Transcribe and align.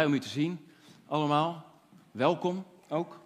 Blij 0.00 0.08
om 0.08 0.18
u 0.18 0.20
te 0.20 0.28
zien, 0.28 0.66
allemaal. 1.06 1.64
Welkom 2.10 2.64
ook, 2.88 3.20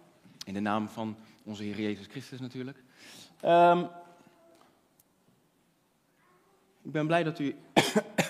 in 0.45 0.53
de 0.53 0.59
naam 0.59 0.87
van 0.87 1.17
onze 1.43 1.63
Heer 1.63 1.81
Jezus 1.81 2.07
Christus 2.07 2.39
natuurlijk. 2.39 2.77
Ehm, 3.41 3.79
ik 6.83 6.91
ben 6.91 7.07
blij 7.07 7.23
dat 7.23 7.39
u 7.39 7.55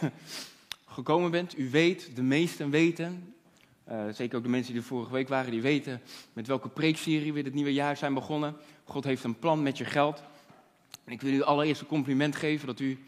gekomen 0.98 1.32
bent. 1.32 1.58
U 1.58 1.70
weet, 1.70 2.16
de 2.16 2.22
meesten 2.22 2.70
weten, 2.70 3.34
eh, 3.84 4.04
zeker 4.12 4.38
ook 4.38 4.44
de 4.44 4.50
mensen 4.50 4.74
die 4.74 4.82
er 4.82 4.88
vorige 4.88 5.14
week 5.14 5.28
waren, 5.28 5.52
die 5.52 5.62
weten 5.62 6.02
met 6.34 6.48
welke 6.48 6.70
preekserie 6.70 7.34
we 7.34 7.44
dit 7.44 7.54
nieuwe 7.54 7.74
jaar 7.74 7.98
zijn 7.98 8.14
begonnen. 8.14 8.56
God 8.84 9.04
heeft 9.04 9.24
een 9.24 9.40
plan 9.40 9.64
met 9.64 9.78
je 9.78 9.86
geld. 9.86 10.24
En 11.04 11.12
ik 11.12 11.22
wil 11.22 11.34
u 11.34 11.42
allereerst 11.42 11.82
een 11.82 11.88
compliment 11.88 12.36
geven 12.36 12.68
dat 12.68 12.80
u, 12.80 13.00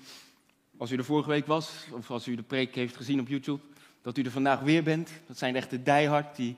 als 0.78 0.92
u 0.92 0.98
er 0.98 1.06
vorige 1.06 1.30
week 1.30 1.45
was, 1.45 1.86
of 1.92 2.12
als 2.12 2.28
u 2.28 2.36
de 2.36 2.44
preek 2.44 2.76
heeft 2.76 2.95
gezien 2.95 3.20
op 3.20 3.28
YouTube, 3.28 3.62
dat 4.08 4.18
u 4.18 4.22
er 4.22 4.32
vandaag 4.32 4.60
weer 4.60 4.84
bent. 4.84 5.12
Dat 5.26 5.38
zijn 5.38 5.56
echt 5.56 5.70
de 5.70 5.84
diehard, 5.84 6.36
die, 6.36 6.56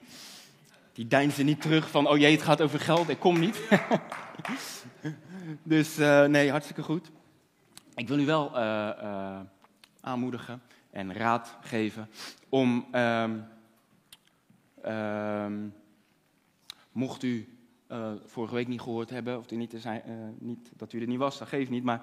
die 0.94 1.08
deinzen 1.08 1.46
niet 1.46 1.62
terug 1.62 1.90
van, 1.90 2.08
oh 2.08 2.18
jee, 2.18 2.32
het 2.32 2.42
gaat 2.42 2.62
over 2.62 2.80
geld, 2.80 3.10
ik 3.10 3.20
kom 3.20 3.40
niet. 3.40 3.62
dus 5.64 6.00
uh, 6.00 6.26
nee, 6.26 6.50
hartstikke 6.50 6.84
goed. 6.84 7.12
Ik 7.96 8.08
wil 8.08 8.20
u 8.20 8.26
wel 8.26 8.52
uh, 8.56 8.90
uh, 9.02 9.40
aanmoedigen 10.02 10.62
en 10.92 11.14
raad 11.14 11.58
geven 11.62 12.10
om, 12.50 12.88
um, 12.96 13.46
um, 14.86 15.74
mocht 16.92 17.24
u 17.24 17.58
vorige 18.26 18.56
week 18.56 18.68
niet 18.68 18.82
gehoord 18.82 19.10
hebben, 19.10 19.38
of 19.38 19.52
u 19.52 19.56
niet, 19.56 19.74
zijn, 19.78 20.02
niet, 20.40 20.72
dat 20.76 20.94
u 20.94 21.02
er 21.02 21.08
niet 21.08 21.18
was, 21.18 21.38
dat 21.38 21.48
geeft 21.48 21.70
niet, 21.70 21.84
maar 21.84 22.02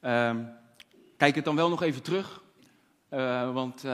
um, 0.00 0.48
kijk 1.16 1.34
het 1.34 1.44
dan 1.44 1.56
wel 1.56 1.68
nog 1.68 1.82
even 1.82 2.02
terug. 2.02 2.42
want 3.52 3.84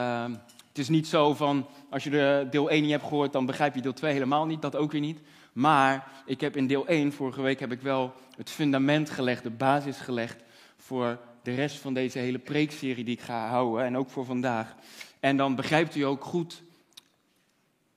het 0.71 0.79
is 0.79 0.89
niet 0.89 1.07
zo 1.07 1.35
van, 1.35 1.67
als 1.89 2.05
je 2.05 2.11
de 2.11 2.47
deel 2.51 2.71
1 2.71 2.83
niet 2.83 2.91
hebt 2.91 3.05
gehoord, 3.05 3.33
dan 3.33 3.47
begrijp 3.47 3.75
je 3.75 3.81
deel 3.81 3.93
2 3.93 4.13
helemaal 4.13 4.47
niet, 4.47 4.63
dat 4.63 4.77
ook 4.77 4.93
weer 4.93 5.01
niet. 5.01 5.21
Maar 5.53 6.13
ik 6.27 6.41
heb 6.41 6.57
in 6.57 6.67
deel 6.67 6.87
1, 6.87 7.13
vorige 7.13 7.43
week, 7.43 7.61
heb 7.61 7.73
ik 7.73 7.81
wel 7.81 8.13
het 8.37 8.51
fundament 8.51 9.11
gelegd, 9.11 9.43
de 9.43 9.51
basis 9.51 9.97
gelegd 9.97 10.43
voor 10.77 11.19
de 11.43 11.55
rest 11.55 11.77
van 11.77 11.95
deze 11.95 12.19
hele 12.19 12.39
preekserie 12.39 13.05
die 13.05 13.15
ik 13.15 13.21
ga 13.21 13.49
houden 13.49 13.85
en 13.85 13.97
ook 13.97 14.11
voor 14.11 14.25
vandaag. 14.25 14.75
En 15.21 15.37
dan 15.37 15.55
begrijpt 15.55 15.95
u 15.95 16.03
ook 16.03 16.25
goed 16.25 16.63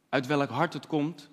uit 0.09 0.27
welk 0.27 0.49
hart 0.49 0.73
het 0.73 0.87
komt, 0.87 1.29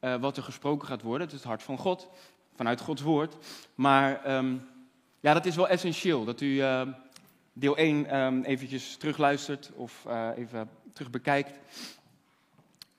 uh, 0.00 0.14
wat 0.16 0.36
er 0.36 0.42
gesproken 0.42 0.88
gaat 0.88 1.02
worden. 1.02 1.26
Het 1.26 1.32
is 1.32 1.38
het 1.38 1.48
hart 1.48 1.62
van 1.62 1.78
God, 1.78 2.08
vanuit 2.56 2.80
Gods 2.80 3.02
woord. 3.02 3.36
Maar 3.74 4.36
um, 4.36 4.66
ja, 5.20 5.34
dat 5.34 5.46
is 5.46 5.56
wel 5.56 5.68
essentieel, 5.68 6.24
dat 6.24 6.40
u 6.40 6.46
uh, 6.46 6.82
deel 7.52 7.76
1 7.76 8.16
um, 8.16 8.42
eventjes 8.42 8.96
terugluistert 8.96 9.70
of 9.74 10.04
uh, 10.08 10.28
even 10.36 10.68
terug 10.94 11.10
bekijkt. 11.10 11.58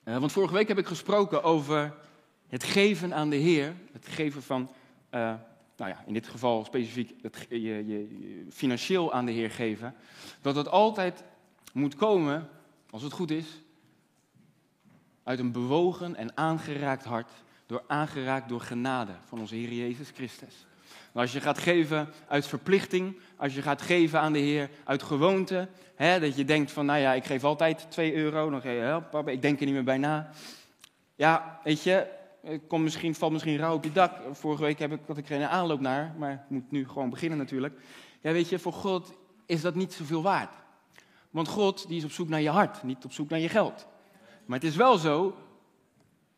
Uh, 0.03 0.17
want 0.17 0.31
vorige 0.31 0.53
week 0.53 0.67
heb 0.67 0.77
ik 0.77 0.87
gesproken 0.87 1.43
over 1.43 1.93
het 2.47 2.63
geven 2.63 3.13
aan 3.13 3.29
de 3.29 3.35
Heer, 3.35 3.75
het 3.91 4.07
geven 4.07 4.43
van, 4.43 4.61
uh, 5.11 5.33
nou 5.77 5.91
ja, 5.91 6.03
in 6.05 6.13
dit 6.13 6.27
geval 6.27 6.65
specifiek 6.65 7.13
het, 7.21 7.45
je, 7.49 7.59
je, 7.59 7.87
je, 7.87 8.45
financieel 8.49 9.13
aan 9.13 9.25
de 9.25 9.31
Heer 9.31 9.51
geven. 9.51 9.95
Dat 10.41 10.55
het 10.55 10.67
altijd 10.67 11.23
moet 11.73 11.95
komen, 11.95 12.49
als 12.89 13.01
het 13.01 13.13
goed 13.13 13.31
is, 13.31 13.61
uit 15.23 15.39
een 15.39 15.51
bewogen 15.51 16.15
en 16.15 16.37
aangeraakt 16.37 17.05
hart, 17.05 17.31
door 17.65 17.83
aangeraakt 17.87 18.49
door 18.49 18.61
genade 18.61 19.13
van 19.25 19.39
onze 19.39 19.55
Heer 19.55 19.73
Jezus 19.73 20.09
Christus. 20.09 20.65
Als 21.15 21.31
je 21.31 21.41
gaat 21.41 21.57
geven 21.57 22.09
uit 22.27 22.47
verplichting, 22.47 23.19
als 23.37 23.55
je 23.55 23.61
gaat 23.61 23.81
geven 23.81 24.19
aan 24.19 24.33
de 24.33 24.39
Heer 24.39 24.69
uit 24.83 25.03
gewoonte, 25.03 25.67
hè, 25.95 26.19
dat 26.19 26.35
je 26.35 26.45
denkt 26.45 26.71
van, 26.71 26.85
nou 26.85 26.99
ja, 26.99 27.13
ik 27.13 27.25
geef 27.25 27.43
altijd 27.43 27.85
2 27.89 28.15
euro, 28.15 28.49
dan 28.49 28.61
geef 28.61 28.71
je, 28.71 29.01
papa, 29.11 29.31
ik 29.31 29.41
denk 29.41 29.59
er 29.59 29.65
niet 29.65 29.73
meer 29.73 29.83
bij 29.83 29.97
na. 29.97 30.29
Ja, 31.15 31.59
weet 31.63 31.83
je, 31.83 32.07
kom 32.67 32.83
misschien, 32.83 33.15
valt 33.15 33.31
misschien 33.31 33.57
rauw 33.57 33.73
op 33.75 33.83
je 33.83 33.91
dak. 33.91 34.11
Vorige 34.31 34.63
week 34.63 34.79
heb 34.79 34.91
ik, 34.91 34.99
had 35.07 35.17
ik 35.17 35.27
geen 35.27 35.43
aanloop 35.43 35.79
naar, 35.79 36.15
maar 36.17 36.31
ik 36.31 36.49
moet 36.49 36.71
nu 36.71 36.87
gewoon 36.87 37.09
beginnen 37.09 37.37
natuurlijk. 37.37 37.79
Ja, 38.21 38.31
weet 38.31 38.49
je, 38.49 38.59
voor 38.59 38.73
God 38.73 39.13
is 39.45 39.61
dat 39.61 39.75
niet 39.75 39.93
zoveel 39.93 40.21
waard. 40.21 40.53
Want 41.29 41.47
God, 41.47 41.87
die 41.87 41.97
is 41.97 42.03
op 42.03 42.11
zoek 42.11 42.29
naar 42.29 42.41
je 42.41 42.49
hart, 42.49 42.83
niet 42.83 43.05
op 43.05 43.11
zoek 43.11 43.29
naar 43.29 43.39
je 43.39 43.49
geld. 43.49 43.87
Maar 44.45 44.59
het 44.59 44.67
is 44.67 44.75
wel 44.75 44.97
zo, 44.97 45.35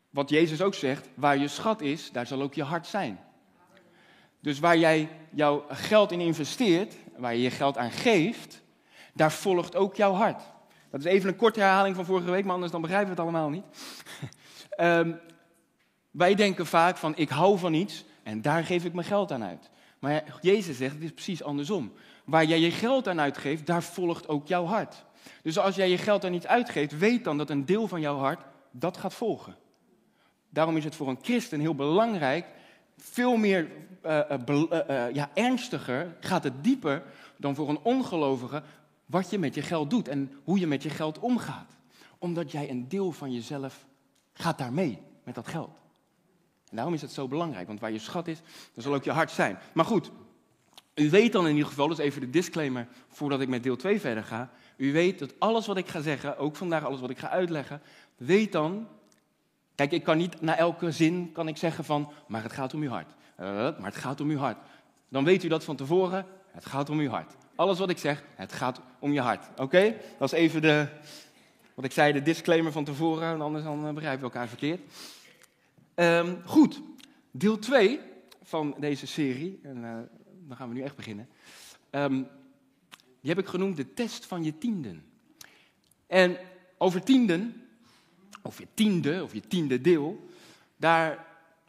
wat 0.09 0.29
Jezus 0.29 0.61
ook 0.61 0.73
zegt, 0.73 1.09
waar 1.13 1.37
je 1.37 1.47
schat 1.47 1.81
is, 1.81 2.11
daar 2.11 2.27
zal 2.27 2.41
ook 2.41 2.53
je 2.53 2.63
hart 2.63 2.87
zijn. 2.87 3.19
Dus 4.47 4.59
waar 4.59 4.77
jij 4.77 5.09
jouw 5.29 5.65
geld 5.69 6.11
in 6.11 6.19
investeert, 6.19 6.95
waar 7.17 7.35
je 7.35 7.41
je 7.41 7.51
geld 7.51 7.77
aan 7.77 7.91
geeft, 7.91 8.61
daar 9.13 9.31
volgt 9.31 9.75
ook 9.75 9.95
jouw 9.95 10.13
hart. 10.13 10.41
Dat 10.91 10.99
is 10.99 11.05
even 11.05 11.29
een 11.29 11.35
korte 11.35 11.59
herhaling 11.59 11.95
van 11.95 12.05
vorige 12.05 12.31
week, 12.31 12.43
maar 12.43 12.53
anders 12.53 12.71
dan 12.71 12.81
begrijpen 12.81 13.15
we 13.15 13.21
het 13.21 13.23
allemaal 13.23 13.49
niet. 13.49 13.63
um, 14.77 15.19
wij 16.23 16.35
denken 16.35 16.65
vaak 16.65 16.97
van 16.97 17.15
ik 17.15 17.29
hou 17.29 17.57
van 17.57 17.73
iets 17.73 18.05
en 18.23 18.41
daar 18.41 18.63
geef 18.63 18.85
ik 18.85 18.93
mijn 18.93 19.07
geld 19.07 19.31
aan 19.31 19.43
uit. 19.43 19.69
Maar 19.99 20.23
Jezus 20.41 20.77
zegt 20.77 20.93
het 20.93 21.03
is 21.03 21.11
precies 21.13 21.43
andersom. 21.43 21.93
Waar 22.25 22.45
jij 22.45 22.59
je 22.59 22.71
geld 22.71 23.07
aan 23.07 23.19
uitgeeft, 23.19 23.65
daar 23.65 23.83
volgt 23.83 24.27
ook 24.27 24.47
jouw 24.47 24.65
hart. 24.65 25.05
Dus 25.41 25.57
als 25.57 25.75
jij 25.75 25.89
je 25.89 25.97
geld 25.97 26.25
aan 26.25 26.31
niet 26.31 26.47
uitgeeft, 26.47 26.97
weet 26.97 27.23
dan 27.23 27.37
dat 27.37 27.49
een 27.49 27.65
deel 27.65 27.87
van 27.87 28.01
jouw 28.01 28.17
hart 28.17 28.45
dat 28.71 28.97
gaat 28.97 29.13
volgen. 29.13 29.55
Daarom 30.49 30.77
is 30.77 30.83
het 30.83 30.95
voor 30.95 31.07
een 31.07 31.19
christen 31.21 31.59
heel 31.59 31.75
belangrijk 31.75 32.45
veel 32.97 33.35
meer 33.35 33.67
uh, 34.07 34.19
uh, 34.49 34.71
uh, 34.71 35.13
ja, 35.13 35.29
ernstiger, 35.33 36.15
gaat 36.19 36.43
het 36.43 36.63
dieper 36.63 37.03
dan 37.37 37.55
voor 37.55 37.69
een 37.69 37.79
ongelovige 37.83 38.63
wat 39.05 39.29
je 39.29 39.39
met 39.39 39.55
je 39.55 39.61
geld 39.61 39.89
doet 39.89 40.07
en 40.07 40.31
hoe 40.43 40.59
je 40.59 40.67
met 40.67 40.83
je 40.83 40.89
geld 40.89 41.19
omgaat. 41.19 41.71
Omdat 42.17 42.51
jij 42.51 42.69
een 42.69 42.87
deel 42.87 43.11
van 43.11 43.33
jezelf 43.33 43.85
gaat 44.33 44.57
daarmee, 44.57 44.99
met 45.23 45.35
dat 45.35 45.47
geld. 45.47 45.79
En 46.69 46.75
daarom 46.75 46.93
is 46.93 47.01
het 47.01 47.11
zo 47.11 47.27
belangrijk, 47.27 47.67
want 47.67 47.79
waar 47.79 47.91
je 47.91 47.99
schat 47.99 48.27
is, 48.27 48.41
dan 48.73 48.83
zal 48.83 48.93
ook 48.93 49.03
je 49.03 49.11
hart 49.11 49.31
zijn. 49.31 49.57
Maar 49.73 49.85
goed, 49.85 50.11
u 50.95 51.09
weet 51.09 51.31
dan 51.31 51.47
in 51.47 51.53
ieder 51.53 51.67
geval, 51.67 51.87
dus 51.87 51.97
even 51.97 52.21
de 52.21 52.29
disclaimer 52.29 52.87
voordat 53.07 53.41
ik 53.41 53.47
met 53.47 53.63
deel 53.63 53.75
2 53.75 53.99
verder 53.99 54.23
ga. 54.23 54.49
U 54.77 54.91
weet 54.91 55.19
dat 55.19 55.39
alles 55.39 55.67
wat 55.67 55.77
ik 55.77 55.87
ga 55.87 56.01
zeggen, 56.01 56.37
ook 56.37 56.55
vandaag 56.55 56.85
alles 56.85 56.99
wat 56.99 57.09
ik 57.09 57.19
ga 57.19 57.29
uitleggen, 57.29 57.81
weet 58.15 58.51
dan 58.51 58.87
Kijk, 59.77 59.91
ik 59.91 60.03
kan 60.03 60.17
niet 60.17 60.41
na 60.41 60.57
elke 60.57 60.91
zin 60.91 61.31
kan 61.31 61.47
ik 61.47 61.57
zeggen 61.57 61.83
van, 61.83 62.11
maar 62.27 62.43
het 62.43 62.51
gaat 62.51 62.73
om 62.73 62.81
uw 62.81 62.89
hart. 62.89 63.13
Uh, 63.39 63.45
maar 63.45 63.91
het 63.91 63.95
gaat 63.95 64.21
om 64.21 64.29
uw 64.29 64.37
hart. 64.37 64.57
Dan 65.09 65.23
weet 65.23 65.43
u 65.43 65.47
dat 65.47 65.63
van 65.63 65.75
tevoren, 65.75 66.25
het 66.51 66.65
gaat 66.65 66.89
om 66.89 66.99
uw 66.99 67.09
hart. 67.09 67.35
Alles 67.55 67.79
wat 67.79 67.89
ik 67.89 67.97
zeg, 67.97 68.23
het 68.35 68.53
gaat 68.53 68.81
om 68.99 69.13
je 69.13 69.21
hart. 69.21 69.59
Oké? 69.59 69.95
Dat 70.17 70.33
is 70.33 70.39
even 70.39 70.61
de, 70.61 70.87
wat 71.73 71.85
ik 71.85 71.91
zei, 71.91 72.13
de 72.13 72.21
disclaimer 72.21 72.71
van 72.71 72.83
tevoren, 72.83 73.41
anders 73.41 73.63
dan 73.63 73.87
uh, 73.87 73.93
begrijpen 73.93 74.19
we 74.19 74.25
elkaar 74.25 74.47
verkeerd. 74.47 74.81
Um, 75.95 76.41
goed, 76.45 76.81
deel 77.31 77.59
2 77.59 77.99
van 78.43 78.75
deze 78.79 79.07
serie, 79.07 79.59
en 79.63 79.77
uh, 79.77 79.97
dan 80.47 80.57
gaan 80.57 80.69
we 80.69 80.73
nu 80.73 80.81
echt 80.81 80.95
beginnen. 80.95 81.29
Um, 81.91 82.27
die 83.21 83.29
heb 83.29 83.39
ik 83.39 83.47
genoemd 83.47 83.77
de 83.77 83.93
test 83.93 84.25
van 84.25 84.43
je 84.43 84.57
tienden. 84.57 85.05
En 86.07 86.37
over 86.77 87.03
tienden 87.03 87.67
of 88.41 88.59
je 88.59 88.67
tiende, 88.73 89.23
of 89.23 89.33
je 89.33 89.41
tiende 89.41 89.81
deel, 89.81 90.29
daar, 90.77 91.25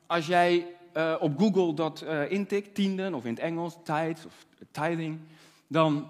als 0.07 0.27
jij 0.27 0.67
uh, 0.98 1.14
op 1.20 1.38
Google 1.38 1.75
dat 1.75 2.04
uh, 2.04 2.31
intikt, 2.31 2.75
tienden, 2.75 3.14
of 3.14 3.25
in 3.25 3.31
het 3.31 3.38
Engels, 3.38 3.76
tithes 3.82 4.26
of 4.26 4.47
tithing, 4.70 5.19
dan 5.66 6.09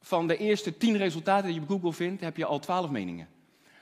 van 0.00 0.26
de 0.26 0.36
eerste 0.36 0.76
tien 0.76 0.96
resultaten 0.96 1.46
die 1.46 1.54
je 1.54 1.60
op 1.60 1.68
Google 1.68 1.92
vindt, 1.92 2.20
heb 2.20 2.36
je 2.36 2.44
al 2.44 2.58
twaalf 2.58 2.90
meningen. 2.90 3.28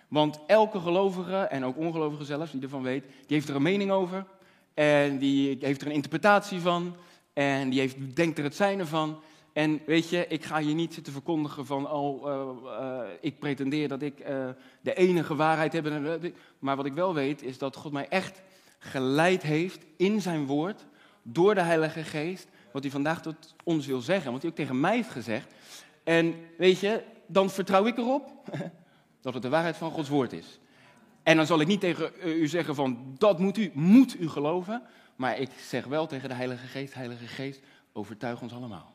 Want 0.08 0.38
elke 0.46 0.80
gelovige, 0.80 1.36
en 1.36 1.64
ook 1.64 1.76
ongelovige 1.76 2.24
zelfs, 2.24 2.52
die 2.52 2.62
ervan 2.62 2.82
weet, 2.82 3.04
die 3.04 3.36
heeft 3.36 3.48
er 3.48 3.54
een 3.54 3.62
mening 3.62 3.90
over. 3.90 4.26
En 4.74 5.18
die 5.18 5.56
heeft 5.60 5.80
er 5.80 5.86
een 5.86 5.92
interpretatie 5.92 6.60
van. 6.60 6.96
En 7.32 7.70
die 7.70 7.80
heeft, 7.80 8.16
denkt 8.16 8.38
er 8.38 8.44
het 8.44 8.54
zijne 8.54 8.86
van. 8.86 9.20
En 9.52 9.80
weet 9.86 10.08
je, 10.08 10.26
ik 10.28 10.44
ga 10.44 10.60
hier 10.60 10.74
niet 10.74 10.94
zitten 10.94 11.12
verkondigen 11.12 11.66
van, 11.66 11.90
oh, 11.90 12.26
uh, 12.26 13.00
ik 13.20 13.38
pretendeer 13.38 13.88
dat 13.88 14.02
ik 14.02 14.24
de 14.80 14.94
enige 14.94 15.34
waarheid 15.34 15.72
heb. 15.72 15.92
Maar 16.58 16.76
wat 16.76 16.86
ik 16.86 16.92
wel 16.92 17.14
weet, 17.14 17.42
is 17.42 17.58
dat 17.58 17.76
God 17.76 17.92
mij 17.92 18.08
echt 18.08 18.42
geleid 18.84 19.42
heeft 19.42 19.84
in 19.96 20.20
zijn 20.20 20.46
woord, 20.46 20.86
door 21.22 21.54
de 21.54 21.60
Heilige 21.60 22.02
Geest, 22.02 22.48
wat 22.72 22.82
hij 22.82 22.92
vandaag 22.92 23.22
tot 23.22 23.54
ons 23.64 23.86
wil 23.86 24.00
zeggen, 24.00 24.32
wat 24.32 24.40
hij 24.40 24.50
ook 24.50 24.56
tegen 24.56 24.80
mij 24.80 24.94
heeft 24.94 25.10
gezegd. 25.10 25.54
En 26.04 26.34
weet 26.58 26.80
je, 26.80 27.04
dan 27.26 27.50
vertrouw 27.50 27.86
ik 27.86 27.98
erop 27.98 28.32
dat 29.20 29.34
het 29.34 29.42
de 29.42 29.48
waarheid 29.48 29.76
van 29.76 29.90
Gods 29.90 30.08
woord 30.08 30.32
is. 30.32 30.58
En 31.22 31.36
dan 31.36 31.46
zal 31.46 31.60
ik 31.60 31.66
niet 31.66 31.80
tegen 31.80 32.12
u 32.24 32.46
zeggen 32.46 32.74
van, 32.74 33.14
dat 33.18 33.38
moet 33.38 33.56
u, 33.56 33.70
moet 33.74 34.20
u 34.20 34.28
geloven. 34.28 34.82
Maar 35.16 35.38
ik 35.38 35.50
zeg 35.68 35.84
wel 35.84 36.06
tegen 36.06 36.28
de 36.28 36.34
Heilige 36.34 36.66
Geest, 36.66 36.94
Heilige 36.94 37.26
Geest, 37.26 37.60
overtuig 37.92 38.40
ons 38.40 38.52
allemaal 38.52 38.94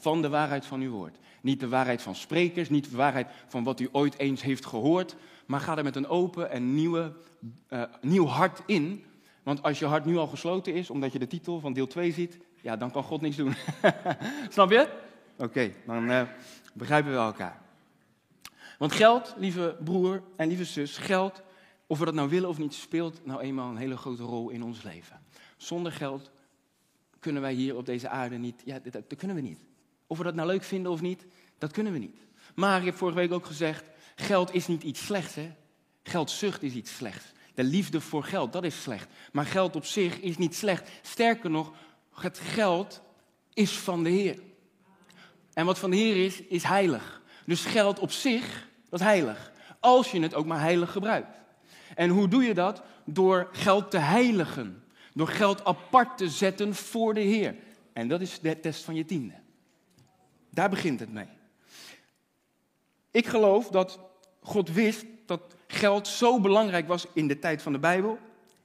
van 0.00 0.22
de 0.22 0.28
waarheid 0.28 0.66
van 0.66 0.80
uw 0.80 0.90
woord. 0.90 1.16
Niet 1.42 1.60
de 1.60 1.68
waarheid 1.68 2.02
van 2.02 2.14
sprekers, 2.14 2.70
niet 2.70 2.90
de 2.90 2.96
waarheid 2.96 3.28
van 3.48 3.64
wat 3.64 3.80
u 3.80 3.88
ooit 3.92 4.18
eens 4.18 4.42
heeft 4.42 4.66
gehoord, 4.66 5.16
maar 5.46 5.60
ga 5.60 5.76
er 5.76 5.84
met 5.84 5.96
een 5.96 6.08
open 6.08 6.50
en 6.50 6.74
nieuwe, 6.74 7.12
uh, 7.68 7.82
nieuw 8.00 8.26
hart 8.26 8.62
in. 8.66 9.04
Want 9.42 9.62
als 9.62 9.78
je 9.78 9.86
hart 9.86 10.04
nu 10.04 10.16
al 10.16 10.26
gesloten 10.26 10.74
is, 10.74 10.90
omdat 10.90 11.12
je 11.12 11.18
de 11.18 11.26
titel 11.26 11.60
van 11.60 11.72
deel 11.72 11.86
2 11.86 12.12
ziet, 12.12 12.38
ja, 12.60 12.76
dan 12.76 12.90
kan 12.90 13.02
God 13.02 13.20
niks 13.20 13.36
doen. 13.36 13.54
Snap 14.48 14.70
je? 14.70 14.88
Oké, 15.36 15.72
dan 15.86 16.10
uh, 16.10 16.22
begrijpen 16.74 17.12
we 17.12 17.18
elkaar. 17.18 17.60
Want 18.78 18.92
geld, 18.92 19.34
lieve 19.36 19.76
broer 19.84 20.22
en 20.36 20.48
lieve 20.48 20.64
zus, 20.64 20.96
geld, 20.96 21.42
of 21.86 21.98
we 21.98 22.04
dat 22.04 22.14
nou 22.14 22.28
willen 22.28 22.48
of 22.48 22.58
niet, 22.58 22.74
speelt 22.74 23.20
nou 23.24 23.40
eenmaal 23.40 23.70
een 23.70 23.76
hele 23.76 23.96
grote 23.96 24.22
rol 24.22 24.50
in 24.50 24.62
ons 24.62 24.82
leven. 24.82 25.20
Zonder 25.56 25.92
geld 25.92 26.30
kunnen 27.18 27.42
wij 27.42 27.52
hier 27.52 27.76
op 27.76 27.86
deze 27.86 28.08
aarde 28.08 28.36
niet, 28.36 28.62
ja, 28.64 28.78
dat 28.90 29.16
kunnen 29.16 29.36
we 29.36 29.42
niet. 29.42 29.64
Of 30.12 30.18
we 30.18 30.24
dat 30.24 30.34
nou 30.34 30.48
leuk 30.48 30.62
vinden 30.62 30.92
of 30.92 31.00
niet, 31.00 31.26
dat 31.58 31.72
kunnen 31.72 31.92
we 31.92 31.98
niet. 31.98 32.16
Maar 32.54 32.78
ik 32.78 32.84
heb 32.84 32.96
vorige 32.96 33.18
week 33.18 33.32
ook 33.32 33.46
gezegd, 33.46 33.84
geld 34.14 34.54
is 34.54 34.66
niet 34.66 34.82
iets 34.82 35.04
slechts. 35.04 35.34
Hè? 35.34 35.52
Geldzucht 36.02 36.62
is 36.62 36.74
iets 36.74 36.96
slechts. 36.96 37.24
De 37.54 37.64
liefde 37.64 38.00
voor 38.00 38.24
geld, 38.24 38.52
dat 38.52 38.64
is 38.64 38.82
slecht. 38.82 39.08
Maar 39.32 39.46
geld 39.46 39.76
op 39.76 39.84
zich 39.84 40.20
is 40.20 40.38
niet 40.38 40.54
slecht. 40.54 40.90
Sterker 41.02 41.50
nog, 41.50 41.72
het 42.14 42.38
geld 42.38 43.02
is 43.52 43.70
van 43.78 44.02
de 44.02 44.10
Heer. 44.10 44.38
En 45.52 45.66
wat 45.66 45.78
van 45.78 45.90
de 45.90 45.96
Heer 45.96 46.24
is, 46.24 46.42
is 46.42 46.62
heilig. 46.62 47.22
Dus 47.46 47.64
geld 47.64 47.98
op 47.98 48.10
zich, 48.10 48.68
dat 48.88 49.00
is 49.00 49.06
heilig. 49.06 49.52
Als 49.80 50.10
je 50.10 50.20
het 50.20 50.34
ook 50.34 50.46
maar 50.46 50.60
heilig 50.60 50.92
gebruikt. 50.92 51.38
En 51.94 52.10
hoe 52.10 52.28
doe 52.28 52.42
je 52.42 52.54
dat? 52.54 52.82
Door 53.04 53.48
geld 53.52 53.90
te 53.90 53.98
heiligen. 53.98 54.84
Door 55.14 55.28
geld 55.28 55.64
apart 55.64 56.18
te 56.18 56.28
zetten 56.28 56.74
voor 56.74 57.14
de 57.14 57.20
Heer. 57.20 57.54
En 57.92 58.08
dat 58.08 58.20
is 58.20 58.40
de 58.40 58.60
test 58.60 58.84
van 58.84 58.94
je 58.94 59.04
tiende. 59.04 59.41
Daar 60.54 60.70
begint 60.70 61.00
het 61.00 61.12
mee. 61.12 61.28
Ik 63.10 63.26
geloof 63.26 63.68
dat 63.68 63.98
God 64.40 64.72
wist 64.72 65.04
dat 65.26 65.40
geld 65.66 66.08
zo 66.08 66.40
belangrijk 66.40 66.88
was 66.88 67.06
in 67.12 67.28
de 67.28 67.38
tijd 67.38 67.62
van 67.62 67.72
de 67.72 67.78
Bijbel, 67.78 68.18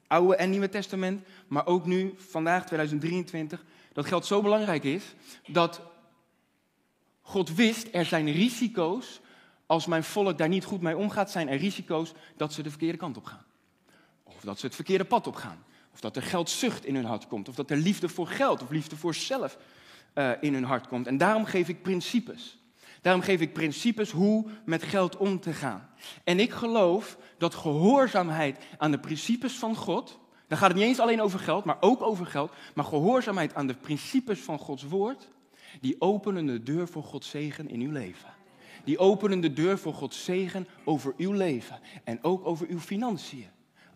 Oude 0.07 0.35
en 0.35 0.49
Nieuwe 0.49 0.69
Testament, 0.69 1.27
maar 1.47 1.65
ook 1.65 1.85
nu, 1.85 2.13
vandaag 2.17 2.65
2023, 2.65 3.65
dat 3.93 4.05
geld 4.05 4.25
zo 4.25 4.41
belangrijk 4.41 4.83
is 4.83 5.03
dat 5.47 5.81
God 7.21 7.55
wist 7.55 7.87
er 7.91 8.05
zijn 8.05 8.31
risico's 8.31 9.21
als 9.65 9.85
mijn 9.85 10.03
volk 10.03 10.37
daar 10.37 10.47
niet 10.47 10.65
goed 10.65 10.81
mee 10.81 10.97
omgaat, 10.97 11.31
zijn 11.31 11.49
er 11.49 11.57
risico's 11.57 12.13
dat 12.37 12.53
ze 12.53 12.63
de 12.63 12.69
verkeerde 12.69 12.97
kant 12.97 13.17
op 13.17 13.25
gaan. 13.25 13.45
Of 14.23 14.41
dat 14.41 14.59
ze 14.59 14.65
het 14.65 14.75
verkeerde 14.75 15.05
pad 15.05 15.27
op 15.27 15.35
gaan. 15.35 15.63
Of 15.93 15.99
dat 15.99 16.15
er 16.15 16.21
geldzucht 16.21 16.85
in 16.85 16.95
hun 16.95 17.05
hart 17.05 17.27
komt. 17.27 17.49
Of 17.49 17.55
dat 17.55 17.71
er 17.71 17.77
liefde 17.77 18.09
voor 18.09 18.27
geld 18.27 18.61
of 18.61 18.69
liefde 18.69 18.95
voor 18.95 19.13
zelf 19.13 19.57
uh, 20.17 20.31
in 20.41 20.53
hun 20.53 20.63
hart 20.63 20.87
komt. 20.87 21.07
En 21.07 21.17
daarom 21.17 21.45
geef 21.45 21.69
ik 21.69 21.81
principes. 21.81 22.57
Daarom 23.01 23.21
geef 23.21 23.41
ik 23.41 23.53
principes 23.53 24.11
hoe 24.11 24.45
met 24.65 24.83
geld 24.83 25.17
om 25.17 25.39
te 25.39 25.53
gaan. 25.53 25.89
En 26.23 26.39
ik 26.39 26.51
geloof 26.51 27.17
dat 27.37 27.55
gehoorzaamheid 27.55 28.65
aan 28.77 28.91
de 28.91 28.99
principes 28.99 29.53
van 29.53 29.75
God, 29.75 30.19
dan 30.47 30.57
gaat 30.57 30.67
het 30.67 30.77
niet 30.77 30.87
eens 30.87 30.99
alleen 30.99 31.21
over 31.21 31.39
geld, 31.39 31.65
maar 31.65 31.77
ook 31.79 32.01
over 32.01 32.25
geld, 32.25 32.51
maar 32.75 32.85
gehoorzaamheid 32.85 33.55
aan 33.55 33.67
de 33.67 33.73
principes 33.73 34.39
van 34.39 34.59
Gods 34.59 34.83
woord, 34.83 35.27
die 35.81 35.95
openen 36.01 36.45
de 36.45 36.63
deur 36.63 36.87
voor 36.87 37.03
Gods 37.03 37.29
zegen 37.29 37.69
in 37.69 37.81
uw 37.81 37.91
leven. 37.91 38.29
Die 38.83 38.99
openen 38.99 39.39
de 39.39 39.53
deur 39.53 39.77
voor 39.77 39.93
Gods 39.93 40.23
zegen 40.23 40.67
over 40.83 41.13
uw 41.17 41.31
leven 41.31 41.79
en 42.03 42.23
ook 42.23 42.45
over 42.45 42.67
uw 42.67 42.79
financiën, 42.79 43.49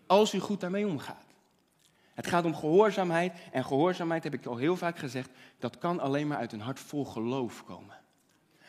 als 0.06 0.34
u 0.34 0.38
goed 0.38 0.60
daarmee 0.60 0.86
omgaat. 0.86 1.31
Het 2.14 2.26
gaat 2.26 2.44
om 2.44 2.54
gehoorzaamheid 2.54 3.32
en 3.52 3.64
gehoorzaamheid, 3.64 4.24
heb 4.24 4.34
ik 4.34 4.46
al 4.46 4.56
heel 4.56 4.76
vaak 4.76 4.98
gezegd, 4.98 5.30
dat 5.58 5.78
kan 5.78 6.00
alleen 6.00 6.26
maar 6.26 6.38
uit 6.38 6.52
een 6.52 6.60
hart 6.60 6.80
vol 6.80 7.04
geloof 7.04 7.64
komen. 7.64 8.00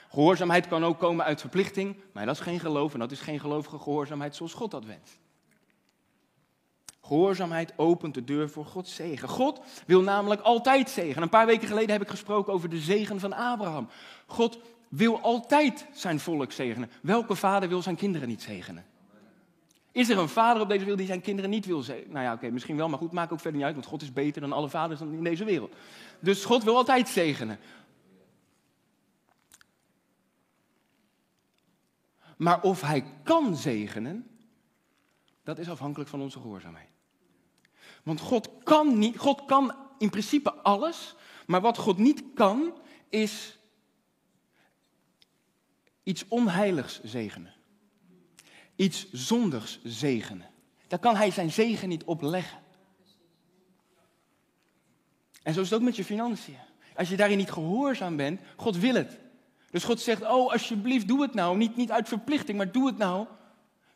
Gehoorzaamheid 0.09 0.67
kan 0.67 0.85
ook 0.85 0.99
komen 0.99 1.25
uit 1.25 1.41
verplichting, 1.41 1.95
maar 2.11 2.25
dat 2.25 2.35
is 2.35 2.41
geen 2.41 2.59
geloof 2.59 2.93
en 2.93 2.99
dat 2.99 3.11
is 3.11 3.19
geen 3.19 3.39
gelovige 3.39 3.79
gehoorzaamheid 3.79 4.35
zoals 4.35 4.53
God 4.53 4.71
dat 4.71 4.85
wenst. 4.85 5.19
Gehoorzaamheid 7.01 7.73
opent 7.75 8.13
de 8.13 8.23
deur 8.23 8.49
voor 8.49 8.65
Gods 8.65 8.95
zegen. 8.95 9.29
God 9.29 9.61
wil 9.85 10.01
namelijk 10.01 10.41
altijd 10.41 10.89
zegen. 10.89 11.21
Een 11.21 11.29
paar 11.29 11.45
weken 11.45 11.67
geleden 11.67 11.91
heb 11.91 12.01
ik 12.01 12.09
gesproken 12.09 12.53
over 12.53 12.69
de 12.69 12.79
zegen 12.79 13.19
van 13.19 13.33
Abraham. 13.33 13.87
God 14.25 14.59
wil 14.89 15.19
altijd 15.19 15.87
zijn 15.93 16.19
volk 16.19 16.51
zegenen. 16.51 16.91
Welke 17.01 17.35
vader 17.35 17.69
wil 17.69 17.81
zijn 17.81 17.95
kinderen 17.95 18.27
niet 18.27 18.41
zegenen? 18.41 18.85
Is 19.93 20.09
er 20.09 20.17
een 20.17 20.29
vader 20.29 20.61
op 20.61 20.67
deze 20.67 20.79
wereld 20.79 20.97
die 20.97 21.07
zijn 21.07 21.21
kinderen 21.21 21.49
niet 21.49 21.65
wil 21.65 21.81
zegenen? 21.81 22.11
Nou 22.11 22.25
ja, 22.25 22.33
oké, 22.33 22.49
misschien 22.49 22.77
wel, 22.77 22.89
maar 22.89 22.99
goed, 22.99 23.11
maakt 23.11 23.31
ook 23.31 23.39
verder 23.39 23.57
niet 23.57 23.67
uit, 23.67 23.75
want 23.75 23.87
God 23.87 24.01
is 24.01 24.13
beter 24.13 24.41
dan 24.41 24.53
alle 24.53 24.69
vaders 24.69 25.01
in 25.01 25.23
deze 25.23 25.45
wereld. 25.45 25.75
Dus 26.19 26.45
God 26.45 26.63
wil 26.63 26.75
altijd 26.75 27.09
zegenen. 27.09 27.59
Maar 32.37 32.61
of 32.61 32.81
hij 32.81 33.05
kan 33.23 33.55
zegenen, 33.55 34.27
dat 35.43 35.57
is 35.57 35.69
afhankelijk 35.69 36.09
van 36.09 36.21
onze 36.21 36.39
gehoorzaamheid. 36.39 36.89
Want 38.03 38.19
God 38.19 38.49
kan 38.63 38.97
niet, 38.97 39.17
God 39.17 39.45
kan 39.45 39.75
in 39.97 40.09
principe 40.09 40.53
alles, 40.53 41.15
maar 41.45 41.61
wat 41.61 41.77
God 41.77 41.97
niet 41.97 42.23
kan, 42.35 42.73
is 43.09 43.57
iets 46.03 46.27
onheiligs 46.27 47.03
zegenen. 47.03 47.53
Iets 48.75 49.11
zondigs 49.11 49.79
zegenen. 49.83 50.49
Daar 50.87 50.99
kan 50.99 51.15
hij 51.15 51.31
zijn 51.31 51.51
zegen 51.51 51.89
niet 51.89 52.03
op 52.03 52.21
leggen. 52.21 52.59
En 55.43 55.53
zo 55.53 55.61
is 55.61 55.69
het 55.69 55.79
ook 55.79 55.85
met 55.85 55.95
je 55.95 56.03
financiën. 56.03 56.57
Als 56.95 57.09
je 57.09 57.15
daarin 57.15 57.37
niet 57.37 57.51
gehoorzaam 57.51 58.15
bent, 58.15 58.41
God 58.55 58.77
wil 58.77 58.93
het. 58.93 59.19
Dus 59.71 59.83
God 59.83 59.99
zegt, 59.99 60.21
oh 60.21 60.51
alsjeblieft, 60.51 61.07
doe 61.07 61.21
het 61.21 61.33
nou. 61.33 61.57
Niet, 61.57 61.75
niet 61.75 61.91
uit 61.91 62.07
verplichting, 62.07 62.57
maar 62.57 62.71
doe 62.71 62.87
het 62.87 62.97
nou. 62.97 63.27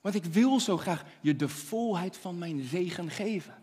Want 0.02 0.16
ik 0.16 0.26
wil 0.26 0.60
zo 0.60 0.78
graag 0.78 1.04
je 1.22 1.36
de 1.36 1.50
volheid 1.50 2.18
van 2.18 2.38
mijn 2.38 2.64
zegen 2.64 3.10
geven. 3.10 3.56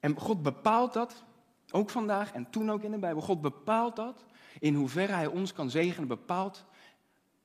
En 0.00 0.18
God 0.18 0.42
bepaalt 0.42 0.92
dat, 0.92 1.24
ook 1.70 1.90
vandaag 1.90 2.32
en 2.32 2.50
toen 2.50 2.70
ook 2.70 2.82
in 2.82 2.90
de 2.90 2.98
Bijbel. 2.98 3.22
God 3.22 3.40
bepaalt 3.40 3.96
dat, 3.96 4.24
in 4.60 4.74
hoeverre 4.74 5.12
Hij 5.12 5.26
ons 5.26 5.52
kan 5.52 5.70
zegenen, 5.70 6.08
bepaalt 6.08 6.64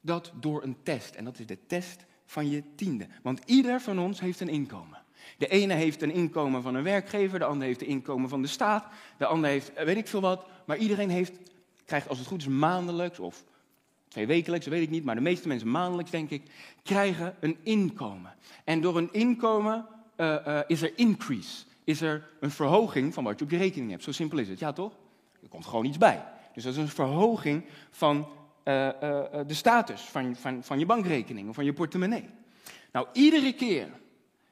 dat 0.02 0.32
door 0.40 0.64
een 0.64 0.78
test. 0.84 1.16
En 1.16 1.26
dat 1.26 1.40
is 1.40 1.46
de 1.46 1.66
test 1.68 2.06
van 2.26 2.50
je 2.50 2.64
tiende. 2.76 3.08
Want 3.22 3.42
ieder 3.46 3.82
van 3.82 4.00
ons 4.00 4.20
heeft 4.20 4.40
een 4.40 4.50
inkomen. 4.50 5.04
De 5.38 5.48
ene 5.48 5.74
heeft 5.74 6.02
een 6.02 6.12
inkomen 6.12 6.62
van 6.62 6.76
een 6.76 6.84
werkgever, 6.84 7.40
de 7.40 7.46
ander 7.46 7.68
heeft 7.68 7.82
een 7.82 7.88
inkomen 7.88 8.30
van 8.30 8.42
de 8.42 8.48
staat, 8.48 8.86
de 9.18 9.26
ander 9.26 9.50
heeft 9.50 9.72
weet 9.84 9.98
ik 9.98 10.08
veel 10.08 10.22
wat. 10.22 10.46
Maar 10.66 10.78
iedereen 10.78 11.10
heeft, 11.10 11.34
krijgt 11.86 12.10
als 12.10 12.18
het 12.18 12.28
goed 12.28 12.42
is 12.42 12.48
maandelijks 12.48 13.20
of 13.20 13.44
twee 14.07 14.28
wekelijks, 14.28 14.66
weet 14.66 14.84
ik 14.84 14.90
niet, 14.90 15.04
maar 15.04 15.16
de 15.16 15.22
meeste 15.22 15.48
mensen 15.48 15.72
maandelijks 15.72 16.12
denk 16.12 16.30
ik, 16.30 16.44
krijgen 16.84 17.36
een 17.40 17.57
inkomen. 17.64 18.36
En 18.64 18.81
door 18.81 18.98
een 18.98 19.10
inkomen 19.12 19.86
uh, 20.18 20.36
uh, 20.48 20.60
is 20.68 20.81
er 20.81 20.92
increase, 20.95 21.66
is 21.84 22.02
er 22.02 22.30
een 22.40 22.52
verhoging 22.52 23.14
van 23.14 23.24
wat 23.24 23.40
je 23.40 23.45
op 23.45 23.52
je 23.52 23.57
rekening 23.57 23.92
hebt. 23.92 24.04
Zo 24.04 24.12
simpel 24.12 24.38
is 24.38 24.50
het, 24.50 24.60
ja 24.60 24.74
toch? 24.74 24.94
Er 25.42 25.50
komt 25.50 25.66
gewoon 25.66 25.86
iets 25.86 25.98
bij. 25.98 26.24
Dus 26.56 26.64
dat 26.64 26.74
is 26.74 26.80
een 26.80 26.88
verhoging 26.88 27.66
van 27.90 28.18
uh, 28.18 28.90
de 29.47 29.54
status 29.54 30.02
van, 30.02 30.35
van, 30.35 30.64
van 30.64 30.80
je 30.80 30.85
bankrekening 30.85 31.50
of 31.50 31.56
van 31.56 31.66
je 31.66 31.74
portemonnee. 31.74 32.26
Nou, 32.92 33.07
iedere 33.14 33.54
keer 33.54 33.88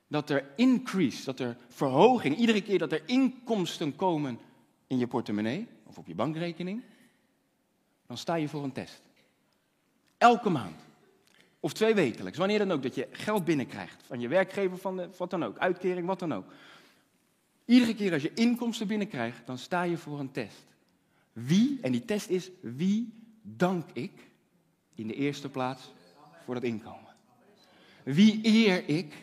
dat 0.07 0.29
er 0.29 0.45
increase, 0.55 1.25
dat 1.25 1.39
er 1.39 1.57
verhoging, 1.67 2.37
iedere 2.37 2.61
keer 2.61 2.77
dat 2.77 2.91
er 2.91 3.01
inkomsten 3.05 3.95
komen 3.95 4.39
in 4.87 4.97
je 4.97 5.07
portemonnee 5.07 5.67
of 5.83 5.97
op 5.97 6.07
je 6.07 6.15
bankrekening, 6.15 6.83
dan 8.07 8.17
sta 8.17 8.35
je 8.35 8.47
voor 8.47 8.63
een 8.63 8.71
test. 8.71 9.01
Elke 10.17 10.49
maand. 10.49 10.81
Of 11.59 11.73
twee 11.73 11.93
wekelijks, 11.93 12.37
wanneer 12.37 12.59
dan 12.59 12.71
ook, 12.71 12.83
dat 12.83 12.95
je 12.95 13.07
geld 13.11 13.45
binnenkrijgt 13.45 14.03
van 14.05 14.19
je 14.19 14.27
werkgever, 14.27 14.77
van 14.77 14.97
de, 14.97 15.09
wat 15.17 15.29
dan 15.29 15.43
ook, 15.43 15.57
uitkering, 15.57 16.07
wat 16.07 16.19
dan 16.19 16.33
ook. 16.33 16.45
Iedere 17.65 17.95
keer 17.95 18.13
als 18.13 18.21
je 18.21 18.33
inkomsten 18.33 18.87
binnenkrijgt, 18.87 19.45
dan 19.45 19.57
sta 19.57 19.83
je 19.83 19.97
voor 19.97 20.19
een 20.19 20.31
test. 20.31 20.72
Wie, 21.33 21.79
en 21.81 21.91
die 21.91 22.05
test 22.05 22.29
is, 22.29 22.51
wie 22.61 23.13
dank 23.41 23.89
ik 23.93 24.11
in 24.95 25.07
de 25.07 25.13
eerste 25.13 25.49
plaats 25.49 25.91
voor 26.45 26.53
dat 26.53 26.63
inkomen? 26.63 27.15
Wie 28.03 28.39
eer 28.43 28.89
ik 28.89 29.13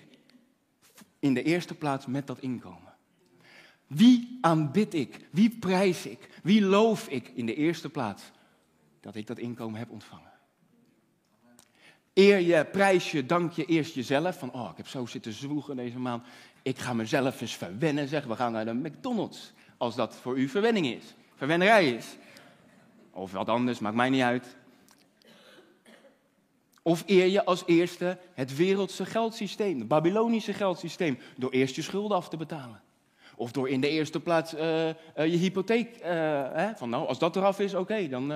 in 1.18 1.34
de 1.34 1.42
eerste 1.42 1.74
plaats 1.74 2.06
met 2.06 2.26
dat 2.26 2.40
inkomen? 2.40 2.94
Wie 3.86 4.38
aanbid 4.40 4.94
ik? 4.94 5.28
Wie 5.30 5.50
prijs 5.50 6.06
ik? 6.06 6.40
Wie 6.42 6.62
loof 6.62 7.08
ik 7.08 7.28
in 7.34 7.46
de 7.46 7.54
eerste 7.54 7.90
plaats 7.90 8.22
dat 9.00 9.14
ik 9.14 9.26
dat 9.26 9.38
inkomen 9.38 9.78
heb 9.78 9.90
ontvangen? 9.90 10.30
Eer 12.14 12.38
je, 12.38 12.64
prijs 12.64 13.10
je, 13.10 13.26
dank 13.26 13.52
je 13.52 13.64
eerst 13.64 13.94
jezelf. 13.94 14.38
Van, 14.38 14.52
oh, 14.52 14.68
ik 14.70 14.76
heb 14.76 14.86
zo 14.86 15.06
zitten 15.06 15.32
zwoegen 15.32 15.76
deze 15.76 15.98
maand. 15.98 16.26
Ik 16.62 16.78
ga 16.78 16.92
mezelf 16.92 17.40
eens 17.40 17.56
verwennen, 17.56 18.08
zeg. 18.08 18.24
We 18.24 18.36
gaan 18.36 18.52
naar 18.52 18.64
de 18.64 18.74
McDonald's. 18.74 19.52
Als 19.76 19.94
dat 19.94 20.16
voor 20.16 20.38
u 20.38 20.48
verwenning 20.48 20.86
is. 20.86 21.14
Verwennerij 21.40 21.90
is. 21.90 22.16
Of 23.10 23.32
wat 23.32 23.48
anders, 23.48 23.78
maakt 23.78 23.96
mij 23.96 24.10
niet 24.10 24.22
uit. 24.22 24.56
Of 26.82 27.02
eer 27.06 27.26
je 27.26 27.44
als 27.44 27.62
eerste 27.66 28.18
het 28.34 28.56
wereldse 28.56 29.06
geldsysteem, 29.06 29.78
het 29.78 29.88
Babylonische 29.88 30.52
geldsysteem, 30.52 31.18
door 31.36 31.50
eerst 31.50 31.76
je 31.76 31.82
schulden 31.82 32.16
af 32.16 32.28
te 32.28 32.36
betalen. 32.36 32.82
Of 33.36 33.52
door 33.52 33.68
in 33.68 33.80
de 33.80 33.88
eerste 33.88 34.20
plaats 34.20 34.54
uh, 34.54 34.86
uh, 34.86 34.92
je 35.14 35.36
hypotheek, 35.36 35.96
uh, 35.96 36.04
hè, 36.52 36.76
van 36.76 36.90
nou, 36.90 37.06
als 37.06 37.18
dat 37.18 37.36
eraf 37.36 37.60
is, 37.60 37.74
oké, 37.74 38.08
dan 38.08 38.28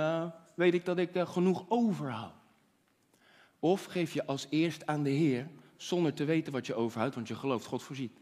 weet 0.55 0.75
ik 0.75 0.85
dat 0.85 0.99
ik 0.99 1.11
genoeg 1.15 1.65
overhoud. 1.69 2.35
Of 3.59 3.85
geef 3.85 4.13
je 4.13 4.27
als 4.27 4.47
eerst 4.51 4.87
aan 4.87 5.03
de 5.03 5.11
Heer, 5.11 5.49
zonder 5.77 6.15
te 6.15 6.25
weten 6.25 6.53
wat 6.53 6.67
je 6.67 6.75
overhoudt, 6.75 7.15
want 7.15 7.29
je 7.29 7.35
gelooft 7.35 7.67
God 7.67 7.83
voorziet. 7.83 8.19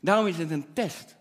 Daarom 0.00 0.26
is 0.26 0.38
het 0.38 0.50
een 0.50 0.72
test. 0.72 1.17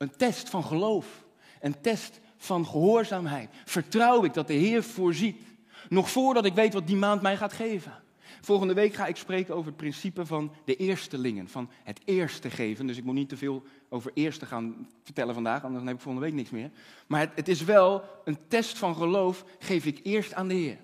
Een 0.00 0.16
test 0.16 0.48
van 0.48 0.64
geloof. 0.64 1.24
Een 1.60 1.80
test 1.80 2.20
van 2.36 2.66
gehoorzaamheid 2.66 3.50
vertrouw 3.64 4.24
ik 4.24 4.34
dat 4.34 4.46
de 4.46 4.52
Heer 4.52 4.82
voorziet. 4.82 5.42
Nog 5.88 6.10
voordat 6.10 6.44
ik 6.44 6.54
weet 6.54 6.74
wat 6.74 6.86
die 6.86 6.96
maand 6.96 7.22
mij 7.22 7.36
gaat 7.36 7.52
geven. 7.52 7.92
Volgende 8.40 8.74
week 8.74 8.94
ga 8.94 9.06
ik 9.06 9.16
spreken 9.16 9.54
over 9.54 9.66
het 9.66 9.76
principe 9.76 10.26
van 10.26 10.52
de 10.64 10.76
eerstelingen, 10.76 11.48
van 11.48 11.70
het 11.84 12.00
eerste 12.04 12.50
geven. 12.50 12.86
Dus 12.86 12.96
ik 12.96 13.04
moet 13.04 13.14
niet 13.14 13.28
te 13.28 13.36
veel 13.36 13.62
over 13.88 14.10
eerste 14.14 14.46
gaan 14.46 14.88
vertellen 15.02 15.34
vandaag, 15.34 15.64
anders 15.64 15.84
heb 15.84 15.94
ik 15.94 16.00
volgende 16.00 16.26
week 16.26 16.36
niks 16.36 16.50
meer. 16.50 16.70
Maar 17.06 17.20
het, 17.20 17.30
het 17.34 17.48
is 17.48 17.64
wel 17.64 18.02
een 18.24 18.38
test 18.48 18.78
van 18.78 18.94
geloof, 18.94 19.44
geef 19.58 19.86
ik 19.86 20.00
eerst 20.02 20.34
aan 20.34 20.48
de 20.48 20.54
Heer. 20.54 20.78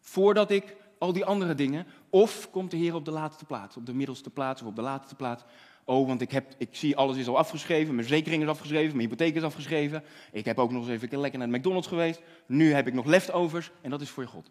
Voordat 0.00 0.50
ik 0.50 0.76
al 0.98 1.12
die 1.12 1.24
andere 1.24 1.54
dingen, 1.54 1.86
of 2.10 2.50
komt 2.50 2.70
de 2.70 2.76
Heer 2.76 2.94
op 2.94 3.04
de 3.04 3.10
laatste 3.10 3.44
plaats, 3.44 3.76
op 3.76 3.86
de 3.86 3.94
middelste 3.94 4.30
plaats 4.30 4.62
of 4.62 4.68
op 4.68 4.76
de 4.76 4.82
laatste 4.82 5.14
plaats. 5.14 5.44
Oh, 5.84 6.06
want 6.06 6.20
ik, 6.20 6.30
heb, 6.30 6.54
ik 6.58 6.68
zie 6.70 6.96
alles 6.96 7.16
is 7.16 7.28
al 7.28 7.38
afgeschreven, 7.38 7.94
mijn 7.94 8.06
zekering 8.06 8.42
is 8.42 8.48
afgeschreven, 8.48 8.96
mijn 8.96 9.08
hypotheek 9.08 9.34
is 9.34 9.42
afgeschreven. 9.42 10.02
Ik 10.32 10.44
heb 10.44 10.58
ook 10.58 10.70
nog 10.70 10.88
eens 10.88 11.02
even 11.02 11.20
lekker 11.20 11.38
naar 11.38 11.50
de 11.50 11.56
McDonald's 11.58 11.88
geweest. 11.88 12.20
Nu 12.46 12.72
heb 12.72 12.86
ik 12.86 12.94
nog 12.94 13.06
leftovers 13.06 13.70
en 13.80 13.90
dat 13.90 14.00
is 14.00 14.10
voor 14.10 14.22
je 14.22 14.28
God. 14.28 14.50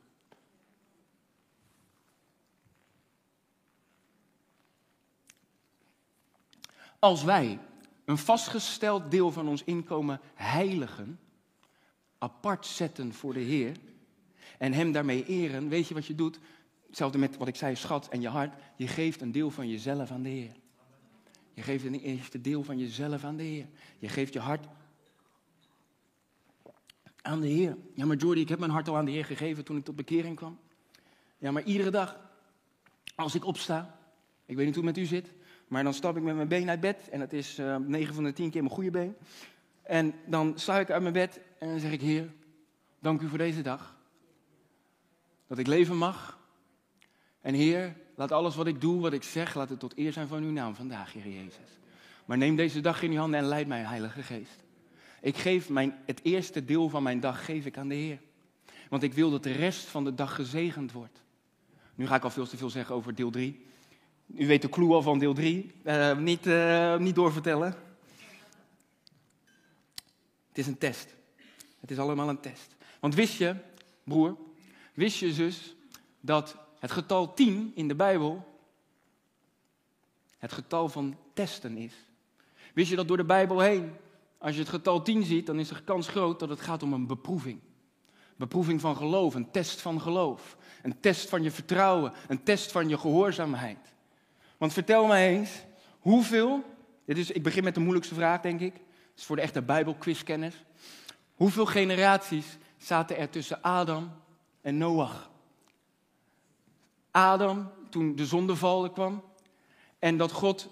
Als 6.99 7.23
wij 7.23 7.59
een 8.05 8.17
vastgesteld 8.17 9.11
deel 9.11 9.31
van 9.31 9.47
ons 9.47 9.63
inkomen 9.63 10.19
heiligen, 10.33 11.19
apart 12.17 12.65
zetten 12.65 13.13
voor 13.13 13.33
de 13.33 13.39
Heer 13.39 13.75
en 14.57 14.73
Hem 14.73 14.91
daarmee 14.91 15.25
eren, 15.25 15.69
weet 15.69 15.87
je 15.87 15.93
wat 15.93 16.05
je 16.05 16.15
doet? 16.15 16.39
Hetzelfde 16.87 17.17
met 17.17 17.37
wat 17.37 17.47
ik 17.47 17.55
zei, 17.55 17.75
schat 17.75 18.07
en 18.07 18.21
je 18.21 18.27
hart. 18.27 18.53
Je 18.75 18.87
geeft 18.87 19.21
een 19.21 19.31
deel 19.31 19.51
van 19.51 19.69
jezelf 19.69 20.11
aan 20.11 20.21
de 20.21 20.29
Heer. 20.29 20.55
Je 21.53 21.61
geeft 21.61 21.85
een 21.85 21.99
eerste 21.99 22.41
deel 22.41 22.63
van 22.63 22.77
jezelf 22.77 23.23
aan 23.23 23.37
de 23.37 23.43
Heer. 23.43 23.67
Je 23.99 24.09
geeft 24.09 24.33
je 24.33 24.39
hart 24.39 24.67
aan 27.21 27.41
de 27.41 27.47
Heer. 27.47 27.77
Ja, 27.93 28.05
maar 28.05 28.17
Jordi, 28.17 28.41
ik 28.41 28.49
heb 28.49 28.59
mijn 28.59 28.71
hart 28.71 28.87
al 28.87 28.97
aan 28.97 29.05
de 29.05 29.11
Heer 29.11 29.25
gegeven 29.25 29.65
toen 29.65 29.77
ik 29.77 29.85
tot 29.85 29.95
bekering 29.95 30.35
kwam. 30.35 30.59
Ja, 31.37 31.51
maar 31.51 31.63
iedere 31.63 31.89
dag, 31.89 32.19
als 33.15 33.35
ik 33.35 33.45
opsta, 33.45 33.99
ik 34.45 34.55
weet 34.55 34.65
niet 34.65 34.75
hoe 34.75 34.85
het 34.85 34.95
met 34.95 35.05
u 35.05 35.07
zit, 35.07 35.31
maar 35.67 35.83
dan 35.83 35.93
stap 35.93 36.17
ik 36.17 36.23
met 36.23 36.35
mijn 36.35 36.47
been 36.47 36.69
uit 36.69 36.79
bed 36.79 37.09
en 37.09 37.19
dat 37.19 37.33
is 37.33 37.57
eh, 37.57 37.75
9 37.75 38.13
van 38.13 38.23
de 38.23 38.33
10 38.33 38.49
keer 38.49 38.61
mijn 38.61 38.73
goede 38.73 38.91
been. 38.91 39.15
En 39.81 40.13
dan 40.25 40.59
sta 40.59 40.79
ik 40.79 40.89
uit 40.89 41.01
mijn 41.01 41.13
bed 41.13 41.41
en 41.59 41.69
dan 41.69 41.79
zeg 41.79 41.91
ik, 41.91 42.01
Heer, 42.01 42.33
dank 42.99 43.21
u 43.21 43.27
voor 43.27 43.37
deze 43.37 43.61
dag. 43.61 43.97
Dat 45.47 45.57
ik 45.57 45.67
leven 45.67 45.97
mag. 45.97 46.39
En 47.41 47.53
Heer, 47.53 47.95
laat 48.19 48.31
alles 48.31 48.55
wat 48.55 48.67
ik 48.67 48.81
doe, 48.81 49.01
wat 49.01 49.13
ik 49.13 49.23
zeg, 49.23 49.55
laat 49.55 49.69
het 49.69 49.79
tot 49.79 49.97
eer 49.97 50.13
zijn 50.13 50.27
van 50.27 50.43
uw 50.43 50.51
naam 50.51 50.75
vandaag, 50.75 51.13
Heer 51.13 51.27
Jezus. 51.27 51.77
Maar 52.25 52.37
neem 52.37 52.55
deze 52.55 52.81
dag 52.81 53.01
in 53.01 53.11
uw 53.11 53.17
handen 53.17 53.39
en 53.39 53.45
leid 53.45 53.67
mij, 53.67 53.81
Heilige 53.81 54.23
Geest. 54.23 54.63
Ik 55.21 55.37
geef 55.37 55.69
mijn, 55.69 55.97
het 56.05 56.19
eerste 56.23 56.65
deel 56.65 56.89
van 56.89 57.03
mijn 57.03 57.19
dag 57.19 57.45
geef 57.45 57.65
ik 57.65 57.77
aan 57.77 57.87
de 57.87 57.95
Heer. 57.95 58.19
Want 58.89 59.03
ik 59.03 59.13
wil 59.13 59.31
dat 59.31 59.43
de 59.43 59.51
rest 59.51 59.85
van 59.85 60.03
de 60.03 60.15
dag 60.15 60.35
gezegend 60.35 60.91
wordt. 60.91 61.21
Nu 61.95 62.07
ga 62.07 62.15
ik 62.15 62.23
al 62.23 62.29
veel 62.29 62.47
te 62.47 62.57
veel 62.57 62.69
zeggen 62.69 62.95
over 62.95 63.15
deel 63.15 63.29
3. 63.29 63.65
U 64.35 64.47
weet 64.47 64.61
de 64.61 64.69
clue 64.69 64.93
al 64.93 65.01
van 65.01 65.19
deel 65.19 65.33
3. 65.33 65.71
Uh, 65.83 66.09
eh, 66.09 66.17
niet, 66.17 66.45
uh, 66.45 66.97
niet 66.97 67.15
doorvertellen. 67.15 67.75
Het 70.47 70.57
is 70.57 70.67
een 70.67 70.77
test. 70.77 71.15
Het 71.79 71.91
is 71.91 71.97
allemaal 71.97 72.29
een 72.29 72.39
test. 72.39 72.75
Want 72.99 73.15
wist 73.15 73.37
je, 73.37 73.55
broer, 74.03 74.37
wist 74.93 75.19
je 75.19 75.33
zus, 75.33 75.75
dat 76.19 76.67
het 76.79 76.91
getal 76.91 77.33
10 77.33 77.71
in 77.75 77.87
de 77.87 77.95
Bijbel 77.95 78.47
het 80.37 80.51
getal 80.51 80.89
van 80.89 81.17
testen 81.33 81.77
is? 81.77 81.93
Wist 82.73 82.89
je 82.89 82.95
dat 82.95 83.07
door 83.07 83.17
de 83.17 83.25
Bijbel 83.25 83.59
heen, 83.59 83.93
als 84.37 84.53
je 84.53 84.59
het 84.59 84.69
getal 84.69 85.01
10 85.01 85.23
ziet, 85.23 85.45
dan 85.45 85.59
is 85.59 85.67
de 85.67 85.83
kans 85.83 86.07
groot 86.07 86.39
dat 86.39 86.49
het 86.49 86.61
gaat 86.61 86.83
om 86.83 86.93
een 86.93 87.07
beproeving. 87.07 87.59
Beproeving 88.35 88.81
van 88.81 88.95
geloof, 88.95 89.35
een 89.35 89.51
test 89.51 89.81
van 89.81 90.01
geloof. 90.01 90.57
Een 90.81 90.99
test 90.99 91.29
van 91.29 91.43
je 91.43 91.51
vertrouwen, 91.51 92.13
een 92.27 92.43
test 92.43 92.71
van 92.71 92.89
je 92.89 92.97
gehoorzaamheid. 92.97 93.93
Want 94.57 94.73
vertel 94.73 95.05
mij 95.05 95.29
eens, 95.29 95.63
hoeveel, 95.99 96.63
dit 97.05 97.17
is, 97.17 97.31
ik 97.31 97.43
begin 97.43 97.63
met 97.63 97.73
de 97.73 97.79
moeilijkste 97.79 98.15
vraag 98.15 98.41
denk 98.41 98.59
ik, 98.59 98.73
het 98.73 99.17
is 99.17 99.25
voor 99.25 99.35
de 99.35 99.41
echte 99.41 99.61
Bijbelquizkenners. 99.61 100.55
Hoeveel 101.35 101.65
generaties 101.65 102.57
zaten 102.77 103.17
er 103.17 103.29
tussen 103.29 103.61
Adam 103.61 104.11
en 104.61 104.77
Noach? 104.77 105.29
Adam, 107.11 107.71
toen 107.89 108.15
de 108.15 108.25
zondeval 108.25 108.89
kwam, 108.89 109.23
en 109.99 110.17
dat 110.17 110.31
God 110.31 110.69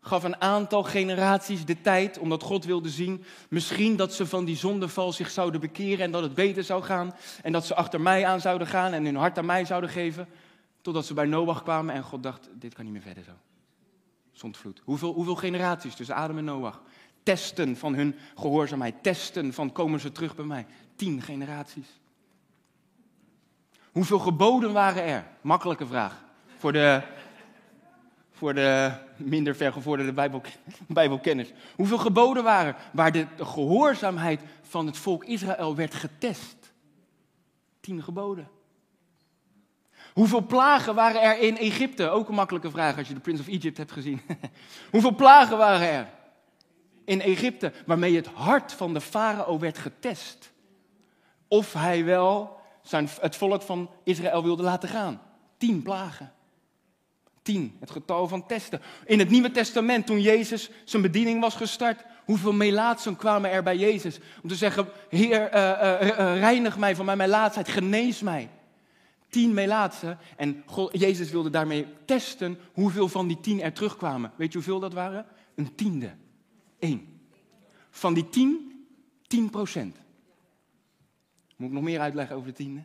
gaf 0.00 0.24
een 0.24 0.40
aantal 0.40 0.82
generaties 0.82 1.64
de 1.64 1.80
tijd, 1.80 2.18
omdat 2.18 2.42
God 2.42 2.64
wilde 2.64 2.88
zien, 2.88 3.24
misschien 3.48 3.96
dat 3.96 4.14
ze 4.14 4.26
van 4.26 4.44
die 4.44 4.56
zondeval 4.56 5.12
zich 5.12 5.30
zouden 5.30 5.60
bekeren 5.60 6.04
en 6.04 6.10
dat 6.10 6.22
het 6.22 6.34
beter 6.34 6.64
zou 6.64 6.82
gaan. 6.82 7.14
En 7.42 7.52
dat 7.52 7.66
ze 7.66 7.74
achter 7.74 8.00
mij 8.00 8.26
aan 8.26 8.40
zouden 8.40 8.66
gaan 8.66 8.92
en 8.92 9.04
hun 9.04 9.16
hart 9.16 9.38
aan 9.38 9.46
mij 9.46 9.64
zouden 9.64 9.90
geven. 9.90 10.28
Totdat 10.80 11.06
ze 11.06 11.14
bij 11.14 11.24
Noach 11.24 11.62
kwamen 11.62 11.94
en 11.94 12.02
God 12.02 12.22
dacht, 12.22 12.48
dit 12.52 12.74
kan 12.74 12.84
niet 12.84 12.92
meer 12.92 13.02
verder 13.02 13.24
zo. 13.24 13.32
Zondvloed. 14.32 14.80
Hoeveel, 14.84 15.12
hoeveel 15.12 15.34
generaties 15.36 15.94
tussen 15.94 16.14
Adam 16.14 16.38
en 16.38 16.44
Noach? 16.44 16.82
Testen 17.22 17.76
van 17.76 17.94
hun 17.94 18.14
gehoorzaamheid. 18.34 19.02
Testen 19.02 19.52
van 19.52 19.72
komen 19.72 20.00
ze 20.00 20.12
terug 20.12 20.34
bij 20.36 20.44
mij. 20.44 20.66
Tien 20.96 21.22
generaties. 21.22 22.00
Hoeveel 23.98 24.18
geboden 24.18 24.72
waren 24.72 25.04
er? 25.04 25.24
Makkelijke 25.40 25.86
vraag. 25.86 26.24
Voor 26.56 26.72
de, 26.72 27.02
voor 28.32 28.54
de 28.54 28.92
minder 29.16 29.56
vergevorderde 29.56 30.12
Bijbel. 30.12 30.42
Hoeveel 31.76 31.98
geboden 31.98 32.44
waren 32.44 32.76
waar 32.92 33.12
de, 33.12 33.26
de 33.36 33.44
gehoorzaamheid 33.44 34.40
van 34.62 34.86
het 34.86 34.96
volk 34.96 35.24
Israël 35.24 35.76
werd 35.76 35.94
getest? 35.94 36.72
Tien 37.80 38.02
geboden. 38.02 38.48
Hoeveel 40.14 40.46
plagen 40.46 40.94
waren 40.94 41.22
er 41.22 41.38
in 41.38 41.58
Egypte? 41.58 42.08
Ook 42.08 42.28
een 42.28 42.34
makkelijke 42.34 42.70
vraag 42.70 42.98
als 42.98 43.08
je 43.08 43.14
de 43.14 43.20
Prince 43.20 43.42
of 43.42 43.48
Egypt 43.48 43.76
hebt 43.76 43.92
gezien. 43.92 44.20
Hoeveel 44.90 45.14
plagen 45.14 45.58
waren 45.58 45.88
er 45.88 46.08
in 47.04 47.20
Egypte 47.20 47.72
waarmee 47.86 48.16
het 48.16 48.26
hart 48.26 48.72
van 48.72 48.94
de 48.94 49.00
farao 49.00 49.58
werd 49.58 49.78
getest? 49.78 50.52
Of 51.48 51.72
hij 51.72 52.04
wel 52.04 52.57
zijn, 52.88 53.08
het 53.20 53.36
volk 53.36 53.62
van 53.62 53.90
Israël 54.04 54.42
wilde 54.42 54.62
laten 54.62 54.88
gaan. 54.88 55.20
Tien 55.56 55.82
plagen. 55.82 56.32
Tien, 57.42 57.76
het 57.80 57.90
getal 57.90 58.28
van 58.28 58.46
testen. 58.46 58.80
In 59.04 59.18
het 59.18 59.30
Nieuwe 59.30 59.50
Testament, 59.50 60.06
toen 60.06 60.20
Jezus 60.20 60.70
zijn 60.84 61.02
bediening 61.02 61.40
was 61.40 61.54
gestart, 61.54 62.04
hoeveel 62.24 62.52
melaatsen 62.52 63.16
kwamen 63.16 63.50
er 63.50 63.62
bij 63.62 63.76
Jezus? 63.76 64.18
Om 64.42 64.48
te 64.48 64.54
zeggen, 64.54 64.88
Heer, 65.08 65.54
uh, 65.54 65.60
uh, 65.60 66.38
reinig 66.38 66.78
mij 66.78 66.96
van 66.96 67.04
mijn 67.04 67.18
melaatsheid, 67.18 67.68
genees 67.68 68.20
mij 68.20 68.48
tien 69.28 69.54
melaatsen. 69.54 70.18
En 70.36 70.64
Jezus 70.90 71.30
wilde 71.30 71.50
daarmee 71.50 71.86
testen 72.04 72.58
hoeveel 72.72 73.08
van 73.08 73.26
die 73.26 73.40
tien 73.40 73.62
er 73.62 73.72
terugkwamen. 73.72 74.32
Weet 74.36 74.52
je 74.52 74.58
hoeveel 74.58 74.80
dat 74.80 74.92
waren? 74.92 75.26
Een 75.54 75.74
tiende. 75.74 76.14
Eén. 76.78 77.20
Van 77.90 78.14
die 78.14 78.28
tien, 78.28 78.84
tien 79.26 79.50
procent. 79.50 79.96
Moet 81.58 81.68
ik 81.68 81.74
nog 81.74 81.82
meer 81.82 82.00
uitleggen 82.00 82.36
over 82.36 82.48
de 82.48 82.54
tiende? 82.54 82.82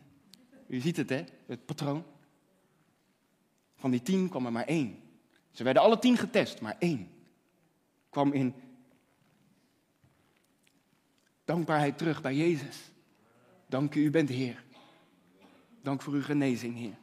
U 0.66 0.80
ziet 0.80 0.96
het, 0.96 1.08
hè? 1.08 1.24
Het 1.46 1.66
patroon. 1.66 2.04
Van 3.76 3.90
die 3.90 4.02
tien 4.02 4.28
kwam 4.28 4.46
er 4.46 4.52
maar 4.52 4.64
één. 4.64 4.98
Ze 5.50 5.62
werden 5.62 5.82
alle 5.82 5.98
tien 5.98 6.16
getest, 6.16 6.60
maar 6.60 6.76
één 6.78 7.08
kwam 8.08 8.32
in 8.32 8.54
dankbaarheid 11.44 11.98
terug 11.98 12.22
bij 12.22 12.34
Jezus. 12.34 12.76
Dank 13.66 13.94
u, 13.94 14.04
u 14.04 14.10
bent 14.10 14.28
Heer. 14.28 14.64
Dank 15.82 16.02
voor 16.02 16.12
uw 16.12 16.22
genezing, 16.22 16.76
Heer. 16.76 16.96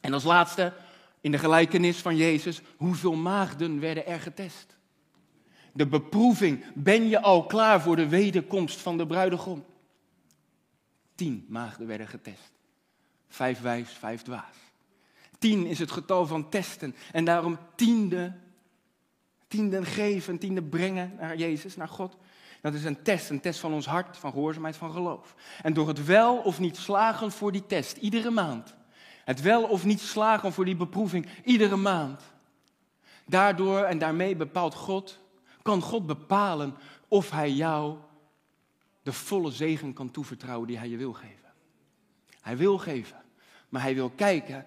En 0.00 0.12
als 0.12 0.24
laatste, 0.24 0.72
in 1.20 1.30
de 1.30 1.38
gelijkenis 1.38 1.98
van 1.98 2.16
Jezus, 2.16 2.60
hoeveel 2.76 3.14
maagden 3.14 3.80
werden 3.80 4.06
er 4.06 4.20
getest? 4.20 4.76
De 5.72 5.86
beproeving, 5.86 6.64
ben 6.74 7.08
je 7.08 7.22
al 7.22 7.46
klaar 7.46 7.80
voor 7.80 7.96
de 7.96 8.08
wederkomst 8.08 8.80
van 8.80 8.96
de 8.96 9.06
bruidegom? 9.06 9.64
Tien 11.16 11.46
maagden 11.48 11.86
werden 11.86 12.08
getest. 12.08 12.52
Vijf 13.28 13.60
wijs, 13.60 13.90
vijf 13.90 14.22
dwaas. 14.22 14.56
Tien 15.38 15.66
is 15.66 15.78
het 15.78 15.90
getal 15.90 16.26
van 16.26 16.48
testen. 16.48 16.94
En 17.12 17.24
daarom 17.24 17.58
tiende, 17.74 18.32
tienden 19.48 19.84
geven, 19.84 20.38
tiende 20.38 20.62
brengen 20.62 21.16
naar 21.20 21.36
Jezus, 21.36 21.76
naar 21.76 21.88
God. 21.88 22.16
Dat 22.60 22.74
is 22.74 22.84
een 22.84 23.02
test, 23.02 23.30
een 23.30 23.40
test 23.40 23.60
van 23.60 23.72
ons 23.72 23.86
hart, 23.86 24.16
van 24.16 24.32
gehoorzaamheid, 24.32 24.76
van 24.76 24.92
geloof. 24.92 25.34
En 25.62 25.72
door 25.72 25.88
het 25.88 26.04
wel 26.04 26.36
of 26.36 26.60
niet 26.60 26.76
slagen 26.76 27.32
voor 27.32 27.52
die 27.52 27.66
test, 27.66 27.96
iedere 27.96 28.30
maand. 28.30 28.74
Het 29.24 29.40
wel 29.40 29.62
of 29.62 29.84
niet 29.84 30.00
slagen 30.00 30.52
voor 30.52 30.64
die 30.64 30.76
beproeving, 30.76 31.26
iedere 31.44 31.76
maand. 31.76 32.22
Daardoor 33.26 33.82
en 33.82 33.98
daarmee 33.98 34.36
bepaalt 34.36 34.74
God, 34.74 35.18
kan 35.62 35.80
God 35.80 36.06
bepalen 36.06 36.76
of 37.08 37.30
Hij 37.30 37.50
jou 37.50 37.96
de 39.06 39.12
volle 39.12 39.50
zegen 39.50 39.92
kan 39.92 40.10
toevertrouwen 40.10 40.66
die 40.68 40.78
Hij 40.78 40.88
je 40.88 40.96
wil 40.96 41.12
geven. 41.12 41.52
Hij 42.40 42.56
wil 42.56 42.78
geven, 42.78 43.22
maar 43.68 43.82
Hij 43.82 43.94
wil 43.94 44.10
kijken, 44.10 44.66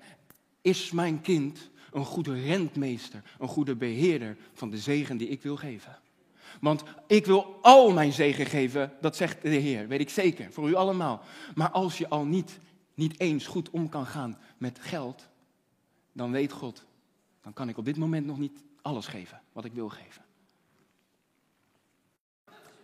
is 0.62 0.91
mijn 0.91 1.22
kind 1.22 1.69
een 1.91 2.05
goede 2.05 2.41
rentmeester, 2.41 3.24
een 3.39 3.48
goede 3.48 3.75
beheerder 3.75 4.38
van 4.53 4.69
de 4.69 4.77
zegen 4.77 5.17
die 5.17 5.27
ik 5.27 5.41
wil 5.41 5.55
geven? 5.55 6.00
Want 6.62 6.84
ik 7.08 7.25
wil 7.25 7.60
al 7.62 7.91
mijn 7.91 8.13
zegen 8.13 8.46
geven, 8.46 8.93
dat 9.01 9.15
zegt 9.15 9.41
de 9.41 9.50
Heer, 9.50 9.88
weet 9.88 10.00
ik 10.00 10.10
zeker, 10.10 10.51
voor 10.51 10.69
u 10.69 10.74
allemaal. 10.74 11.24
Maar 11.55 11.72
als 11.72 11.98
je 11.98 12.10
al 12.10 12.25
niet, 12.25 12.60
niet 12.93 13.19
eens 13.19 13.48
goed 13.48 13.69
om 13.69 13.89
kan 13.89 14.05
gaan 14.05 14.38
met 14.58 14.79
geld, 14.81 15.27
dan 16.12 16.31
weet 16.31 16.51
God, 16.51 16.86
dan 17.41 17.53
kan 17.53 17.69
ik 17.69 17.77
op 17.77 17.86
dit 17.86 17.98
moment 17.98 18.25
nog 18.25 18.38
niet 18.38 18.63
alles 18.81 19.08
geven 19.08 19.41
wat 19.53 19.65
ik 19.65 19.74
wil 19.74 19.89
geven. 19.89 20.24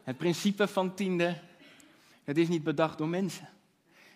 Het 0.06 0.18
principe 0.18 0.68
van 0.68 0.94
tiende, 0.94 1.38
het 2.24 2.38
is 2.38 2.48
niet 2.48 2.64
bedacht 2.64 2.98
door 2.98 3.08
mensen. 3.08 3.50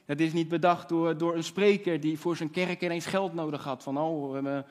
Het 0.06 0.22
is 0.22 0.34
niet 0.34 0.48
bedacht 0.48 0.90
door, 0.90 1.18
door 1.18 1.36
een 1.36 1.44
spreker 1.44 2.00
die 2.00 2.20
voor 2.20 2.36
zijn 2.36 2.52
kerk 2.52 2.82
ineens 2.82 3.06
geld 3.06 3.34
nodig 3.34 3.64
had. 3.64 3.84
Van, 3.84 3.98
oh, 3.98 4.28
we 4.28 4.34
hebben 4.34 4.66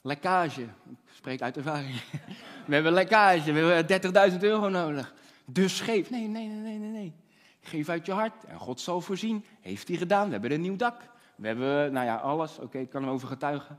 lekkage. 0.00 0.62
Ik 0.62 0.96
spreek 1.14 1.42
uit 1.42 1.56
ervaring. 1.56 2.00
We 2.66 2.74
hebben 2.74 2.92
lekkage, 2.92 3.52
we 3.52 3.60
hebben 3.60 4.32
30.000 4.32 4.38
euro 4.40 4.68
nodig. 4.68 5.14
Dus 5.44 5.80
geef. 5.80 6.10
Nee, 6.10 6.28
nee, 6.28 6.48
nee, 6.48 6.78
nee, 6.78 6.90
nee. 6.90 7.12
Geef 7.60 7.88
uit 7.88 8.06
je 8.06 8.12
hart 8.12 8.44
en 8.44 8.58
God 8.58 8.80
zal 8.80 9.00
voorzien. 9.00 9.44
Heeft 9.60 9.88
hij 9.88 9.96
gedaan. 9.96 10.26
We 10.26 10.32
hebben 10.32 10.52
een 10.52 10.60
nieuw 10.60 10.76
dak. 10.76 11.00
We 11.36 11.46
hebben, 11.46 11.92
nou 11.92 12.06
ja, 12.06 12.16
alles. 12.16 12.58
Oké, 12.58 12.78
ik 12.78 12.90
kan 12.90 13.02
hem 13.02 13.10
over 13.10 13.28
getuigen. 13.28 13.78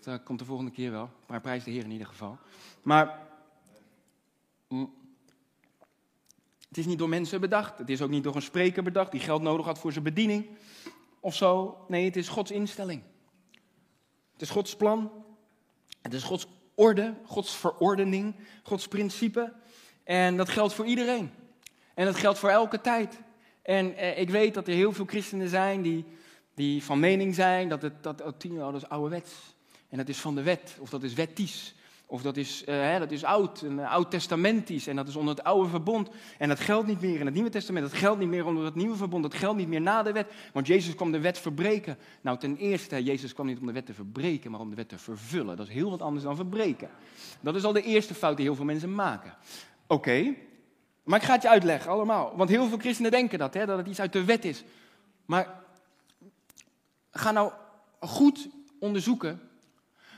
Dat 0.00 0.22
komt 0.22 0.38
de 0.38 0.44
volgende 0.44 0.70
keer 0.70 0.90
wel. 0.90 1.10
Maar 1.26 1.40
prijs 1.40 1.64
de 1.64 1.70
Heer 1.70 1.84
in 1.84 1.90
ieder 1.90 2.06
geval. 2.06 2.38
Maar 2.82 3.18
mm, 4.68 4.92
het 6.68 6.78
is 6.78 6.86
niet 6.86 6.98
door 6.98 7.08
mensen 7.08 7.40
bedacht. 7.40 7.78
Het 7.78 7.90
is 7.90 8.02
ook 8.02 8.10
niet 8.10 8.24
door 8.24 8.34
een 8.34 8.42
spreker 8.42 8.82
bedacht 8.82 9.10
die 9.10 9.20
geld 9.20 9.42
nodig 9.42 9.66
had 9.66 9.78
voor 9.78 9.92
zijn 9.92 10.04
bediening. 10.04 10.46
Of 11.20 11.34
zo. 11.34 11.78
Nee, 11.88 12.04
het 12.04 12.16
is 12.16 12.28
Gods 12.28 12.50
instelling. 12.50 13.02
Het 14.32 14.42
is 14.42 14.50
Gods 14.50 14.76
plan. 14.76 15.24
Het 16.02 16.14
is 16.14 16.22
Gods 16.22 16.46
orde, 16.74 17.14
Gods 17.24 17.56
verordening, 17.56 18.34
Gods 18.62 18.88
principe. 18.88 19.52
En 20.04 20.36
dat 20.36 20.48
geldt 20.48 20.74
voor 20.74 20.86
iedereen. 20.86 21.30
En 21.94 22.04
dat 22.04 22.16
geldt 22.16 22.38
voor 22.38 22.50
elke 22.50 22.80
tijd. 22.80 23.20
En 23.62 23.96
eh, 23.96 24.18
ik 24.18 24.30
weet 24.30 24.54
dat 24.54 24.68
er 24.68 24.74
heel 24.74 24.92
veel 24.92 25.04
christenen 25.04 25.48
zijn 25.48 25.82
die, 25.82 26.04
die 26.54 26.82
van 26.84 27.00
mening 27.00 27.34
zijn 27.34 27.68
dat 27.68 27.82
het 27.82 28.02
dat, 28.02 28.18
dat, 28.18 28.48
oh, 28.90 29.10
dat 29.10 29.22
is. 29.22 29.54
En 29.88 29.96
dat 29.96 30.08
is 30.08 30.18
van 30.18 30.34
de 30.34 30.42
wet, 30.42 30.76
of 30.80 30.90
dat 30.90 31.02
is 31.02 31.14
wettisch. 31.14 31.74
Of 32.08 32.22
dat 32.22 32.36
is, 32.36 32.62
uh, 32.62 32.74
hè, 32.74 32.98
dat 32.98 33.10
is 33.10 33.24
oud, 33.24 33.60
een 33.60 33.78
uh, 33.78 33.92
oud-testamentisch. 33.92 34.86
En 34.86 34.96
dat 34.96 35.08
is 35.08 35.16
onder 35.16 35.34
het 35.34 35.44
oude 35.44 35.68
verbond. 35.68 36.08
En 36.38 36.48
dat 36.48 36.60
geldt 36.60 36.86
niet 36.86 37.00
meer 37.00 37.20
in 37.20 37.24
het 37.24 37.34
Nieuwe 37.34 37.50
Testament. 37.50 37.90
Dat 37.90 37.98
geldt 37.98 38.18
niet 38.18 38.28
meer 38.28 38.46
onder 38.46 38.64
het 38.64 38.74
nieuwe 38.74 38.96
verbond. 38.96 39.22
Dat 39.22 39.34
geldt 39.34 39.58
niet 39.58 39.68
meer 39.68 39.80
na 39.80 40.02
de 40.02 40.12
wet. 40.12 40.32
Want 40.52 40.66
Jezus 40.66 40.94
kwam 40.94 41.12
de 41.12 41.20
wet 41.20 41.38
verbreken. 41.38 41.98
Nou, 42.20 42.38
ten 42.38 42.56
eerste, 42.56 43.02
Jezus 43.02 43.32
kwam 43.32 43.46
niet 43.46 43.58
om 43.58 43.66
de 43.66 43.72
wet 43.72 43.86
te 43.86 43.94
verbreken, 43.94 44.50
maar 44.50 44.60
om 44.60 44.70
de 44.70 44.76
wet 44.76 44.88
te 44.88 44.98
vervullen. 44.98 45.56
Dat 45.56 45.66
is 45.66 45.74
heel 45.74 45.90
wat 45.90 46.02
anders 46.02 46.24
dan 46.24 46.36
verbreken. 46.36 46.90
Dat 47.40 47.54
is 47.54 47.64
al 47.64 47.72
de 47.72 47.82
eerste 47.82 48.14
fout 48.14 48.36
die 48.36 48.46
heel 48.46 48.54
veel 48.54 48.64
mensen 48.64 48.94
maken. 48.94 49.34
Oké, 49.86 50.34
maar 51.02 51.18
ik 51.18 51.24
ga 51.24 51.32
het 51.32 51.42
je 51.42 51.48
uitleggen, 51.48 51.90
allemaal. 51.90 52.36
Want 52.36 52.50
heel 52.50 52.68
veel 52.68 52.78
christenen 52.78 53.10
denken 53.10 53.38
dat, 53.38 53.54
hè, 53.54 53.66
dat 53.66 53.78
het 53.78 53.86
iets 53.86 54.00
uit 54.00 54.12
de 54.12 54.24
wet 54.24 54.44
is. 54.44 54.64
Maar 55.24 55.62
ga 57.10 57.30
nou 57.30 57.52
goed 58.00 58.48
onderzoeken. 58.78 59.40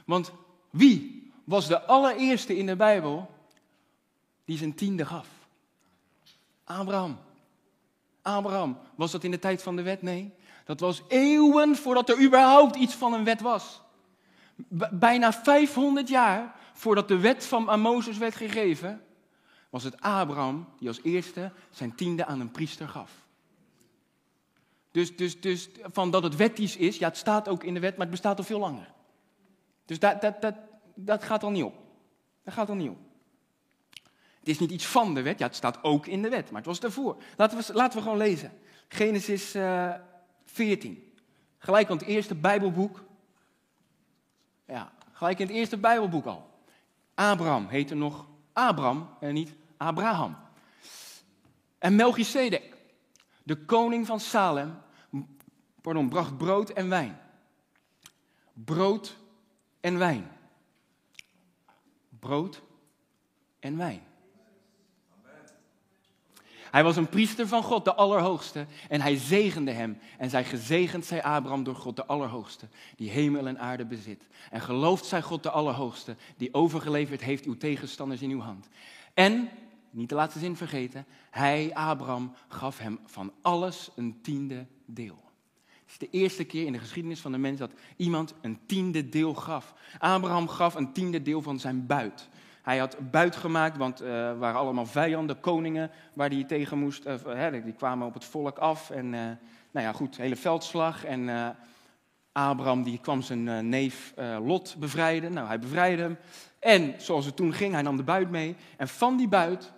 Want 0.04 0.33
wie 0.71 1.27
was 1.49 1.67
de 1.67 1.83
allereerste 1.83 2.57
in 2.57 2.67
de 2.67 2.76
Bijbel 2.76 3.31
die 4.45 4.59
zijn 4.59 4.75
tiende 4.75 5.07
gaf. 5.07 5.28
Abraham. 6.64 7.19
Abraham. 8.23 8.78
Was 8.95 9.11
dat 9.11 9.25
in 9.25 9.31
de 9.31 9.38
tijd 9.38 9.62
van 9.62 9.76
de 9.76 9.82
wet? 9.82 10.02
Nee. 10.02 10.32
Dat 10.65 10.80
was 10.80 11.02
eeuwen 11.08 11.76
voordat 11.76 12.08
er 12.08 12.23
überhaupt 12.23 12.76
iets 12.76 12.95
van 12.95 13.13
een 13.13 13.25
wet 13.25 13.41
was. 13.41 13.80
bijna 14.91 15.32
500 15.32 16.08
jaar 16.08 16.54
voordat 16.73 17.08
de 17.08 17.19
wet 17.19 17.47
van 17.47 17.71
aan 17.71 17.80
Mozes 17.80 18.19
werd 18.19 18.34
gegeven, 18.34 19.04
was 19.71 19.82
het 19.82 20.00
Abraham 20.00 20.69
die 20.78 20.89
als 20.89 21.02
eerste 21.02 21.52
zijn 21.71 21.95
tiende 21.95 22.25
aan 22.25 22.41
een 22.41 22.50
priester 22.50 22.89
gaf. 22.89 23.13
Dus, 24.91 25.17
dus, 25.17 25.41
dus 25.41 25.69
van 25.82 26.11
dat 26.11 26.23
het 26.23 26.37
wettisch 26.37 26.76
is, 26.76 26.99
ja, 26.99 27.08
het 27.08 27.17
staat 27.17 27.49
ook 27.49 27.65
in 27.65 27.75
de 27.75 27.80
wet, 27.80 27.93
maar 27.93 28.06
het 28.06 28.11
bestaat 28.11 28.39
al 28.39 28.45
veel 28.45 28.58
langer. 28.58 28.91
Dus 29.84 29.99
dat, 29.99 30.21
dat, 30.21 30.41
dat, 30.41 30.54
dat 31.04 31.25
gaat 31.25 31.43
al 31.43 31.50
niet 31.50 31.65
op. 31.65 31.75
Dat 32.45 32.54
gaat 32.54 32.69
al 32.69 32.75
niet 32.75 32.91
op. 32.91 32.99
Het 34.39 34.49
is 34.49 34.58
niet 34.58 34.71
iets 34.71 34.87
van 34.87 35.15
de 35.15 35.23
wet, 35.23 35.39
ja, 35.39 35.47
het 35.47 35.54
staat 35.54 35.82
ook 35.82 36.06
in 36.06 36.23
de 36.23 36.28
wet, 36.28 36.50
maar 36.50 36.56
het 36.56 36.67
was 36.67 36.80
daarvoor. 36.80 37.23
Laten 37.37 37.58
we, 37.58 37.73
laten 37.73 37.99
we 37.99 38.02
gewoon 38.02 38.19
lezen. 38.19 38.52
Genesis 38.89 39.56
uh, 39.56 39.89
eh, 39.89 40.00
14. 40.45 41.13
Gelijk 41.58 41.91
aan 41.91 41.97
het 41.97 42.06
eerste 42.06 42.34
Bijbelboek. 42.34 43.04
Ja, 44.67 44.93
gelijk 45.13 45.39
in 45.39 45.47
het 45.47 45.54
eerste 45.54 45.76
Bijbelboek 45.76 46.26
al. 46.26 46.50
Abraham 47.15 47.67
heette 47.69 47.95
nog 47.95 48.26
Abraham 48.52 49.08
en 49.21 49.34
niet 49.34 49.54
Abraham. 49.76 50.37
En 51.78 51.97
Melchizedek, 51.97 52.76
de 53.43 53.65
koning 53.65 54.06
van 54.06 54.21
Salem, 54.21 54.78
pardon, 55.80 56.08
bracht 56.08 56.37
brood 56.37 56.71
en 56.71 56.89
wijn. 56.89 57.19
Brood 58.52 59.17
en 59.80 59.99
wijn 59.99 60.37
brood 62.28 62.62
en 63.58 63.76
wijn. 63.76 64.02
Hij 66.71 66.84
was 66.84 66.97
een 66.97 67.08
priester 67.08 67.49
van 67.49 67.62
God, 67.62 67.84
de 67.84 67.95
Allerhoogste, 67.95 68.67
en 68.88 69.00
hij 69.00 69.17
zegende 69.17 69.71
hem. 69.71 69.99
En 70.19 70.30
zij 70.30 70.45
gezegend 70.45 71.04
zij 71.04 71.23
Abraham 71.23 71.64
door 71.64 71.75
God, 71.75 71.97
de 71.97 72.06
Allerhoogste, 72.06 72.69
die 72.97 73.10
hemel 73.10 73.47
en 73.47 73.58
aarde 73.58 73.84
bezit. 73.84 74.28
En 74.50 74.60
gelooft 74.60 75.04
zij 75.04 75.23
God, 75.23 75.43
de 75.43 75.50
Allerhoogste, 75.50 76.17
die 76.36 76.54
overgeleverd 76.54 77.21
heeft 77.21 77.45
uw 77.45 77.56
tegenstanders 77.56 78.23
in 78.23 78.30
uw 78.30 78.41
hand. 78.41 78.69
En, 79.14 79.49
niet 79.91 80.08
de 80.08 80.14
laatste 80.14 80.38
zin 80.38 80.56
vergeten, 80.56 81.06
hij, 81.30 81.75
Abraham, 81.75 82.34
gaf 82.49 82.78
hem 82.78 82.99
van 83.04 83.32
alles 83.43 83.91
een 83.97 84.21
tiende 84.23 84.67
deel. 84.86 85.27
Het 85.92 86.02
is 86.02 86.10
de 86.10 86.18
eerste 86.18 86.44
keer 86.44 86.66
in 86.66 86.72
de 86.72 86.78
geschiedenis 86.78 87.20
van 87.20 87.32
de 87.32 87.38
mens 87.38 87.58
dat 87.58 87.72
iemand 87.96 88.34
een 88.40 88.58
tiende 88.66 89.08
deel 89.08 89.34
gaf. 89.34 89.74
Abraham 89.98 90.48
gaf 90.48 90.74
een 90.74 90.92
tiende 90.92 91.22
deel 91.22 91.42
van 91.42 91.58
zijn 91.58 91.86
buit. 91.86 92.28
Hij 92.62 92.78
had 92.78 93.10
buit 93.10 93.36
gemaakt, 93.36 93.76
want 93.76 94.00
er 94.00 94.38
waren 94.38 94.60
allemaal 94.60 94.86
vijanden, 94.86 95.40
koningen 95.40 95.90
waar 96.12 96.28
hij 96.28 96.44
tegen 96.44 96.78
moest. 96.78 97.06
Uh, 97.06 97.52
die 97.64 97.72
kwamen 97.72 98.06
op 98.06 98.14
het 98.14 98.24
volk 98.24 98.58
af. 98.58 98.90
En 98.90 99.04
uh, 99.04 99.20
nou 99.70 99.86
ja, 99.86 99.92
goed, 99.92 100.16
hele 100.16 100.36
veldslag. 100.36 101.04
En 101.04 101.56
Abraham 102.32 102.82
die 102.82 102.98
kwam 102.98 103.22
zijn 103.22 103.68
neef 103.68 104.14
Lot 104.44 104.76
bevrijden. 104.78 105.32
Nou, 105.32 105.46
hij 105.46 105.58
bevrijdde 105.58 106.02
hem. 106.02 106.16
En 106.58 106.94
zoals 106.98 107.24
het 107.24 107.36
toen 107.36 107.52
ging, 107.52 107.72
hij 107.72 107.82
nam 107.82 107.96
de 107.96 108.02
buit 108.02 108.30
mee. 108.30 108.56
En 108.76 108.88
van 108.88 109.16
die 109.16 109.28
buit 109.28 109.72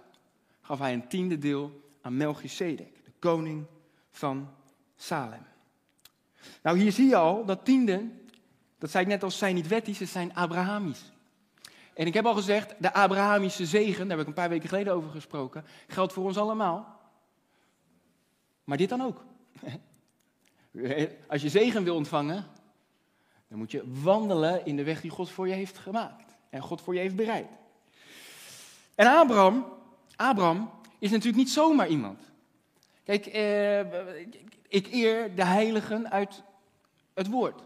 gaf 0.60 0.78
hij 0.78 0.92
een 0.92 1.08
tiende 1.08 1.38
deel 1.38 1.92
aan 2.02 2.16
Melchizedek, 2.16 3.04
de 3.04 3.12
koning 3.18 3.66
van 4.10 4.48
Salem. 4.96 5.49
Nou, 6.62 6.78
hier 6.78 6.92
zie 6.92 7.08
je 7.08 7.16
al 7.16 7.44
dat 7.44 7.64
tienden, 7.64 8.20
dat 8.78 8.90
zei 8.90 9.04
ik 9.04 9.10
net 9.10 9.22
al, 9.22 9.30
zijn 9.30 9.54
niet 9.54 9.68
wettisch, 9.68 9.98
ze 9.98 10.04
zijn 10.04 10.34
Abrahamisch. 10.34 11.12
En 11.94 12.06
ik 12.06 12.14
heb 12.14 12.26
al 12.26 12.34
gezegd, 12.34 12.74
de 12.78 12.92
Abrahamische 12.92 13.66
zegen, 13.66 14.08
daar 14.08 14.16
heb 14.16 14.20
ik 14.20 14.26
een 14.26 14.42
paar 14.42 14.48
weken 14.48 14.68
geleden 14.68 14.92
over 14.92 15.10
gesproken, 15.10 15.64
geldt 15.88 16.12
voor 16.12 16.24
ons 16.24 16.38
allemaal. 16.38 17.00
Maar 18.64 18.76
dit 18.76 18.88
dan 18.88 19.00
ook. 19.00 19.24
Als 21.28 21.42
je 21.42 21.48
zegen 21.48 21.84
wil 21.84 21.94
ontvangen, 21.94 22.46
dan 23.48 23.58
moet 23.58 23.70
je 23.70 23.82
wandelen 24.02 24.66
in 24.66 24.76
de 24.76 24.84
weg 24.84 25.00
die 25.00 25.10
God 25.10 25.30
voor 25.30 25.48
je 25.48 25.54
heeft 25.54 25.78
gemaakt. 25.78 26.36
En 26.50 26.60
God 26.60 26.80
voor 26.80 26.94
je 26.94 27.00
heeft 27.00 27.16
bereid. 27.16 27.46
En 28.94 29.06
Abraham, 29.06 29.66
Abraham 30.16 30.70
is 30.98 31.10
natuurlijk 31.10 31.38
niet 31.38 31.50
zomaar 31.50 31.88
iemand. 31.88 32.20
Kijk, 33.04 33.26
eh, 33.26 33.80
ik 34.70 34.92
eer 34.92 35.34
de 35.34 35.44
heiligen 35.44 36.10
uit 36.10 36.42
het 37.14 37.26
woord. 37.26 37.60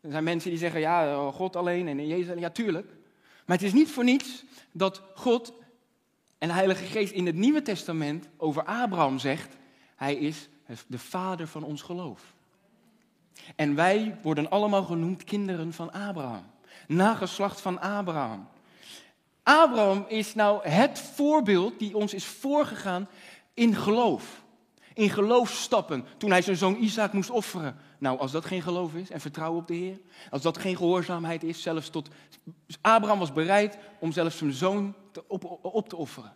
Er 0.00 0.10
zijn 0.10 0.24
mensen 0.24 0.50
die 0.50 0.58
zeggen, 0.58 0.80
ja, 0.80 1.26
oh, 1.26 1.34
God 1.34 1.56
alleen 1.56 1.88
en 1.88 2.06
Jezus 2.06 2.38
Ja, 2.38 2.50
tuurlijk. 2.50 2.86
Maar 3.46 3.56
het 3.56 3.66
is 3.66 3.72
niet 3.72 3.90
voor 3.90 4.04
niets 4.04 4.44
dat 4.72 5.02
God 5.14 5.52
en 6.38 6.48
de 6.48 6.54
Heilige 6.54 6.84
Geest 6.84 7.12
in 7.12 7.26
het 7.26 7.34
Nieuwe 7.34 7.62
Testament 7.62 8.28
over 8.36 8.64
Abraham 8.64 9.18
zegt, 9.18 9.56
hij 9.96 10.14
is 10.14 10.48
de 10.86 10.98
vader 10.98 11.46
van 11.46 11.62
ons 11.62 11.82
geloof. 11.82 12.34
En 13.56 13.74
wij 13.74 14.18
worden 14.22 14.50
allemaal 14.50 14.84
genoemd 14.84 15.24
kinderen 15.24 15.72
van 15.72 15.92
Abraham. 15.92 16.44
Nageslacht 16.86 17.60
van 17.60 17.80
Abraham. 17.80 18.48
Abraham 19.42 20.04
is 20.08 20.34
nou 20.34 20.68
het 20.68 20.98
voorbeeld 20.98 21.78
die 21.78 21.96
ons 21.96 22.14
is 22.14 22.24
voorgegaan 22.24 23.08
in 23.54 23.74
geloof 23.74 24.41
in 24.94 25.10
geloof 25.10 25.50
stappen 25.50 26.04
toen 26.16 26.30
hij 26.30 26.42
zijn 26.42 26.56
zoon 26.56 26.76
Isaac 26.76 27.12
moest 27.12 27.30
offeren. 27.30 27.76
Nou, 27.98 28.18
als 28.18 28.32
dat 28.32 28.44
geen 28.44 28.62
geloof 28.62 28.94
is 28.94 29.10
en 29.10 29.20
vertrouwen 29.20 29.60
op 29.60 29.66
de 29.66 29.74
Heer, 29.74 29.98
als 30.30 30.42
dat 30.42 30.58
geen 30.58 30.76
gehoorzaamheid 30.76 31.42
is, 31.42 31.62
zelfs 31.62 31.90
tot. 31.90 32.08
Abraham 32.80 33.18
was 33.18 33.32
bereid 33.32 33.78
om 33.98 34.12
zelfs 34.12 34.36
zijn 34.36 34.52
zoon 34.52 34.94
op, 35.62 35.88
te 35.88 35.96
offeren. 35.96 36.32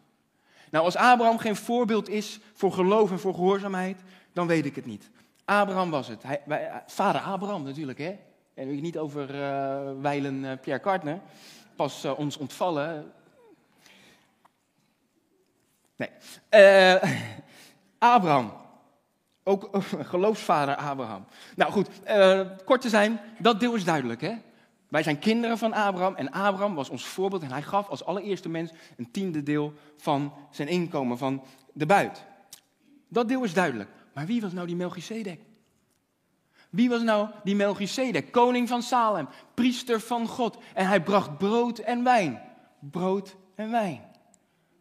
Nou, 0.70 0.84
als 0.84 0.96
Abraham 0.96 1.38
geen 1.38 1.56
voorbeeld 1.56 2.08
is 2.08 2.40
voor 2.54 2.72
geloof 2.72 3.10
en 3.10 3.18
voor 3.18 3.34
gehoorzaamheid, 3.34 4.02
dan 4.32 4.46
weet 4.46 4.64
ik 4.64 4.76
het 4.76 4.86
niet. 4.86 5.10
Abraham 5.44 5.90
was 5.90 6.08
het. 6.08 6.22
Hij, 6.22 6.42
vader 6.86 7.20
Abraham 7.20 7.62
natuurlijk, 7.62 7.98
hè? 7.98 8.16
En 8.54 8.80
niet 8.80 8.98
over 8.98 9.34
uh, 9.34 10.00
wijlen 10.00 10.44
uh, 10.44 10.52
Pierre 10.60 10.82
Kartner, 10.82 11.20
pas 11.76 12.04
uh, 12.04 12.18
ons 12.18 12.36
ontvallen. 12.36 13.12
Nee. 15.96 16.08
Uh, 16.50 17.02
Abraham. 17.98 18.52
Ook 19.42 19.70
geloofsvader 20.12 20.76
Abraham. 20.76 21.24
Nou 21.56 21.72
goed, 21.72 21.88
uh, 22.08 22.40
kort 22.64 22.80
te 22.80 22.88
zijn, 22.88 23.20
dat 23.38 23.60
deel 23.60 23.74
is 23.74 23.84
duidelijk. 23.84 24.20
Hè? 24.20 24.34
Wij 24.88 25.02
zijn 25.02 25.18
kinderen 25.18 25.58
van 25.58 25.72
Abraham 25.72 26.14
en 26.14 26.30
Abraham 26.30 26.74
was 26.74 26.88
ons 26.88 27.04
voorbeeld 27.06 27.42
en 27.42 27.52
hij 27.52 27.62
gaf 27.62 27.88
als 27.88 28.04
allereerste 28.04 28.48
mens 28.48 28.70
een 28.96 29.10
tiende 29.10 29.42
deel 29.42 29.72
van 29.96 30.32
zijn 30.50 30.68
inkomen, 30.68 31.18
van 31.18 31.42
de 31.72 31.86
buit. 31.86 32.24
Dat 33.08 33.28
deel 33.28 33.44
is 33.44 33.54
duidelijk. 33.54 33.90
Maar 34.12 34.26
wie 34.26 34.40
was 34.40 34.52
nou 34.52 34.66
die 34.66 34.76
Melchizedek? 34.76 35.40
Wie 36.70 36.88
was 36.88 37.02
nou 37.02 37.28
die 37.44 37.56
Melchizedek? 37.56 38.32
Koning 38.32 38.68
van 38.68 38.82
Salem, 38.82 39.28
priester 39.54 40.00
van 40.00 40.28
God. 40.28 40.58
En 40.74 40.86
hij 40.86 41.02
bracht 41.02 41.38
brood 41.38 41.78
en 41.78 42.04
wijn. 42.04 42.42
Brood 42.78 43.36
en 43.54 43.70
wijn. 43.70 44.00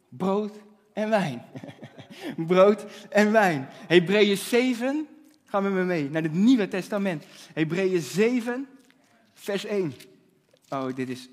Brood 0.10 0.58
en 0.94 1.10
wijn. 1.10 1.46
brood 2.48 2.86
en 3.10 3.32
wijn. 3.32 3.68
Hebreeën 3.72 4.38
7, 4.38 5.08
gaan 5.46 5.64
we 5.64 5.70
mee, 5.70 6.10
naar 6.10 6.24
het 6.24 6.34
Nieuwe 6.34 6.68
Testament. 6.68 7.26
Hebreeën 7.54 8.02
7, 8.02 8.68
vers 9.34 9.66
1. 9.66 9.94
Oh, 10.70 10.96
dit 10.96 11.10
is 11.10 11.30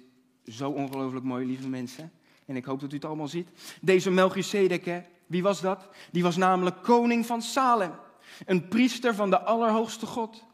zo 0.47 0.71
ongelooflijk 0.71 1.25
mooi, 1.25 1.47
lieve 1.47 1.69
mensen. 1.69 2.13
En 2.47 2.57
ik 2.57 2.65
hoop 2.65 2.81
dat 2.81 2.93
u 2.93 2.95
het 2.95 3.05
allemaal 3.05 3.29
ziet. 3.29 3.49
Deze 3.81 4.11
Melchizedek, 4.11 4.85
hè, 4.85 5.01
wie 5.27 5.43
was 5.43 5.61
dat? 5.61 5.89
Die 6.11 6.23
was 6.23 6.37
namelijk 6.37 6.83
koning 6.83 7.27
van 7.27 7.43
Salem. 7.43 7.93
Een 8.47 8.69
priester 8.69 9.15
van 9.15 9.31
de 9.31 9.41
Allerhoogste 9.41 10.07
God. 10.07 10.45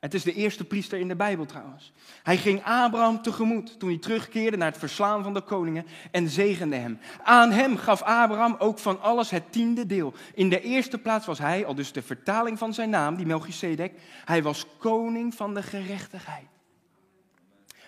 Het 0.00 0.14
is 0.14 0.22
de 0.22 0.32
eerste 0.32 0.64
priester 0.64 0.98
in 0.98 1.08
de 1.08 1.16
Bijbel 1.16 1.46
trouwens. 1.46 1.92
Hij 2.22 2.36
ging 2.36 2.64
Abraham 2.64 3.22
tegemoet 3.22 3.78
toen 3.78 3.88
hij 3.88 3.98
terugkeerde 3.98 4.56
naar 4.56 4.70
het 4.70 4.78
verslaan 4.78 5.22
van 5.22 5.34
de 5.34 5.40
koningen 5.40 5.86
en 6.10 6.28
zegende 6.28 6.76
hem. 6.76 6.98
Aan 7.22 7.50
hem 7.50 7.76
gaf 7.76 8.02
Abraham 8.02 8.56
ook 8.58 8.78
van 8.78 9.00
alles 9.00 9.30
het 9.30 9.52
tiende 9.52 9.86
deel. 9.86 10.14
In 10.34 10.48
de 10.48 10.60
eerste 10.60 10.98
plaats 10.98 11.26
was 11.26 11.38
hij, 11.38 11.66
al 11.66 11.74
dus 11.74 11.92
de 11.92 12.02
vertaling 12.02 12.58
van 12.58 12.74
zijn 12.74 12.90
naam, 12.90 13.16
die 13.16 13.26
Melchizedek, 13.26 14.00
hij 14.24 14.42
was 14.42 14.66
koning 14.78 15.34
van 15.34 15.54
de 15.54 15.62
gerechtigheid. 15.62 16.46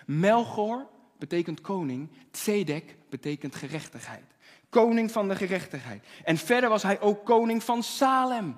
Melchor 0.05 0.87
betekent 1.17 1.61
koning, 1.61 2.09
Tzedek 2.31 2.95
betekent 3.09 3.55
gerechtigheid. 3.55 4.25
Koning 4.69 5.11
van 5.11 5.27
de 5.27 5.35
gerechtigheid. 5.35 6.05
En 6.23 6.37
verder 6.37 6.69
was 6.69 6.83
hij 6.83 6.99
ook 7.01 7.25
koning 7.25 7.63
van 7.63 7.83
Salem. 7.83 8.55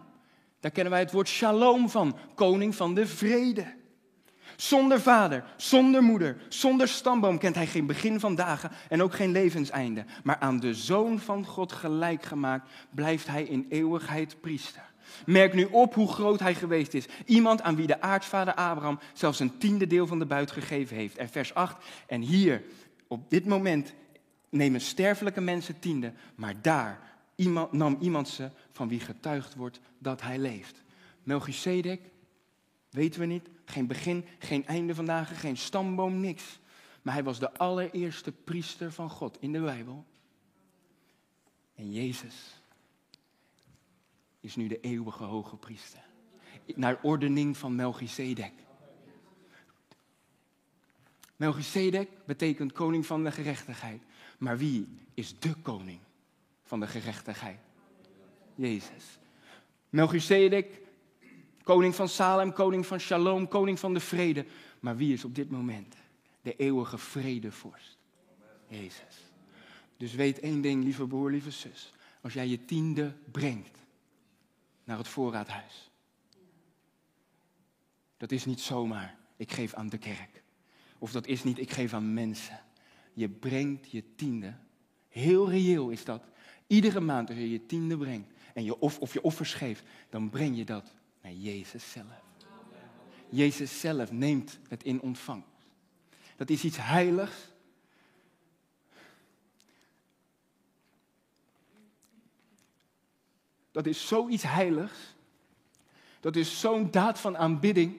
Daar 0.62 0.72
kennen 0.72 0.92
wij 0.92 1.02
het 1.02 1.12
woord 1.12 1.28
shalom 1.28 1.90
van, 1.90 2.18
koning 2.36 2.76
van 2.76 2.94
de 2.94 3.08
vrede. 3.08 3.66
Zonder 4.56 5.02
vader, 5.02 5.44
zonder 5.58 6.04
moeder, 6.04 6.38
zonder 6.50 6.88
stamboom 6.88 7.38
kent 7.38 7.56
hij 7.56 7.68
geen 7.68 7.86
begin 7.86 8.20
van 8.20 8.36
dagen 8.36 8.72
en 8.90 9.02
ook 9.02 9.14
geen 9.14 9.32
levenseinde. 9.32 10.06
Maar 10.24 10.38
aan 10.40 10.60
de 10.60 10.74
zoon 10.74 11.20
van 11.20 11.46
God 11.46 11.72
gelijk 11.72 12.24
gemaakt 12.24 12.70
blijft 12.90 13.28
hij 13.28 13.44
in 13.44 13.66
eeuwigheid 13.70 14.42
priester. 14.42 14.90
Merk 15.26 15.54
nu 15.54 15.68
op 15.72 15.94
hoe 15.94 16.08
groot 16.08 16.40
hij 16.40 16.56
geweest 16.56 16.94
is. 16.94 17.06
Iemand 17.26 17.62
aan 17.62 17.76
wie 17.76 17.88
de 17.88 18.02
aartsvader 18.02 18.54
Abraham 18.54 19.00
zelfs 19.14 19.40
een 19.40 19.58
tiende 19.58 19.88
deel 19.88 20.08
van 20.08 20.20
de 20.20 20.26
buit 20.26 20.52
gegeven 20.52 20.98
heeft. 20.98 21.18
En 21.18 21.30
vers 21.30 21.54
8, 21.54 21.86
en 22.08 22.22
hier, 22.22 22.64
op 23.08 23.30
dit 23.30 23.46
moment, 23.46 23.94
nemen 24.50 24.82
sterfelijke 24.82 25.42
mensen 25.42 25.80
tiende, 25.80 26.14
maar 26.36 26.56
daar 26.62 27.11
iemand, 27.42 27.72
nam 27.72 27.98
iemand 28.00 28.28
ze 28.28 28.50
van 28.72 28.88
wie 28.88 29.00
getuigd 29.00 29.56
wordt 29.56 29.80
dat 29.98 30.22
hij 30.22 30.40
leeft. 30.40 30.84
Melchizedek, 31.24 32.02
weten 32.90 33.20
we 33.20 33.26
niet, 33.26 33.50
geen 33.66 33.88
begin, 33.88 34.26
geen 34.40 34.66
einde 34.66 34.96
van 34.96 35.06
dagen, 35.06 35.36
geen 35.36 35.58
stamboom, 35.58 36.20
niks. 36.20 36.60
Maar 37.02 37.14
hij 37.14 37.24
was 37.24 37.40
de 37.40 37.54
allereerste 37.54 38.32
priester 38.32 38.92
van 38.92 39.10
God 39.10 39.38
in 39.40 39.52
de 39.52 39.62
Bijbel. 39.62 40.06
En 41.76 41.92
Jezus 41.92 42.62
is 44.40 44.56
nu 44.56 44.68
de 44.68 44.80
eeuwige 44.80 45.24
hoge 45.24 45.56
priester. 45.56 46.04
Naar 46.76 47.00
ordening 47.02 47.58
van 47.58 47.76
Melchizedek. 47.76 48.54
Melchizedek 51.36 52.10
betekent 52.26 52.72
koning 52.72 53.06
van 53.06 53.24
de 53.24 53.32
gerechtigheid. 53.32 54.02
Maar 54.38 54.58
wie 54.58 54.88
is 55.14 55.40
de 55.40 55.54
koning 55.54 56.00
van 56.72 56.80
de 56.80 56.88
gerechtigheid? 56.88 57.60
Jezus. 58.56 59.20
Melchizedek, 59.90 60.82
koning 61.64 61.96
van 61.96 62.10
Salem, 62.10 62.54
koning 62.54 62.86
van 62.86 63.00
Shalom, 63.00 63.48
koning 63.48 63.80
van 63.80 63.94
de 63.94 64.00
vrede. 64.00 64.46
Maar 64.80 64.98
wie 64.98 65.14
is 65.14 65.26
op 65.26 65.36
dit 65.36 65.50
moment 65.50 65.96
de 66.42 66.56
eeuwige 66.56 66.98
vredevorst? 66.98 67.98
Jezus. 68.68 69.32
Dus 69.98 70.14
weet 70.14 70.40
één 70.40 70.62
ding, 70.62 70.84
lieve 70.84 71.08
broer, 71.08 71.32
lieve 71.32 71.52
zus. 71.52 71.94
Als 72.22 72.34
jij 72.34 72.48
je 72.48 72.66
tiende 72.66 73.16
brengt 73.32 73.78
naar 74.84 74.98
het 74.98 75.08
voorraadhuis. 75.08 75.92
Dat 78.18 78.32
is 78.32 78.46
niet 78.46 78.60
zomaar, 78.60 79.18
ik 79.36 79.52
geef 79.52 79.74
aan 79.74 79.90
de 79.90 79.98
kerk. 79.98 80.44
Of 80.98 81.12
dat 81.12 81.28
is 81.28 81.44
niet, 81.44 81.60
ik 81.60 81.72
geef 81.72 81.94
aan 81.94 82.14
mensen. 82.14 82.60
Je 83.14 83.30
brengt 83.30 83.92
je 83.92 84.16
tiende. 84.16 84.54
Heel 85.10 85.50
reëel 85.50 85.90
is 85.90 86.06
dat. 86.06 86.31
Iedere 86.72 87.00
maand 87.00 87.30
als 87.30 87.38
je 87.38 87.50
je 87.50 87.66
tiende 87.66 87.98
brengt 87.98 88.34
en 88.54 88.64
je 88.64 88.80
of, 88.80 89.00
of 89.00 89.14
je 89.14 89.22
offers 89.22 89.54
geeft, 89.54 89.84
dan 90.10 90.30
breng 90.30 90.58
je 90.58 90.66
dat 90.66 90.94
naar 91.22 91.32
Jezus 91.32 91.92
zelf. 91.92 92.22
Jezus 93.30 93.80
zelf 93.80 94.12
neemt 94.12 94.60
het 94.68 94.84
in 94.84 95.02
ontvangst. 95.02 95.48
Dat 96.36 96.50
is 96.50 96.64
iets 96.64 96.78
heiligs. 96.78 97.36
Dat 103.72 103.86
is 103.86 104.08
zoiets 104.08 104.44
heiligs. 104.44 105.16
Dat 106.20 106.36
is 106.36 106.60
zo'n 106.60 106.92
daad 106.92 107.20
van 107.20 107.38
aanbidding. 107.38 107.98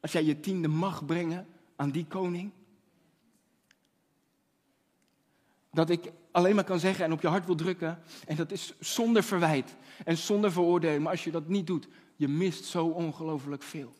Als 0.00 0.12
jij 0.12 0.24
je 0.24 0.40
tiende 0.40 0.68
mag 0.68 1.04
brengen 1.06 1.46
aan 1.76 1.90
die 1.90 2.06
koning. 2.06 2.50
Dat 5.70 5.90
ik 5.90 6.12
alleen 6.38 6.54
maar 6.54 6.64
kan 6.64 6.78
zeggen 6.78 7.04
en 7.04 7.12
op 7.12 7.20
je 7.20 7.28
hart 7.28 7.46
wil 7.46 7.54
drukken. 7.54 7.98
En 8.26 8.36
dat 8.36 8.50
is 8.50 8.74
zonder 8.80 9.22
verwijt 9.22 9.74
en 10.04 10.16
zonder 10.16 10.52
veroordeling. 10.52 11.02
Maar 11.02 11.12
als 11.12 11.24
je 11.24 11.30
dat 11.30 11.48
niet 11.48 11.66
doet, 11.66 11.88
je 12.16 12.28
mist 12.28 12.64
zo 12.64 12.86
ongelooflijk 12.86 13.62
veel. 13.62 13.94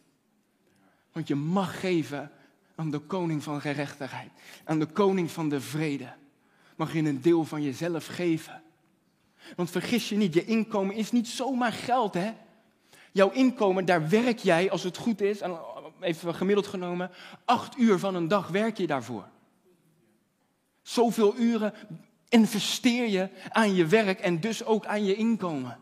Want 1.13 1.29
je 1.29 1.35
mag 1.35 1.81
geven 1.81 2.31
aan 2.75 2.91
de 2.91 2.99
koning 2.99 3.43
van 3.43 3.61
gerechtigheid. 3.61 4.31
Aan 4.65 4.79
de 4.79 4.87
koning 4.87 5.31
van 5.31 5.49
de 5.49 5.61
vrede. 5.61 6.13
Mag 6.77 6.93
je 6.93 6.99
een 6.99 7.21
deel 7.21 7.45
van 7.45 7.63
jezelf 7.63 8.07
geven. 8.07 8.63
Want 9.57 9.71
vergis 9.71 10.09
je 10.09 10.17
niet, 10.17 10.35
je 10.35 10.45
inkomen 10.45 10.95
is 10.95 11.13
niet 11.13 11.29
zomaar 11.29 11.73
geld, 11.73 12.15
hè? 12.15 12.33
Jouw 13.13 13.31
inkomen, 13.31 13.85
daar 13.85 14.09
werk 14.09 14.39
jij, 14.39 14.71
als 14.71 14.83
het 14.83 14.97
goed 14.97 15.21
is, 15.21 15.41
even 16.01 16.35
gemiddeld 16.35 16.67
genomen, 16.67 17.11
acht 17.45 17.79
uur 17.79 17.99
van 17.99 18.15
een 18.15 18.29
dag 18.29 18.49
werk 18.49 18.77
je 18.77 18.87
daarvoor. 18.87 19.29
Zoveel 20.83 21.37
uren 21.37 21.75
investeer 22.29 23.09
je 23.09 23.29
aan 23.49 23.75
je 23.75 23.87
werk 23.87 24.21
en 24.21 24.41
dus 24.41 24.65
ook 24.65 24.87
aan 24.87 25.05
je 25.05 25.15
inkomen. 25.15 25.81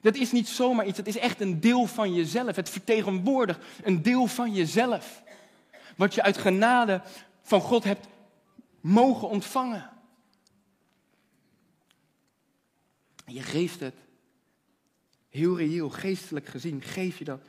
Dat 0.00 0.14
is 0.14 0.32
niet 0.32 0.48
zomaar 0.48 0.86
iets, 0.86 0.96
dat 0.96 1.06
is 1.06 1.16
echt 1.16 1.40
een 1.40 1.60
deel 1.60 1.86
van 1.86 2.14
jezelf. 2.14 2.56
Het 2.56 2.70
vertegenwoordigt 2.70 3.64
een 3.82 4.02
deel 4.02 4.26
van 4.26 4.54
jezelf. 4.54 5.22
Wat 5.96 6.14
je 6.14 6.22
uit 6.22 6.38
genade 6.38 7.02
van 7.42 7.60
God 7.60 7.84
hebt 7.84 8.06
mogen 8.80 9.28
ontvangen. 9.28 9.90
Je 13.26 13.42
geeft 13.42 13.80
het, 13.80 13.94
heel 15.28 15.56
reëel, 15.56 15.90
geestelijk 15.90 16.46
gezien, 16.46 16.82
geef 16.82 17.18
je 17.18 17.24
dat 17.24 17.42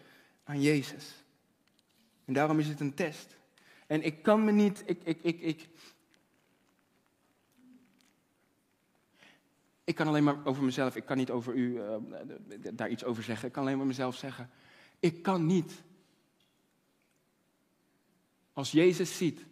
aan 0.44 0.62
Jezus. 0.62 1.24
En 2.26 2.34
daarom 2.34 2.60
is 2.60 2.68
het 2.68 2.80
een 2.80 2.94
test. 2.94 3.38
En 3.88 4.04
ik 4.04 4.22
kan 4.22 4.44
me 4.44 4.52
niet, 4.52 4.84
ik, 4.86 5.02
ik, 5.04 5.20
ik, 5.22 5.42
ik, 5.42 5.70
Ik 9.90 9.96
kan 9.96 10.08
alleen 10.08 10.24
maar 10.24 10.46
over 10.46 10.64
mezelf, 10.64 10.96
ik 10.96 11.06
kan 11.06 11.18
niet 11.18 11.32
over 11.32 11.54
u 11.54 11.82
uh, 11.82 11.96
daar 12.74 12.90
iets 12.90 13.04
over 13.04 13.24
zeggen. 13.24 13.48
Ik 13.48 13.54
kan 13.54 13.64
alleen 13.64 13.78
maar 13.78 13.86
mezelf 13.86 14.16
zeggen. 14.16 14.50
Ik 15.00 15.24
kan 15.24 15.46
niet. 15.46 15.82
Als 18.54 18.72
Jezus 18.72 19.18
ziet, 19.18 19.46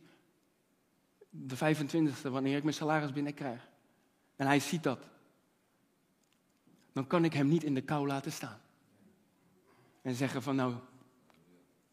de 1.29 1.55
25e, 1.55 2.21
wanneer 2.21 2.57
ik 2.57 2.63
mijn 2.63 2.75
salaris 2.75 3.11
binnenkrijg, 3.11 3.69
en 4.35 4.45
hij 4.45 4.59
ziet 4.59 4.83
dat, 4.83 5.09
dan 6.93 7.07
kan 7.07 7.25
ik 7.25 7.33
hem 7.33 7.47
niet 7.47 7.63
in 7.63 7.73
de 7.73 7.81
kou 7.81 8.07
laten 8.07 8.31
staan. 8.31 8.61
En 10.01 10.15
zeggen 10.15 10.43
van 10.43 10.55
nou, 10.55 10.73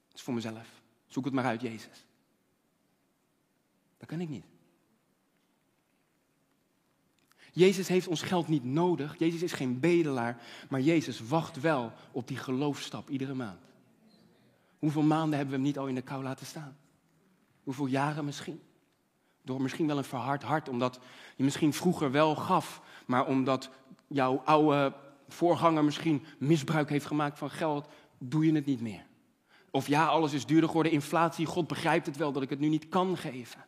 het 0.09 0.15
is 0.15 0.23
voor 0.23 0.35
mezelf. 0.35 0.83
Zoek 1.07 1.25
het 1.25 1.35
maar 1.35 1.45
uit, 1.45 1.61
Jezus. 1.61 2.07
Dat 3.97 4.09
kan 4.09 4.21
ik 4.21 4.29
niet. 4.29 4.54
Jezus 7.55 7.89
heeft 7.89 8.09
ons 8.09 8.23
geld 8.23 8.49
niet 8.49 8.65
nodig. 8.65 9.19
Jezus 9.19 9.43
is 9.43 9.53
geen 9.53 9.81
bedelaar. 9.81 10.43
Maar 10.69 10.81
Jezus 10.81 11.21
wacht 11.21 11.61
wel 11.61 11.93
op 12.13 12.29
die 12.29 12.37
geloofstap 12.37 13.11
iedere 13.11 13.35
maand. 13.35 13.61
Hoeveel 14.79 15.03
maanden 15.03 15.37
hebben 15.37 15.49
we 15.49 15.55
hem 15.55 15.67
niet 15.67 15.79
al 15.79 15.87
in 15.87 15.95
de 15.95 16.03
kou 16.03 16.23
laten 16.23 16.47
staan? 16.47 16.77
Hoeveel 17.63 17.87
jaren 17.87 18.25
misschien? 18.25 18.61
Door 19.43 19.63
misschien 19.63 19.87
wel 19.87 19.99
een 19.99 20.05
verhard 20.05 20.43
hart, 20.43 20.69
omdat 20.69 21.01
je 21.37 21.45
misschien 21.45 21.73
vroeger 21.73 22.11
wel 22.11 22.35
gaf, 22.35 22.83
maar 23.07 23.27
omdat 23.27 23.71
jouw 24.07 24.43
oude 24.45 24.95
voorganger 25.29 25.85
misschien 25.85 26.25
misbruik 26.39 26.89
heeft 26.89 27.07
gemaakt 27.07 27.39
van 27.39 27.51
geld, 27.51 27.89
doe 28.19 28.47
je 28.47 28.53
het 28.53 28.67
niet 28.67 28.81
meer. 28.81 29.07
Of 29.71 29.87
ja, 29.87 30.07
alles 30.07 30.33
is 30.33 30.47
duurder 30.47 30.69
geworden, 30.69 30.93
inflatie, 30.93 31.47
God 31.47 31.67
begrijpt 31.67 32.07
het 32.07 32.17
wel 32.17 32.33
dat 32.33 32.43
ik 32.43 32.51
het 32.51 32.61
nu 32.61 32.69
niet 32.69 32.89
kan 32.89 33.17
geven. 33.17 33.65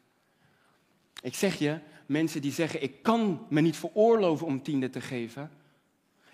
Ik 1.22 1.34
zeg 1.34 1.58
je, 1.58 1.80
mensen 2.06 2.42
die 2.42 2.52
zeggen, 2.52 2.82
ik 2.82 3.02
kan 3.02 3.46
me 3.48 3.60
niet 3.60 3.76
veroorloven 3.76 4.46
om 4.46 4.62
tiende 4.62 4.90
te 4.90 5.00
geven. 5.00 5.50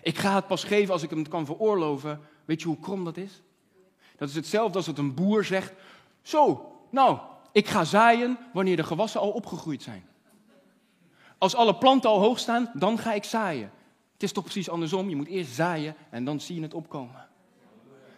Ik 0.01 0.17
ga 0.17 0.35
het 0.35 0.47
pas 0.47 0.63
geven 0.63 0.93
als 0.93 1.03
ik 1.03 1.09
het 1.09 1.27
kan 1.27 1.45
veroorloven. 1.45 2.19
Weet 2.45 2.61
je 2.61 2.67
hoe 2.67 2.79
krom 2.79 3.03
dat 3.03 3.17
is? 3.17 3.41
Dat 4.17 4.29
is 4.29 4.35
hetzelfde 4.35 4.77
als 4.77 4.85
dat 4.85 4.97
een 4.97 5.13
boer 5.13 5.43
zegt, 5.43 5.73
zo, 6.21 6.71
nou, 6.89 7.19
ik 7.51 7.67
ga 7.67 7.83
zaaien 7.83 8.37
wanneer 8.53 8.75
de 8.75 8.83
gewassen 8.83 9.19
al 9.19 9.31
opgegroeid 9.31 9.83
zijn. 9.83 10.05
Als 11.37 11.55
alle 11.55 11.75
planten 11.75 12.09
al 12.09 12.19
hoog 12.19 12.39
staan, 12.39 12.71
dan 12.73 12.97
ga 12.97 13.13
ik 13.13 13.23
zaaien. 13.23 13.71
Het 14.13 14.23
is 14.23 14.31
toch 14.31 14.43
precies 14.43 14.69
andersom. 14.69 15.09
Je 15.09 15.15
moet 15.15 15.27
eerst 15.27 15.53
zaaien 15.53 15.95
en 16.09 16.25
dan 16.25 16.39
zie 16.39 16.55
je 16.55 16.61
het 16.61 16.73
opkomen. 16.73 17.27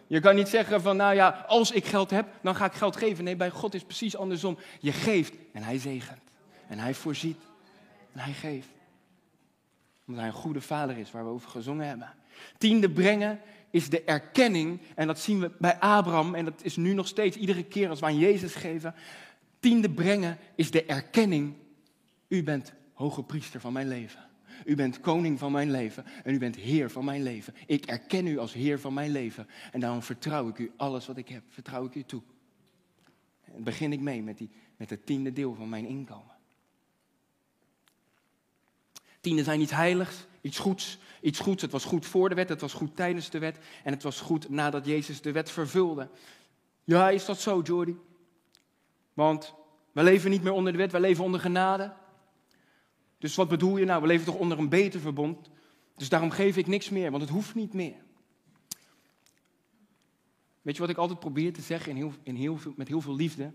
Je 0.06 0.20
kan 0.20 0.34
niet 0.34 0.48
zeggen 0.48 0.82
van, 0.82 0.96
nou 0.96 1.14
ja, 1.14 1.44
als 1.48 1.70
ik 1.70 1.84
geld 1.84 2.10
heb, 2.10 2.28
dan 2.42 2.54
ga 2.54 2.64
ik 2.64 2.72
geld 2.72 2.96
geven. 2.96 3.24
Nee, 3.24 3.36
bij 3.36 3.50
God 3.50 3.74
is 3.74 3.80
het 3.80 3.88
precies 3.88 4.16
andersom. 4.16 4.58
Je 4.80 4.92
geeft 4.92 5.34
en 5.52 5.62
hij 5.62 5.78
zegent. 5.78 6.20
En 6.68 6.78
hij 6.78 6.94
voorziet. 6.94 7.40
En 8.12 8.18
hij 8.18 8.32
geeft. 8.32 8.68
Omdat 10.06 10.20
hij 10.20 10.32
een 10.32 10.38
goede 10.38 10.60
vader 10.60 10.96
is, 10.98 11.10
waar 11.10 11.24
we 11.24 11.30
over 11.30 11.50
gezongen 11.50 11.86
hebben. 11.86 12.14
Tiende 12.58 12.90
brengen 12.90 13.40
is 13.70 13.88
de 13.88 14.02
erkenning, 14.02 14.80
en 14.94 15.06
dat 15.06 15.18
zien 15.18 15.40
we 15.40 15.50
bij 15.58 15.78
Abraham, 15.78 16.34
en 16.34 16.44
dat 16.44 16.60
is 16.62 16.76
nu 16.76 16.92
nog 16.92 17.06
steeds 17.06 17.36
iedere 17.36 17.64
keer 17.64 17.88
als 17.88 18.00
we 18.00 18.06
aan 18.06 18.18
Jezus 18.18 18.54
geven. 18.54 18.94
Tiende 19.60 19.90
brengen 19.90 20.38
is 20.54 20.70
de 20.70 20.84
erkenning, 20.84 21.54
u 22.28 22.42
bent 22.42 22.72
hoge 22.92 23.22
priester 23.22 23.60
van 23.60 23.72
mijn 23.72 23.88
leven. 23.88 24.24
U 24.64 24.74
bent 24.74 25.00
koning 25.00 25.38
van 25.38 25.52
mijn 25.52 25.70
leven 25.70 26.04
en 26.24 26.34
u 26.34 26.38
bent 26.38 26.56
heer 26.56 26.90
van 26.90 27.04
mijn 27.04 27.22
leven. 27.22 27.54
Ik 27.66 27.86
erken 27.86 28.26
u 28.26 28.38
als 28.38 28.52
heer 28.52 28.80
van 28.80 28.94
mijn 28.94 29.10
leven 29.10 29.46
en 29.72 29.80
daarom 29.80 30.02
vertrouw 30.02 30.48
ik 30.48 30.58
u 30.58 30.72
alles 30.76 31.06
wat 31.06 31.16
ik 31.16 31.28
heb, 31.28 31.42
vertrouw 31.48 31.84
ik 31.84 31.94
u 31.94 32.02
toe. 32.02 32.22
En 33.54 33.62
begin 33.62 33.92
ik 33.92 34.00
mee 34.00 34.22
met, 34.22 34.38
die, 34.38 34.50
met 34.76 34.90
het 34.90 35.06
tiende 35.06 35.32
deel 35.32 35.54
van 35.54 35.68
mijn 35.68 35.86
inkomen. 35.86 36.35
Tienden 39.26 39.44
zijn 39.44 39.60
iets 39.60 39.72
heiligs, 39.72 40.26
iets 40.40 40.58
goeds. 40.58 40.98
Iets 41.20 41.38
goeds. 41.38 41.62
Het 41.62 41.72
was 41.72 41.84
goed 41.84 42.06
voor 42.06 42.28
de 42.28 42.34
wet, 42.34 42.48
het 42.48 42.60
was 42.60 42.72
goed 42.72 42.96
tijdens 42.96 43.30
de 43.30 43.38
wet 43.38 43.58
en 43.84 43.92
het 43.92 44.02
was 44.02 44.20
goed 44.20 44.48
nadat 44.48 44.86
Jezus 44.86 45.20
de 45.20 45.32
wet 45.32 45.50
vervulde. 45.50 46.08
Ja, 46.84 47.10
is 47.10 47.24
dat 47.24 47.40
zo, 47.40 47.60
Jordi? 47.60 47.96
Want 49.14 49.54
we 49.92 50.02
leven 50.02 50.30
niet 50.30 50.42
meer 50.42 50.52
onder 50.52 50.72
de 50.72 50.78
wet, 50.78 50.92
we 50.92 51.00
leven 51.00 51.24
onder 51.24 51.40
genade. 51.40 51.92
Dus 53.18 53.34
wat 53.34 53.48
bedoel 53.48 53.76
je 53.76 53.84
nou? 53.84 54.00
We 54.00 54.06
leven 54.06 54.26
toch 54.26 54.38
onder 54.38 54.58
een 54.58 54.68
beter 54.68 55.00
verbond? 55.00 55.50
Dus 55.96 56.08
daarom 56.08 56.30
geef 56.30 56.56
ik 56.56 56.66
niks 56.66 56.88
meer, 56.88 57.10
want 57.10 57.22
het 57.22 57.32
hoeft 57.32 57.54
niet 57.54 57.72
meer. 57.72 58.02
Weet 60.62 60.74
je 60.74 60.80
wat 60.80 60.90
ik 60.90 60.96
altijd 60.96 61.18
probeer 61.18 61.52
te 61.52 61.60
zeggen 61.62 61.90
in 61.90 61.96
heel, 61.96 62.12
in 62.22 62.34
heel 62.34 62.58
veel, 62.58 62.72
met 62.76 62.88
heel 62.88 63.00
veel 63.00 63.16
liefde? 63.16 63.52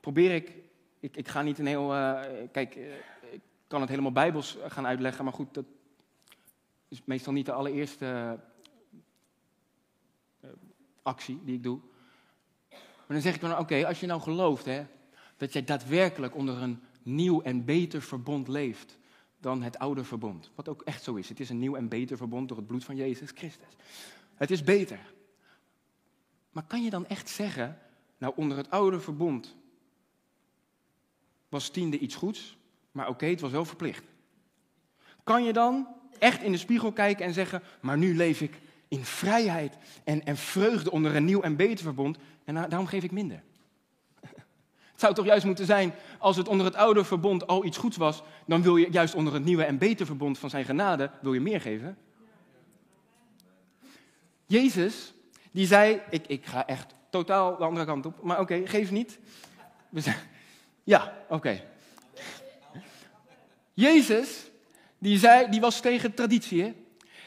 Probeer 0.00 0.34
ik, 0.34 0.52
ik, 1.00 1.16
ik 1.16 1.28
ga 1.28 1.42
niet 1.42 1.58
een 1.58 1.66
heel, 1.66 1.94
uh, 1.94 2.20
kijk, 2.52 2.74
ik 2.74 3.15
kan 3.66 3.80
het 3.80 3.90
helemaal 3.90 4.12
bijbels 4.12 4.56
gaan 4.66 4.86
uitleggen, 4.86 5.24
maar 5.24 5.32
goed, 5.32 5.54
dat 5.54 5.64
is 6.88 7.02
meestal 7.04 7.32
niet 7.32 7.46
de 7.46 7.52
allereerste 7.52 8.38
uh, 10.44 10.50
actie 11.02 11.40
die 11.44 11.54
ik 11.54 11.62
doe. 11.62 11.80
Maar 12.70 13.16
dan 13.16 13.20
zeg 13.20 13.34
ik 13.34 13.40
dan, 13.40 13.58
oké, 13.58 13.86
als 13.86 14.00
je 14.00 14.06
nou 14.06 14.20
gelooft 14.20 14.64
hè, 14.64 14.86
dat 15.36 15.52
jij 15.52 15.64
daadwerkelijk 15.64 16.34
onder 16.34 16.62
een 16.62 16.82
nieuw 17.02 17.42
en 17.42 17.64
beter 17.64 18.02
verbond 18.02 18.48
leeft 18.48 18.98
dan 19.38 19.62
het 19.62 19.78
oude 19.78 20.04
verbond. 20.04 20.50
Wat 20.54 20.68
ook 20.68 20.82
echt 20.82 21.02
zo 21.02 21.14
is. 21.14 21.28
Het 21.28 21.40
is 21.40 21.50
een 21.50 21.58
nieuw 21.58 21.76
en 21.76 21.88
beter 21.88 22.16
verbond 22.16 22.48
door 22.48 22.56
het 22.56 22.66
bloed 22.66 22.84
van 22.84 22.96
Jezus 22.96 23.30
Christus. 23.34 23.76
Het 24.34 24.50
is 24.50 24.62
beter. 24.62 24.98
Maar 26.50 26.64
kan 26.66 26.82
je 26.82 26.90
dan 26.90 27.06
echt 27.06 27.28
zeggen, 27.28 27.78
nou 28.18 28.32
onder 28.36 28.56
het 28.56 28.70
oude 28.70 29.00
verbond 29.00 29.56
was 31.48 31.68
tiende 31.68 31.98
iets 31.98 32.14
goeds, 32.14 32.55
maar 32.96 33.08
oké, 33.08 33.26
het 33.26 33.40
was 33.40 33.50
wel 33.50 33.64
verplicht. 33.64 34.04
Kan 35.24 35.44
je 35.44 35.52
dan 35.52 35.88
echt 36.18 36.42
in 36.42 36.52
de 36.52 36.58
spiegel 36.58 36.92
kijken 36.92 37.24
en 37.24 37.32
zeggen, 37.32 37.62
maar 37.80 37.98
nu 37.98 38.16
leef 38.16 38.40
ik 38.40 38.60
in 38.88 39.04
vrijheid 39.04 39.76
en, 40.04 40.24
en 40.24 40.36
vreugde 40.36 40.90
onder 40.90 41.16
een 41.16 41.24
nieuw 41.24 41.40
en 41.40 41.56
beter 41.56 41.84
verbond 41.84 42.18
en 42.44 42.54
daarom 42.54 42.86
geef 42.86 43.04
ik 43.04 43.10
minder. 43.10 43.42
Het 44.92 45.00
zou 45.00 45.14
toch 45.14 45.24
juist 45.24 45.44
moeten 45.44 45.66
zijn, 45.66 45.94
als 46.18 46.36
het 46.36 46.48
onder 46.48 46.66
het 46.66 46.74
oude 46.74 47.04
verbond 47.04 47.46
al 47.46 47.64
iets 47.64 47.78
goeds 47.78 47.96
was, 47.96 48.22
dan 48.46 48.62
wil 48.62 48.76
je 48.76 48.90
juist 48.90 49.14
onder 49.14 49.34
het 49.34 49.44
nieuwe 49.44 49.64
en 49.64 49.78
beter 49.78 50.06
verbond 50.06 50.38
van 50.38 50.50
zijn 50.50 50.64
genade, 50.64 51.10
wil 51.22 51.32
je 51.32 51.40
meer 51.40 51.60
geven. 51.60 51.98
Jezus, 54.46 55.14
die 55.50 55.66
zei, 55.66 56.00
ik, 56.10 56.26
ik 56.26 56.46
ga 56.46 56.66
echt 56.66 56.94
totaal 57.10 57.56
de 57.56 57.64
andere 57.64 57.86
kant 57.86 58.06
op, 58.06 58.22
maar 58.22 58.40
oké, 58.40 58.66
geef 58.66 58.90
niet. 58.90 59.18
Ja, 60.88 61.12
oké. 61.28 61.62
Jezus, 63.76 64.50
die, 64.98 65.18
zei, 65.18 65.50
die 65.50 65.60
was 65.60 65.80
tegen 65.80 66.14
traditie, 66.14 66.62
hè? 66.62 66.74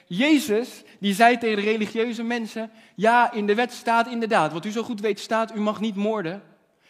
Jezus, 0.07 0.83
die 0.99 1.13
zei 1.13 1.38
tegen 1.38 1.55
de 1.55 1.71
religieuze 1.71 2.23
mensen, 2.23 2.71
ja, 2.95 3.31
in 3.31 3.45
de 3.45 3.55
wet 3.55 3.71
staat 3.71 4.07
inderdaad, 4.07 4.53
wat 4.53 4.65
u 4.65 4.71
zo 4.71 4.83
goed 4.83 4.99
weet 4.99 5.19
staat, 5.19 5.55
u 5.55 5.59
mag 5.59 5.79
niet 5.79 5.95
moorden. 5.95 6.43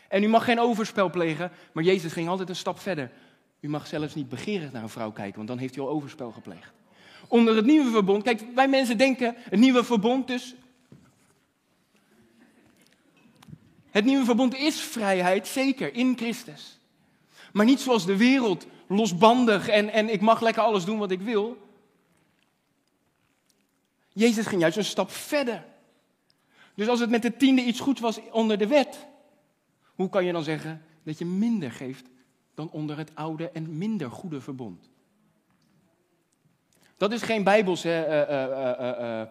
En 0.08 0.24
u 0.24 0.28
mag 0.28 0.43
geen 0.43 0.60
overspel 0.60 1.10
plegen, 1.10 1.52
maar 1.72 1.84
Jezus 1.84 2.13
ging 2.13 2.28
altijd 2.28 2.50
een 2.50 2.56
stap 2.56 2.80
verder. 2.80 3.12
U 3.60 3.69
mag 3.69 3.88
zelfs 3.88 4.15
niet 4.15 4.30
begeerig 4.30 4.72
naar 4.72 4.84
een 4.84 4.89
vrouw 4.89 5.12
kijken, 5.12 5.36
want 5.36 5.48
dan 5.48 5.58
heeft 5.58 5.76
u 5.76 5.82
al 5.82 5.89
overspel 5.89 6.32
gepleegd. 6.32 6.72
Onder 7.28 7.56
het 7.56 7.65
nieuwe 7.65 7.91
verbond, 7.91 8.24
kijk, 8.24 8.43
wij 8.56 8.67
mensen 8.67 8.98
denken, 8.98 9.36
het 9.38 9.60
nieuwe 9.60 9.84
verbond 9.84 10.28
dus. 10.28 10.56
Het 13.89 14.06
nieuwe 14.06 14.26
verbond 14.26 14.56
is 14.56 14.80
vrijheid, 14.80 15.48
zeker, 15.48 15.93
in 15.93 16.17
Christus. 16.17 16.80
Maar 17.54 17.65
niet 17.65 17.80
zoals 17.80 18.06
de 18.06 18.17
wereld, 18.17 18.65
losbandig 18.89 19.67
en, 19.67 19.89
en 19.89 20.10
ik 20.10 20.21
mag 20.21 20.41
lekker 20.41 20.63
alles 20.63 20.86
doen 20.86 20.97
wat 20.97 21.12
ik 21.12 21.21
wil. 21.21 21.58
Jezus 24.13 24.45
ging 24.45 24.62
juist 24.62 24.78
een 24.78 24.86
stap 24.86 25.12
verder. 25.12 25.65
Dus 26.75 26.88
als 26.88 26.99
het 26.99 27.10
met 27.10 27.21
de 27.21 27.38
tiende 27.38 27.62
iets 27.62 27.80
goed 27.80 27.99
was 27.99 28.19
onder 28.32 28.58
de 28.58 28.67
wet, 28.67 29.08
hoe 29.95 30.10
kan 30.10 30.25
je 30.25 30.32
dan 30.32 30.43
zeggen 30.43 30.84
dat 31.04 31.17
je 31.17 31.25
minder 31.25 31.71
geeft 31.71 32.06
dan 32.54 32.69
onder 32.71 32.97
het 32.97 33.12
oude 33.15 33.49
en 33.49 33.78
minder 33.78 34.12
goede 34.12 34.41
verbond? 34.41 34.89
Dat 36.97 37.12
is 37.12 37.21
geen 37.21 37.43
Bijbels 37.43 37.86
uh, 37.86 38.08
uh, 38.10 39.21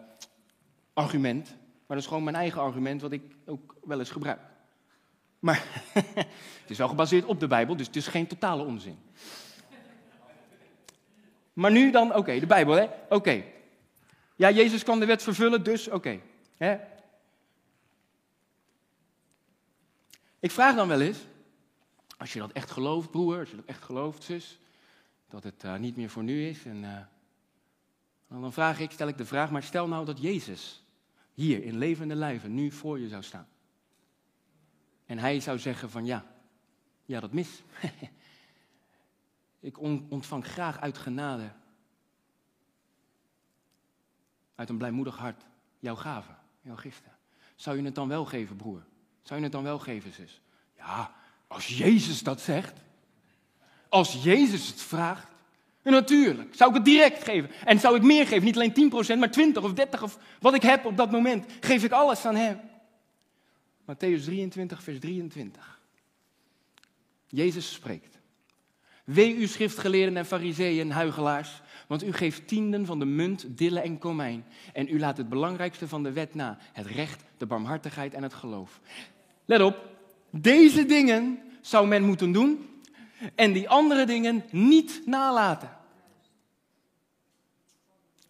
argument, 0.93 1.49
maar 1.49 1.97
dat 1.97 1.99
is 1.99 2.07
gewoon 2.07 2.25
mijn 2.25 2.37
eigen 2.37 2.61
argument 2.61 3.01
wat 3.01 3.13
ik 3.13 3.23
ook 3.47 3.75
wel 3.85 3.99
eens 3.99 4.11
gebruik. 4.11 4.41
Maar 5.39 5.65
het 6.63 6.71
is 6.71 6.79
wel 6.79 6.89
gebaseerd 6.89 7.25
op 7.25 7.41
de 7.41 7.47
Bijbel, 7.47 7.77
dus 7.77 7.87
het 7.87 7.97
is 7.97 8.07
geen 8.07 8.27
totale 8.27 8.65
onzin. 8.65 8.99
Maar 11.59 11.71
nu 11.71 11.91
dan, 11.91 12.15
oké, 12.15 12.39
de 12.39 12.47
Bijbel, 12.47 12.75
hè? 12.75 12.89
Oké. 13.09 13.45
Ja, 14.37 14.51
Jezus 14.51 14.83
kan 14.83 15.01
de 15.01 15.07
wet 15.07 15.23
vervullen, 15.23 15.65
dus 15.65 15.89
oké. 15.89 16.21
Ik 20.39 20.51
vraag 20.51 20.75
dan 20.75 20.89
wel 20.89 21.01
eens, 21.01 21.19
als 22.17 22.33
je 22.33 22.39
dat 22.39 22.53
echt 22.53 22.71
gelooft, 22.71 23.11
broer, 23.11 23.39
als 23.39 23.51
je 23.51 23.57
dat 23.57 23.65
echt 23.65 23.83
gelooft, 23.83 24.23
zus, 24.23 24.59
dat 25.29 25.45
het 25.45 25.65
uh, 25.65 25.77
niet 25.77 25.97
meer 25.97 26.11
voor 26.11 26.23
nu 26.23 26.47
is. 26.47 26.65
En 26.65 26.83
uh, 26.83 28.41
dan 28.41 28.53
vraag 28.53 28.81
ik, 28.81 28.91
stel 28.91 29.09
ik 29.09 29.19
de 29.19 29.27
vraag, 29.27 29.51
maar 29.51 29.63
stel 29.63 29.89
nou 29.89 30.05
dat 30.05 30.21
Jezus 30.21 30.85
hier 31.35 31.65
in 31.65 31.79
levende 31.79 32.15
lijven 32.15 32.55
nu 32.55 32.71
voor 32.71 32.99
je 32.99 33.09
zou 33.09 33.23
staan. 33.23 33.49
En 35.07 35.19
hij 35.19 35.41
zou 35.41 35.59
zeggen 35.59 35.91
van 35.91 36.05
ja, 36.05 36.27
ja 37.05 37.21
dat 37.21 37.33
mis. 37.33 37.63
ik 39.61 39.81
ontvang 40.09 40.47
graag 40.47 40.81
uit 40.81 40.99
genade, 40.99 41.51
uit 44.55 44.69
een 44.69 44.79
blijmoedig 44.79 45.17
hart, 45.17 45.45
jouw 45.79 45.95
gave, 45.95 46.33
jouw 46.61 46.77
giften. 46.77 47.13
Zou 47.57 47.77
je 47.77 47.83
het 47.83 47.95
dan 47.95 48.09
wel 48.09 48.25
geven, 48.25 48.57
broer? 48.57 48.83
Zou 49.23 49.39
je 49.39 49.45
het 49.45 49.55
dan 49.55 49.63
wel 49.63 49.79
geven, 49.79 50.13
zus? 50.13 50.41
Ja, 50.77 51.15
als 51.47 51.67
Jezus 51.67 52.23
dat 52.23 52.41
zegt. 52.41 52.81
Als 53.89 54.23
Jezus 54.23 54.69
het 54.69 54.83
vraagt. 54.83 55.27
Natuurlijk, 55.83 56.55
zou 56.55 56.71
ik 56.71 56.77
het 56.77 56.85
direct 56.85 57.25
geven. 57.25 57.51
En 57.65 57.81
zou 57.81 57.97
ik 57.97 58.03
meer 58.03 58.27
geven, 58.27 58.45
niet 58.45 58.55
alleen 58.55 59.17
10%, 59.17 59.19
maar 59.19 59.31
20 59.31 59.63
of 59.63 59.73
30 59.73 60.03
of 60.03 60.19
wat 60.41 60.55
ik 60.55 60.63
heb 60.63 60.85
op 60.85 60.97
dat 60.97 61.11
moment. 61.11 61.53
Geef 61.61 61.85
ik 61.85 61.93
alles 61.93 62.25
aan 62.25 62.37
Hem. 62.37 62.61
Matthäus 63.83 64.25
23, 64.25 64.83
vers 64.83 65.01
23. 65.01 65.81
Jezus 67.27 67.73
spreekt. 67.73 68.18
Wee 69.09 69.37
u 69.37 69.47
schriftgeleerden 69.47 70.17
en 70.17 70.27
fariseeën 70.27 70.81
en 70.81 70.91
huigelaars, 70.91 71.61
want 71.87 72.05
u 72.05 72.13
geeft 72.13 72.49
tienden 72.49 72.87
van 72.87 72.99
de 72.99 73.05
munt, 73.05 73.59
dille 73.59 73.81
en 73.81 73.99
komijn. 73.99 74.45
En 74.73 74.89
u 74.89 74.99
laat 74.99 75.17
het 75.17 75.29
belangrijkste 75.29 75.89
van 75.89 76.03
de 76.03 76.13
wet 76.13 76.35
na, 76.35 76.59
het 76.73 76.87
recht, 76.87 77.25
de 77.37 77.47
barmhartigheid 77.47 78.15
en 78.15 78.23
het 78.23 78.35
geloof. 78.35 78.81
Let 79.45 79.63
op, 79.63 79.77
deze 80.31 80.87
dingen 80.87 81.39
zou 81.61 81.87
men 81.87 82.03
moeten 82.03 82.33
doen 82.33 82.67
En 83.35 83.53
die 83.53 83.69
andere 83.69 84.07
dingen 84.07 84.45
niet 84.51 85.03
nalaten. 85.05 85.77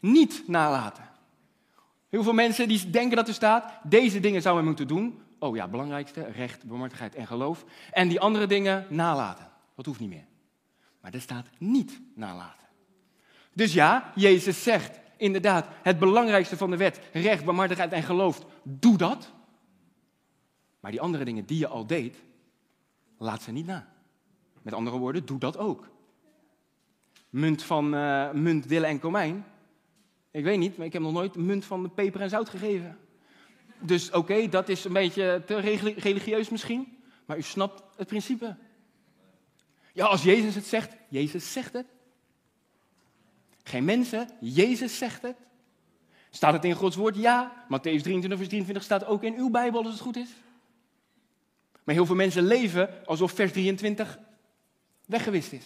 Niet 0.00 0.42
nalaten. 0.46 1.08
Heel 2.08 2.22
veel 2.22 2.32
mensen 2.32 2.68
die 2.68 2.90
denken 2.90 3.16
dat 3.16 3.28
er 3.28 3.34
staat, 3.34 3.72
deze 3.82 4.20
dingen 4.20 4.42
zouden 4.42 4.62
we 4.62 4.68
moeten 4.68 4.88
doen. 4.88 5.22
Oh 5.38 5.56
ja, 5.56 5.68
belangrijkste, 5.68 6.30
recht, 6.30 6.64
barmhartigheid 6.64 7.14
en 7.14 7.26
geloof. 7.26 7.64
En 7.90 8.08
die 8.08 8.20
andere 8.20 8.46
dingen 8.46 8.86
nalaten. 8.88 9.48
Dat 9.74 9.86
hoeft 9.86 10.00
niet 10.00 10.08
meer. 10.08 10.26
Maar 11.00 11.14
er 11.14 11.20
staat 11.20 11.46
niet 11.58 12.00
nalaten. 12.14 12.66
Dus 13.52 13.72
ja, 13.72 14.12
Jezus 14.14 14.62
zegt 14.62 15.00
inderdaad, 15.16 15.66
het 15.82 15.98
belangrijkste 15.98 16.56
van 16.56 16.70
de 16.70 16.76
wet, 16.76 17.00
recht, 17.12 17.44
barmhartigheid 17.44 17.92
en 17.92 18.02
geloof, 18.02 18.46
doe 18.62 18.96
dat. 18.96 19.32
Maar 20.80 20.90
die 20.90 21.00
andere 21.00 21.24
dingen 21.24 21.44
die 21.44 21.58
je 21.58 21.66
al 21.66 21.86
deed, 21.86 22.16
laat 23.18 23.42
ze 23.42 23.52
niet 23.52 23.66
na. 23.66 23.92
Met 24.62 24.74
andere 24.74 24.98
woorden, 24.98 25.26
doe 25.26 25.38
dat 25.38 25.56
ook. 25.56 25.88
Munt 27.30 27.62
van 27.62 27.94
uh, 27.94 28.30
munt, 28.32 28.68
dille 28.68 28.86
en 28.86 29.00
komijn. 29.00 29.44
Ik 30.30 30.44
weet 30.44 30.58
niet, 30.58 30.76
maar 30.76 30.86
ik 30.86 30.92
heb 30.92 31.02
nog 31.02 31.12
nooit 31.12 31.36
munt 31.36 31.64
van 31.64 31.94
peper 31.94 32.20
en 32.20 32.30
zout 32.30 32.48
gegeven. 32.48 32.98
Dus 33.78 34.10
oké, 34.10 34.48
dat 34.48 34.68
is 34.68 34.84
een 34.84 34.92
beetje 34.92 35.42
te 35.46 35.56
religieus 35.96 36.48
misschien. 36.48 36.98
Maar 37.26 37.36
u 37.36 37.42
snapt 37.42 37.82
het 37.96 38.06
principe. 38.06 38.56
Ja, 39.98 40.06
als 40.06 40.22
Jezus 40.22 40.54
het 40.54 40.66
zegt, 40.66 40.96
Jezus 41.08 41.52
zegt 41.52 41.72
het. 41.72 41.86
Geen 43.62 43.84
mensen, 43.84 44.30
Jezus 44.40 44.98
zegt 44.98 45.22
het. 45.22 45.36
Staat 46.30 46.52
het 46.52 46.64
in 46.64 46.74
Gods 46.74 46.96
woord? 46.96 47.16
Ja. 47.16 47.64
Matthäus 47.64 48.02
23, 48.02 48.36
vers 48.36 48.48
23 48.48 48.82
staat 48.82 49.04
ook 49.04 49.22
in 49.22 49.34
uw 49.34 49.50
Bijbel 49.50 49.82
als 49.82 49.92
het 49.92 50.00
goed 50.00 50.16
is. 50.16 50.30
Maar 51.84 51.94
heel 51.94 52.06
veel 52.06 52.14
mensen 52.14 52.42
leven 52.42 53.06
alsof 53.06 53.32
vers 53.32 53.52
23 53.52 54.18
weggewist 55.06 55.52
is. 55.52 55.64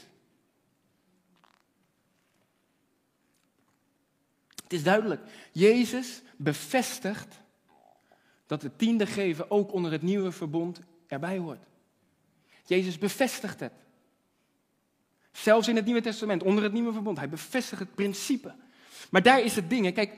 Het 4.62 4.72
is 4.72 4.82
duidelijk. 4.82 5.20
Jezus 5.50 6.22
bevestigt 6.36 7.34
dat 8.46 8.62
het 8.62 8.78
tiende 8.78 9.06
geven 9.06 9.50
ook 9.50 9.72
onder 9.72 9.92
het 9.92 10.02
nieuwe 10.02 10.32
verbond 10.32 10.80
erbij 11.06 11.38
hoort. 11.38 11.64
Jezus 12.64 12.98
bevestigt 12.98 13.60
het. 13.60 13.72
Zelfs 15.32 15.68
in 15.68 15.76
het 15.76 15.84
Nieuwe 15.84 16.00
Testament, 16.00 16.42
onder 16.42 16.64
het 16.64 16.72
Nieuwe 16.72 16.92
Verbond. 16.92 17.18
Hij 17.18 17.28
bevestigt 17.28 17.80
het 17.80 17.94
principe. 17.94 18.54
Maar 19.10 19.22
daar 19.22 19.40
is 19.40 19.56
het 19.56 19.70
ding. 19.70 19.94
Kijk, 19.94 20.16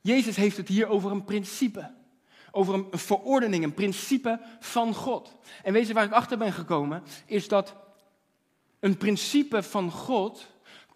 Jezus 0.00 0.36
heeft 0.36 0.56
het 0.56 0.68
hier 0.68 0.88
over 0.88 1.10
een 1.10 1.24
principe. 1.24 1.90
Over 2.50 2.74
een 2.74 2.86
verordening, 2.90 3.64
een 3.64 3.74
principe 3.74 4.40
van 4.60 4.94
God. 4.94 5.36
En 5.62 5.72
weet 5.72 5.86
je 5.86 5.94
waar 5.94 6.04
ik 6.04 6.12
achter 6.12 6.38
ben 6.38 6.52
gekomen? 6.52 7.02
Is 7.26 7.48
dat 7.48 7.74
een 8.80 8.96
principe 8.96 9.62
van 9.62 9.90
God 9.90 10.46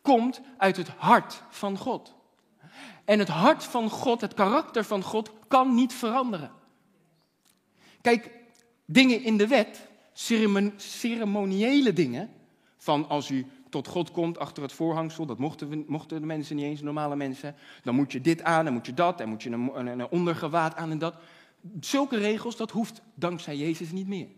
komt 0.02 0.40
uit 0.56 0.76
het 0.76 0.88
hart 0.88 1.42
van 1.50 1.78
God. 1.78 2.14
En 3.04 3.18
het 3.18 3.28
hart 3.28 3.64
van 3.64 3.90
God, 3.90 4.20
het 4.20 4.34
karakter 4.34 4.84
van 4.84 5.02
God, 5.02 5.30
kan 5.48 5.74
niet 5.74 5.94
veranderen. 5.94 6.50
Kijk, 8.00 8.30
dingen 8.84 9.22
in 9.22 9.36
de 9.36 9.46
wet, 9.46 9.88
ceremoniële 10.76 11.92
dingen, 11.92 12.30
van 12.82 13.08
als 13.08 13.30
u 13.30 13.46
tot 13.68 13.86
God 13.86 14.10
komt 14.10 14.38
achter 14.38 14.62
het 14.62 14.72
voorhangsel, 14.72 15.26
dat 15.26 15.38
mochten, 15.38 15.68
we, 15.68 15.84
mochten 15.86 16.20
de 16.20 16.26
mensen 16.26 16.56
niet 16.56 16.64
eens, 16.64 16.80
normale 16.80 17.16
mensen, 17.16 17.54
dan 17.82 17.94
moet 17.94 18.12
je 18.12 18.20
dit 18.20 18.42
aan, 18.42 18.64
dan 18.64 18.74
moet 18.74 18.86
je 18.86 18.94
dat, 18.94 19.20
en 19.20 19.28
moet 19.28 19.42
je 19.42 19.50
een, 19.50 19.86
een, 19.86 20.08
ondergewaad 20.08 20.76
aan 20.76 20.90
en 20.90 20.98
dat. 20.98 21.14
Zulke 21.80 22.18
regels, 22.18 22.56
dat 22.56 22.70
hoeft 22.70 23.02
dankzij 23.14 23.56
Jezus 23.56 23.92
niet 23.92 24.08
meer. 24.08 24.28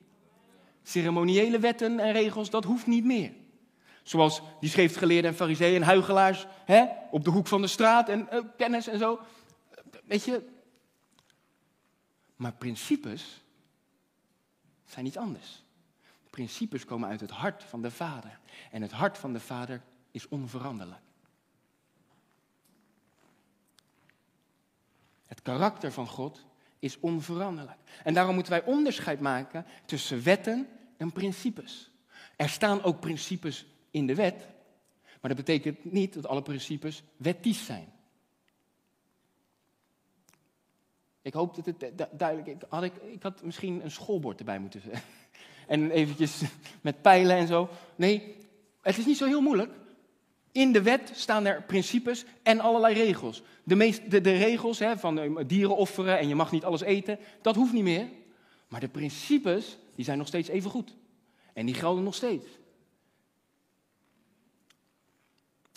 Ceremoniële 0.82 1.58
wetten 1.58 2.00
en 2.00 2.12
regels, 2.12 2.50
dat 2.50 2.64
hoeft 2.64 2.86
niet 2.86 3.04
meer. 3.04 3.32
Zoals 4.02 4.42
die 4.60 4.70
schriftgeleerden 4.70 5.30
en 5.30 5.36
fariseeën 5.36 5.76
en 5.76 5.82
huigelaars 5.82 6.46
hè, 6.64 6.84
op 7.10 7.24
de 7.24 7.30
hoek 7.30 7.46
van 7.46 7.60
de 7.60 7.66
straat 7.66 8.08
en 8.08 8.28
uh, 8.32 8.40
kennis 8.56 8.88
en 8.88 8.98
zo. 8.98 9.20
Weet 10.04 10.24
je. 10.24 10.42
Maar 12.36 12.52
principes 12.52 13.42
zijn 14.84 15.06
iets 15.06 15.16
anders. 15.16 15.63
Principes 16.34 16.84
komen 16.84 17.08
uit 17.08 17.20
het 17.20 17.30
hart 17.30 17.64
van 17.64 17.82
de 17.82 17.90
Vader. 17.90 18.38
En 18.70 18.82
het 18.82 18.92
hart 18.92 19.18
van 19.18 19.32
de 19.32 19.40
Vader 19.40 19.82
is 20.10 20.28
onveranderlijk. 20.28 21.00
Het 25.26 25.42
karakter 25.42 25.92
van 25.92 26.06
God 26.06 26.46
is 26.78 27.00
onveranderlijk. 27.00 27.78
En 28.04 28.14
daarom 28.14 28.34
moeten 28.34 28.52
wij 28.52 28.64
onderscheid 28.64 29.20
maken 29.20 29.66
tussen 29.86 30.22
wetten 30.22 30.68
en 30.96 31.12
principes. 31.12 31.90
Er 32.36 32.48
staan 32.48 32.82
ook 32.82 33.00
principes 33.00 33.66
in 33.90 34.06
de 34.06 34.14
wet, 34.14 34.48
maar 35.20 35.34
dat 35.34 35.44
betekent 35.44 35.92
niet 35.92 36.14
dat 36.14 36.26
alle 36.26 36.42
principes 36.42 37.02
wettisch 37.16 37.64
zijn. 37.64 37.92
Ik 41.22 41.34
hoop 41.34 41.54
dat 41.54 41.66
het 41.66 42.06
duidelijk 42.18 42.62
is. 42.62 42.82
Ik, 42.82 42.96
ik 42.96 43.22
had 43.22 43.42
misschien 43.42 43.84
een 43.84 43.90
schoolbord 43.90 44.38
erbij 44.38 44.58
moeten 44.58 44.80
zetten. 44.80 45.02
En 45.66 45.90
eventjes 45.90 46.42
met 46.80 47.02
pijlen 47.02 47.36
en 47.36 47.46
zo. 47.46 47.68
Nee, 47.96 48.36
het 48.82 48.98
is 48.98 49.06
niet 49.06 49.16
zo 49.16 49.26
heel 49.26 49.40
moeilijk. 49.40 49.72
In 50.52 50.72
de 50.72 50.82
wet 50.82 51.10
staan 51.14 51.46
er 51.46 51.62
principes 51.62 52.24
en 52.42 52.60
allerlei 52.60 52.94
regels. 52.94 53.42
De, 53.64 53.74
meest, 53.74 54.10
de, 54.10 54.18
regels 54.18 54.78
hè, 54.78 54.98
van 54.98 55.18
eh, 55.18 55.44
dieren 55.46 55.76
offeren 55.76 56.18
en 56.18 56.28
je 56.28 56.34
mag 56.34 56.52
niet 56.52 56.64
alles 56.64 56.80
eten, 56.80 57.18
dat 57.42 57.54
hoeft 57.54 57.72
niet 57.72 57.82
meer. 57.82 58.08
Maar 58.68 58.80
de 58.80 58.88
principes, 58.88 59.78
die 59.94 60.04
zijn 60.04 60.18
nog 60.18 60.26
steeds 60.26 60.48
even 60.48 60.70
goed. 60.70 60.94
En 61.52 61.66
die 61.66 61.74
gelden 61.74 62.04
nog 62.04 62.14
steeds. 62.14 62.46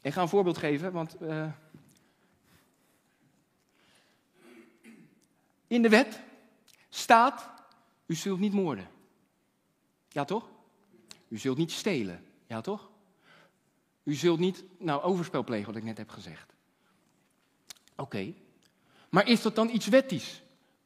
Ik 0.02 0.14
ga 0.14 0.22
een 0.22 0.28
voorbeeld 0.28 0.58
geven, 0.58 0.92
want 0.92 1.16
uh, 1.22 1.52
in 5.68 5.82
de 5.82 5.90
wet 5.90 6.20
staat, 6.90 7.50
u 8.06 8.16
zult 8.16 8.40
niet 8.40 8.54
moorden. 8.54 8.88
Ja 10.18 10.26
toch? 10.26 10.50
U 11.28 11.38
zult 11.38 11.58
niet 11.58 11.72
stelen. 11.72 12.26
Ja 12.48 12.62
toch? 12.62 12.90
U 14.04 14.14
zult 14.14 14.40
niet, 14.40 14.64
nou, 14.78 15.02
overspel 15.02 15.44
plegen, 15.44 15.66
wat 15.66 15.76
ik 15.76 15.84
net 15.84 15.98
heb 15.98 16.10
gezegd. 16.10 16.54
Oké. 17.96 18.34
Maar 19.10 19.28
is 19.28 19.42
dat 19.42 19.56
dan 19.56 19.70
iets 19.70 19.88
wettisch? 19.88 20.42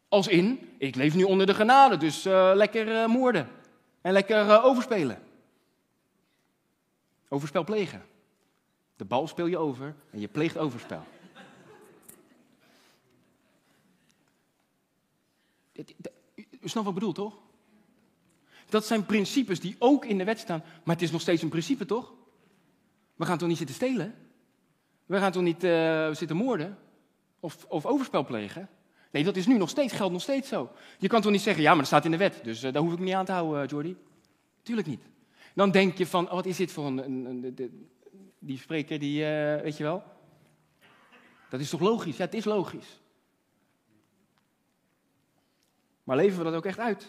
Als 0.08 0.28
in, 0.28 0.76
ik 0.78 0.96
leef 0.96 1.16
nu 1.16 1.24
onder 1.24 1.46
de 1.46 1.54
genade, 1.54 1.98
dus 1.98 2.26
uh, 2.26 2.52
lekker 2.56 2.88
uh, 2.88 3.08
moorden. 3.08 3.50
En 4.02 4.14
lekker 4.14 4.46
uh, 4.46 4.66
overspelen. 4.66 5.24
Overspel 7.28 7.64
plegen. 7.64 8.06
De 8.96 9.06
bal 9.06 9.28
speel 9.28 9.48
je 9.48 9.58
over 9.58 9.96
en 10.10 10.20
je 10.20 10.28
pleegt 10.28 10.58
overspel. 10.58 11.04
U 16.50 16.70
snapt 16.70 16.86
wat 16.86 16.88
ik 16.88 16.94
bedoel, 16.94 17.14
toch? 17.14 17.50
Dat 18.72 18.86
zijn 18.86 19.06
principes 19.06 19.60
die 19.60 19.76
ook 19.80 20.06
in 20.06 20.18
de 20.18 20.24
wet 20.24 20.40
staan, 20.40 20.64
maar 20.84 20.96
het 20.96 21.04
is 21.04 21.12
nog 21.12 21.22
steeds 21.22 21.42
een 21.42 21.50
principe, 21.50 21.86
toch? 21.86 22.14
We 23.16 23.26
gaan 23.26 23.38
toch 23.38 23.48
niet 23.48 23.58
zitten 23.58 23.76
stelen? 23.76 24.16
We 25.06 25.18
gaan 25.18 25.32
toch 25.32 25.44
niet 25.44 25.64
uh, 25.64 26.14
zitten 26.14 26.38
moorden? 26.38 26.78
Of, 27.40 27.66
of 27.68 27.86
overspel 27.86 28.26
plegen? 28.26 28.70
Nee, 29.12 29.24
dat 29.24 29.36
is 29.36 29.48
nu 29.48 29.58
nog 29.58 29.70
steeds, 29.70 29.94
geldt 29.94 30.14
nog 30.14 30.22
steeds 30.22 30.50
zo. 30.50 30.72
Je 30.98 31.08
kan 31.08 31.22
toch 31.22 31.32
niet 31.32 31.42
zeggen, 31.42 31.64
ja, 31.64 31.70
maar 31.70 31.78
dat 31.78 31.88
staat 31.88 32.06
in 32.06 32.12
de 32.12 32.18
wet, 32.18 32.40
dus 32.44 32.64
uh, 32.64 32.74
daar 32.74 32.82
hoef 32.82 32.94
ik 32.94 33.00
me 33.00 33.06
niet 33.06 33.14
aan 33.14 33.26
te 33.26 33.32
houden, 33.32 33.64
uh, 33.64 33.70
Jordi? 33.70 33.98
Tuurlijk 34.62 34.88
niet. 34.88 35.04
Dan 35.56 35.72
denk 35.72 35.98
je 35.98 36.08
van, 36.08 36.26
oh, 36.26 36.34
wat 36.34 36.46
is 36.46 36.58
dit 36.58 36.72
voor 36.72 36.86
een, 36.86 37.26
een, 37.26 37.90
die 38.40 38.58
spreker, 38.58 39.00
die, 39.00 39.24
weet 39.64 39.78
je 39.78 39.84
wel? 39.84 40.04
Dat 41.50 41.60
is 41.60 41.70
toch 41.70 41.82
logisch? 41.82 42.18
Ja, 42.18 42.26
het 42.26 42.34
is 42.34 42.46
logisch. 42.46 43.00
Maar 46.04 46.16
leven 46.16 46.38
we 46.38 46.44
dat 46.44 46.54
ook 46.54 46.66
echt 46.66 46.80
uit? 46.80 47.08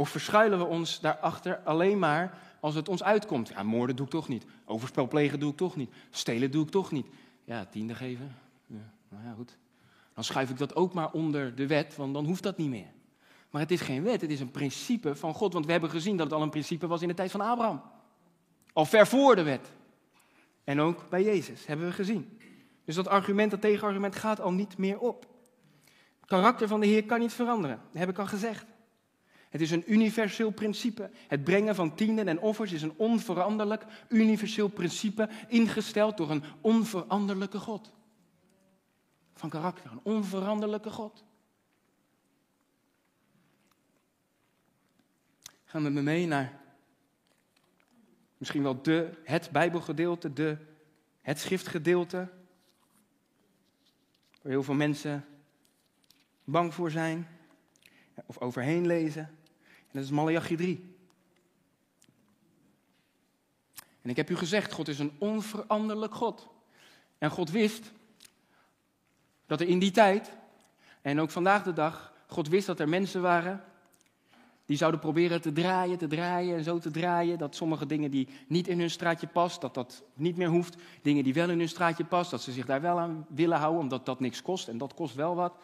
Of 0.00 0.08
verschuilen 0.08 0.58
we 0.58 0.64
ons 0.64 1.00
daarachter 1.00 1.60
alleen 1.64 1.98
maar 1.98 2.38
als 2.60 2.74
het 2.74 2.88
ons 2.88 3.02
uitkomt? 3.02 3.48
Ja, 3.48 3.62
moorden 3.62 3.96
doe 3.96 4.06
ik 4.06 4.12
toch 4.12 4.28
niet. 4.28 4.44
Overspel 4.64 5.08
plegen 5.08 5.40
doe 5.40 5.50
ik 5.50 5.56
toch 5.56 5.76
niet. 5.76 5.90
Stelen 6.10 6.50
doe 6.50 6.64
ik 6.64 6.70
toch 6.70 6.90
niet. 6.90 7.06
Ja, 7.44 7.64
tiende 7.64 7.94
geven. 7.94 8.34
Ja, 8.66 8.92
nou 9.08 9.24
ja, 9.24 9.32
goed. 9.32 9.58
Dan 10.14 10.24
schuif 10.24 10.50
ik 10.50 10.58
dat 10.58 10.74
ook 10.74 10.92
maar 10.92 11.10
onder 11.10 11.54
de 11.54 11.66
wet, 11.66 11.96
want 11.96 12.14
dan 12.14 12.24
hoeft 12.24 12.42
dat 12.42 12.56
niet 12.56 12.68
meer. 12.68 12.92
Maar 13.50 13.60
het 13.60 13.70
is 13.70 13.80
geen 13.80 14.02
wet, 14.02 14.20
het 14.20 14.30
is 14.30 14.40
een 14.40 14.50
principe 14.50 15.14
van 15.14 15.34
God. 15.34 15.52
Want 15.52 15.66
we 15.66 15.72
hebben 15.72 15.90
gezien 15.90 16.16
dat 16.16 16.26
het 16.26 16.34
al 16.34 16.42
een 16.42 16.50
principe 16.50 16.86
was 16.86 17.02
in 17.02 17.08
de 17.08 17.14
tijd 17.14 17.30
van 17.30 17.40
Abraham. 17.40 17.82
Al 18.72 18.84
ver 18.84 19.06
voor 19.06 19.36
de 19.36 19.42
wet. 19.42 19.70
En 20.64 20.80
ook 20.80 21.08
bij 21.08 21.22
Jezus, 21.22 21.66
hebben 21.66 21.86
we 21.86 21.92
gezien. 21.92 22.38
Dus 22.84 22.94
dat 22.94 23.08
argument, 23.08 23.50
dat 23.50 23.60
tegenargument 23.60 24.16
gaat 24.16 24.40
al 24.40 24.52
niet 24.52 24.78
meer 24.78 24.98
op. 24.98 25.26
Het 26.20 26.28
karakter 26.28 26.68
van 26.68 26.80
de 26.80 26.86
Heer 26.86 27.04
kan 27.04 27.18
niet 27.18 27.32
veranderen. 27.32 27.80
Dat 27.92 28.00
heb 28.00 28.08
ik 28.08 28.18
al 28.18 28.26
gezegd. 28.26 28.64
Het 29.50 29.60
is 29.60 29.70
een 29.70 29.92
universeel 29.92 30.50
principe. 30.50 31.10
Het 31.28 31.44
brengen 31.44 31.74
van 31.74 31.94
tienden 31.94 32.28
en 32.28 32.40
offers 32.40 32.72
is 32.72 32.82
een 32.82 32.94
onveranderlijk, 32.96 33.84
universeel 34.08 34.68
principe, 34.68 35.28
ingesteld 35.48 36.16
door 36.16 36.30
een 36.30 36.44
onveranderlijke 36.60 37.58
God. 37.58 37.92
Van 39.34 39.48
karakter, 39.48 39.90
een 39.90 40.00
onveranderlijke 40.02 40.90
God. 40.90 41.24
Ga 45.64 45.78
met 45.78 45.92
me 45.92 46.02
mee 46.02 46.26
naar 46.26 46.60
Misschien 48.40 48.62
wel 48.62 48.82
de, 48.82 49.10
het 49.24 49.50
Bijbelgedeelte, 49.50 50.32
de, 50.32 50.56
het 51.20 51.38
schriftgedeelte. 51.38 52.28
Waar 54.42 54.52
heel 54.52 54.62
veel 54.62 54.74
mensen 54.74 55.24
bang 56.44 56.74
voor 56.74 56.90
zijn 56.90 57.28
of 58.26 58.38
overheen 58.38 58.86
lezen. 58.86 59.38
En 59.90 59.98
dat 59.98 60.04
is 60.04 60.10
Malachi 60.10 60.56
3. 60.56 60.94
En 64.02 64.10
ik 64.10 64.16
heb 64.16 64.30
u 64.30 64.36
gezegd, 64.36 64.72
God 64.72 64.88
is 64.88 64.98
een 64.98 65.12
onveranderlijk 65.18 66.14
God. 66.14 66.48
En 67.18 67.30
God 67.30 67.50
wist 67.50 67.92
dat 69.46 69.60
er 69.60 69.68
in 69.68 69.78
die 69.78 69.90
tijd, 69.90 70.32
en 71.02 71.20
ook 71.20 71.30
vandaag 71.30 71.62
de 71.62 71.72
dag, 71.72 72.12
God 72.26 72.48
wist 72.48 72.66
dat 72.66 72.80
er 72.80 72.88
mensen 72.88 73.22
waren 73.22 73.64
die 74.70 74.78
zouden 74.78 75.00
proberen 75.00 75.40
te 75.40 75.52
draaien, 75.52 75.98
te 75.98 76.06
draaien 76.06 76.56
en 76.56 76.64
zo 76.64 76.78
te 76.78 76.90
draaien. 76.90 77.38
Dat 77.38 77.54
sommige 77.56 77.86
dingen 77.86 78.10
die 78.10 78.28
niet 78.46 78.68
in 78.68 78.78
hun 78.78 78.90
straatje 78.90 79.26
past, 79.26 79.60
dat 79.60 79.74
dat 79.74 80.02
niet 80.14 80.36
meer 80.36 80.48
hoeft. 80.48 80.76
Dingen 81.02 81.24
die 81.24 81.34
wel 81.34 81.50
in 81.50 81.58
hun 81.58 81.68
straatje 81.68 82.04
past, 82.04 82.30
dat 82.30 82.42
ze 82.42 82.52
zich 82.52 82.66
daar 82.66 82.80
wel 82.80 82.98
aan 82.98 83.26
willen 83.28 83.58
houden, 83.58 83.80
omdat 83.80 84.06
dat 84.06 84.20
niks 84.20 84.42
kost 84.42 84.68
en 84.68 84.78
dat 84.78 84.94
kost 84.94 85.14
wel 85.14 85.34
wat. 85.34 85.54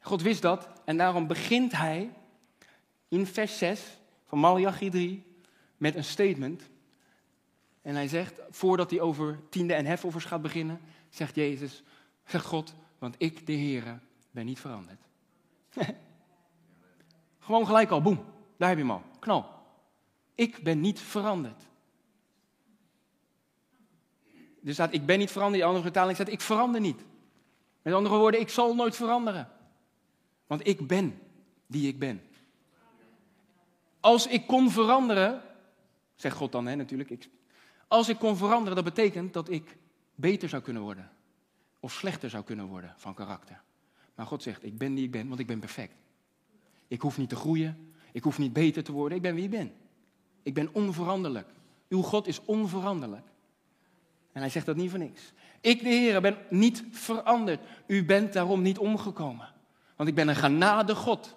God 0.00 0.22
wist 0.22 0.42
dat 0.42 0.68
en 0.84 0.96
daarom 0.96 1.26
begint 1.26 1.72
hij 1.72 2.10
in 3.12 3.26
vers 3.26 3.58
6 3.58 3.98
van 4.26 4.38
Malachi 4.38 4.90
3 4.90 5.24
met 5.76 5.94
een 5.94 6.04
statement. 6.04 6.62
En 7.82 7.94
hij 7.94 8.08
zegt, 8.08 8.40
voordat 8.50 8.90
hij 8.90 9.00
over 9.00 9.40
tiende 9.48 9.74
en 9.74 9.86
hefoffers 9.86 10.24
gaat 10.24 10.42
beginnen, 10.42 10.80
zegt 11.08 11.34
Jezus, 11.34 11.82
zegt 12.24 12.44
God, 12.44 12.74
want 12.98 13.14
ik, 13.18 13.46
de 13.46 13.52
Heere, 13.52 13.98
ben 14.30 14.44
niet 14.44 14.60
veranderd. 14.60 15.00
Gewoon 17.38 17.66
gelijk 17.66 17.90
al, 17.90 18.02
boem, 18.02 18.24
daar 18.56 18.68
heb 18.68 18.78
je 18.78 18.84
hem 18.84 18.92
al, 18.92 19.02
knal. 19.18 19.46
Ik 20.34 20.62
ben 20.62 20.80
niet 20.80 21.00
veranderd. 21.00 21.62
Er 24.64 24.72
staat, 24.72 24.92
ik 24.92 25.06
ben 25.06 25.18
niet 25.18 25.30
veranderd, 25.30 25.54
in 25.54 25.68
de 25.68 25.74
andere 25.74 25.90
vertaling 25.90 26.16
staat, 26.16 26.32
ik 26.32 26.40
verander 26.40 26.80
niet. 26.80 27.04
Met 27.82 27.94
andere 27.94 28.16
woorden, 28.16 28.40
ik 28.40 28.48
zal 28.48 28.74
nooit 28.74 28.96
veranderen. 28.96 29.48
Want 30.46 30.66
ik 30.66 30.86
ben 30.86 31.18
die 31.66 31.88
ik 31.88 31.98
ben. 31.98 32.22
Als 34.02 34.26
ik 34.26 34.46
kon 34.46 34.70
veranderen, 34.70 35.42
zegt 36.14 36.36
God 36.36 36.52
dan 36.52 36.66
hè, 36.66 36.74
natuurlijk, 36.74 37.10
ik, 37.10 37.28
als 37.88 38.08
ik 38.08 38.18
kon 38.18 38.36
veranderen, 38.36 38.74
dat 38.74 38.84
betekent 38.84 39.32
dat 39.32 39.50
ik 39.50 39.76
beter 40.14 40.48
zou 40.48 40.62
kunnen 40.62 40.82
worden. 40.82 41.10
Of 41.80 41.92
slechter 41.92 42.30
zou 42.30 42.44
kunnen 42.44 42.66
worden 42.66 42.94
van 42.96 43.14
karakter. 43.14 43.60
Maar 44.14 44.26
God 44.26 44.42
zegt, 44.42 44.64
ik 44.64 44.78
ben 44.78 44.94
die 44.94 45.04
ik 45.04 45.10
ben, 45.10 45.28
want 45.28 45.40
ik 45.40 45.46
ben 45.46 45.58
perfect. 45.58 45.94
Ik 46.88 47.00
hoef 47.00 47.18
niet 47.18 47.28
te 47.28 47.36
groeien, 47.36 47.92
ik 48.12 48.22
hoef 48.22 48.38
niet 48.38 48.52
beter 48.52 48.84
te 48.84 48.92
worden, 48.92 49.16
ik 49.16 49.22
ben 49.22 49.34
wie 49.34 49.44
ik 49.44 49.50
ben. 49.50 49.72
Ik 50.42 50.54
ben 50.54 50.74
onveranderlijk. 50.74 51.48
Uw 51.88 52.02
God 52.02 52.26
is 52.26 52.44
onveranderlijk. 52.44 53.26
En 54.32 54.40
hij 54.40 54.50
zegt 54.50 54.66
dat 54.66 54.76
niet 54.76 54.90
voor 54.90 54.98
niks. 54.98 55.32
Ik, 55.60 55.82
de 55.82 55.88
Heer, 55.88 56.20
ben 56.20 56.36
niet 56.50 56.84
veranderd. 56.90 57.60
U 57.86 58.04
bent 58.04 58.32
daarom 58.32 58.62
niet 58.62 58.78
omgekomen. 58.78 59.48
Want 59.96 60.08
ik 60.08 60.14
ben 60.14 60.28
een 60.28 60.36
genade 60.36 60.94
God. 60.94 61.36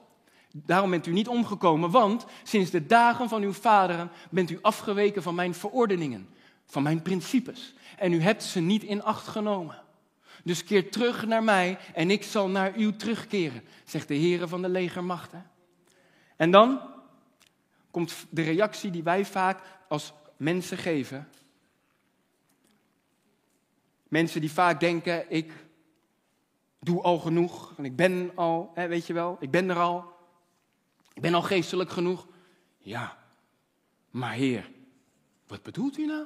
Daarom 0.58 0.90
bent 0.90 1.06
u 1.06 1.12
niet 1.12 1.28
omgekomen, 1.28 1.92
want 1.92 2.26
sinds 2.44 2.72
de 2.72 2.86
dagen 2.86 3.30
van 3.30 3.42
uw 3.42 3.54
vaderen 3.54 4.12
bent 4.30 4.50
u 4.50 4.60
afgeweken 4.62 5.24
van 5.24 5.36
mijn 5.36 5.54
verordeningen, 5.54 6.30
van 6.66 6.84
mijn 6.84 7.02
principes. 7.02 7.74
En 7.98 8.14
u 8.14 8.22
hebt 8.22 8.44
ze 8.44 8.60
niet 8.60 8.84
in 8.84 9.04
acht 9.04 9.28
genomen. 9.28 9.82
Dus 10.44 10.64
keer 10.64 10.92
terug 10.92 11.26
naar 11.26 11.44
mij 11.44 11.78
en 11.94 12.12
ik 12.12 12.24
zal 12.24 12.48
naar 12.48 12.78
u 12.78 12.96
terugkeren, 12.96 13.64
zegt 13.84 14.08
de 14.08 14.16
Heere 14.16 14.48
van 14.48 14.62
de 14.62 14.70
legermachten. 14.70 15.52
En 16.36 16.52
dan 16.52 16.82
komt 17.92 18.26
de 18.30 18.42
reactie 18.42 18.92
die 18.92 19.04
wij 19.04 19.26
vaak 19.26 19.62
als 19.88 20.14
mensen 20.38 20.78
geven. 20.78 21.30
Mensen 24.08 24.42
die 24.42 24.52
vaak 24.52 24.80
denken, 24.80 25.26
ik 25.32 25.52
doe 26.80 27.02
al 27.02 27.20
genoeg. 27.20 27.74
En 27.78 27.86
ik 27.86 27.96
ben 27.96 28.32
al, 28.36 28.72
weet 28.76 29.08
je 29.08 29.14
wel, 29.14 29.38
ik 29.40 29.52
ben 29.52 29.70
er 29.70 29.80
al. 29.80 30.15
Ik 31.16 31.22
ben 31.22 31.34
al 31.34 31.42
geestelijk 31.42 31.90
genoeg. 31.90 32.28
Ja, 32.78 33.18
maar 34.10 34.34
Heer, 34.34 34.72
wat 35.48 35.64
bedoelt 35.64 35.98
u 35.98 36.06
nou? 36.06 36.26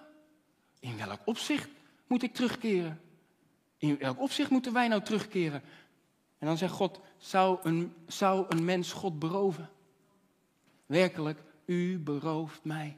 In 0.80 0.98
welk 0.98 1.20
opzicht 1.26 1.70
moet 2.08 2.24
ik 2.24 2.34
terugkeren? 2.34 3.02
In 3.78 3.98
welk 3.98 4.20
opzicht 4.20 4.50
moeten 4.50 4.74
wij 4.74 4.88
nou 4.88 5.02
terugkeren? 5.02 5.62
En 6.38 6.48
dan 6.48 6.58
zegt 6.58 6.74
God, 6.74 7.00
zou 7.18 7.60
een, 7.64 7.94
zou 8.08 8.46
een 8.50 8.66
mens 8.66 8.92
God 8.92 9.20
beroven? 9.20 9.70
Werkelijk, 10.86 11.44
u 11.66 12.00
berooft 12.00 12.64
mij. 12.64 12.98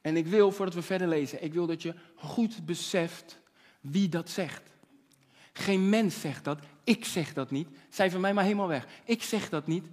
En 0.00 0.16
ik 0.16 0.26
wil, 0.26 0.52
voordat 0.52 0.74
we 0.74 0.82
verder 0.82 1.08
lezen, 1.08 1.44
ik 1.44 1.52
wil 1.52 1.66
dat 1.66 1.82
je 1.82 1.94
goed 2.14 2.66
beseft 2.66 3.40
wie 3.80 4.08
dat 4.08 4.30
zegt. 4.30 4.70
Geen 5.58 5.88
mens 5.88 6.20
zegt 6.20 6.44
dat, 6.44 6.58
ik 6.84 7.04
zeg 7.04 7.32
dat 7.32 7.50
niet. 7.50 7.68
Zij 7.88 8.10
van 8.10 8.20
mij 8.20 8.34
maar 8.34 8.44
helemaal 8.44 8.68
weg. 8.68 8.86
Ik 9.04 9.22
zeg 9.22 9.48
dat 9.48 9.66
niet. 9.66 9.84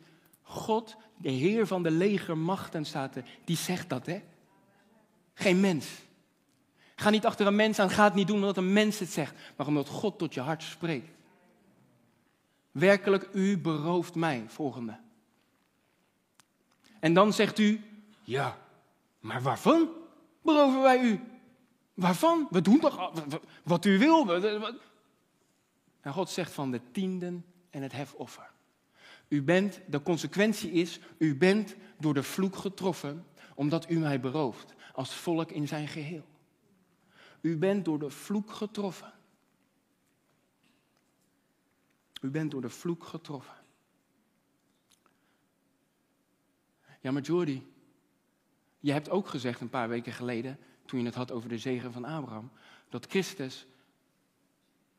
God, 0.42 0.96
de 1.18 1.30
Heer 1.30 1.68
van 1.68 1.84
de 1.84 1.92
legermachten 1.92 2.86
staat 2.86 3.16
er, 3.16 3.24
die 3.46 3.58
zegt 3.58 3.90
dat, 3.90 4.06
hè? 4.06 4.22
Geen 5.34 5.60
mens. 5.60 5.88
Ga 6.96 7.10
niet 7.10 7.26
achter 7.26 7.48
een 7.48 7.56
mens 7.56 7.80
aan, 7.80 7.90
ga 7.90 8.04
het 8.04 8.14
niet 8.14 8.28
doen 8.28 8.36
omdat 8.36 8.58
een 8.58 8.74
mens 8.74 9.00
het 9.00 9.10
zegt, 9.10 9.34
maar 9.56 9.68
omdat 9.68 9.88
God 9.88 10.18
tot 10.18 10.34
je 10.34 10.42
hart 10.42 10.64
spreekt. 10.64 11.10
Werkelijk, 12.72 13.30
u 13.34 13.58
berooft 13.58 14.16
mij. 14.16 14.44
Volgende. 14.48 14.98
En 17.00 17.14
dan 17.14 17.34
zegt 17.34 17.60
u, 17.60 17.84
ja, 18.24 18.58
maar 19.20 19.42
waarvan 19.42 19.90
beroven 20.42 20.82
wij 20.82 21.00
u? 21.00 21.20
Waarvan? 21.94 22.48
We 22.50 22.62
doen 22.62 22.80
toch 22.80 23.12
wat 23.64 23.86
u 23.86 23.98
wil. 23.98 24.26
En 26.06 26.14
God 26.14 26.30
zegt 26.30 26.52
van 26.52 26.72
de 26.72 26.82
tienden 26.92 27.46
en 27.70 27.82
het 27.82 27.92
hefoffer. 27.92 28.52
U 29.28 29.44
bent, 29.44 29.82
de 29.88 30.02
consequentie 30.02 30.72
is, 30.72 31.00
u 31.18 31.36
bent 31.36 31.76
door 32.00 32.14
de 32.14 32.24
vloek 32.24 32.56
getroffen, 32.56 33.26
omdat 33.56 33.90
u 33.90 34.00
mij 34.00 34.20
berooft, 34.20 34.74
als 34.94 35.16
volk 35.16 35.52
in 35.52 35.68
zijn 35.68 35.88
geheel. 35.88 36.26
U 37.42 37.58
bent 37.58 37.86
door 37.86 38.00
de 38.00 38.10
vloek 38.10 38.52
getroffen. 38.52 39.14
U 42.22 42.30
bent 42.30 42.52
door 42.52 42.62
de 42.62 42.70
vloek 42.70 43.04
getroffen. 43.04 43.58
Ja, 47.02 47.12
maar 47.12 47.22
Jordi, 47.22 47.74
je 48.80 48.92
hebt 48.92 49.10
ook 49.10 49.28
gezegd 49.28 49.62
een 49.62 49.70
paar 49.70 49.90
weken 49.90 50.14
geleden 50.14 50.60
toen 50.86 51.00
je 51.00 51.06
het 51.06 51.16
had 51.16 51.32
over 51.32 51.50
de 51.50 51.58
zegen 51.58 51.92
van 51.92 52.06
Abraham, 52.06 52.52
dat 52.90 53.06
Christus 53.06 53.68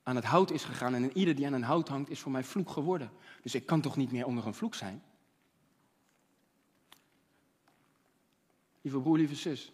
aan 0.06 0.16
het 0.16 0.24
hout 0.24 0.50
is 0.50 0.64
gegaan 0.64 0.94
en 0.94 1.16
ieder 1.16 1.34
die 1.34 1.46
aan 1.46 1.52
een 1.52 1.62
hout 1.62 1.88
hangt 1.88 2.10
is 2.10 2.20
voor 2.20 2.32
mij 2.32 2.44
vloek 2.44 2.70
geworden. 2.70 3.10
Dus 3.42 3.54
ik 3.54 3.66
kan 3.66 3.80
toch 3.80 3.96
niet 3.96 4.12
meer 4.12 4.26
onder 4.26 4.46
een 4.46 4.54
vloek 4.54 4.74
zijn? 4.74 5.02
Lieve 8.80 9.00
broer, 9.00 9.16
lieve 9.16 9.34
zus. 9.34 9.72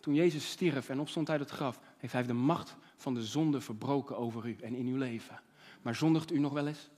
Toen 0.00 0.14
Jezus 0.14 0.50
stierf 0.50 0.88
en 0.88 1.00
opstond 1.00 1.30
uit 1.30 1.40
het 1.40 1.50
graf, 1.50 1.80
heeft 1.96 2.12
hij 2.12 2.22
de 2.22 2.32
macht 2.32 2.76
van 2.96 3.14
de 3.14 3.24
zonde 3.24 3.60
verbroken 3.60 4.16
over 4.16 4.46
u 4.46 4.56
en 4.56 4.74
in 4.74 4.86
uw 4.86 4.96
leven. 4.96 5.42
Maar 5.82 5.94
zondigt 5.94 6.32
u 6.32 6.38
nog 6.38 6.52
wel 6.52 6.66
eens? 6.66 6.90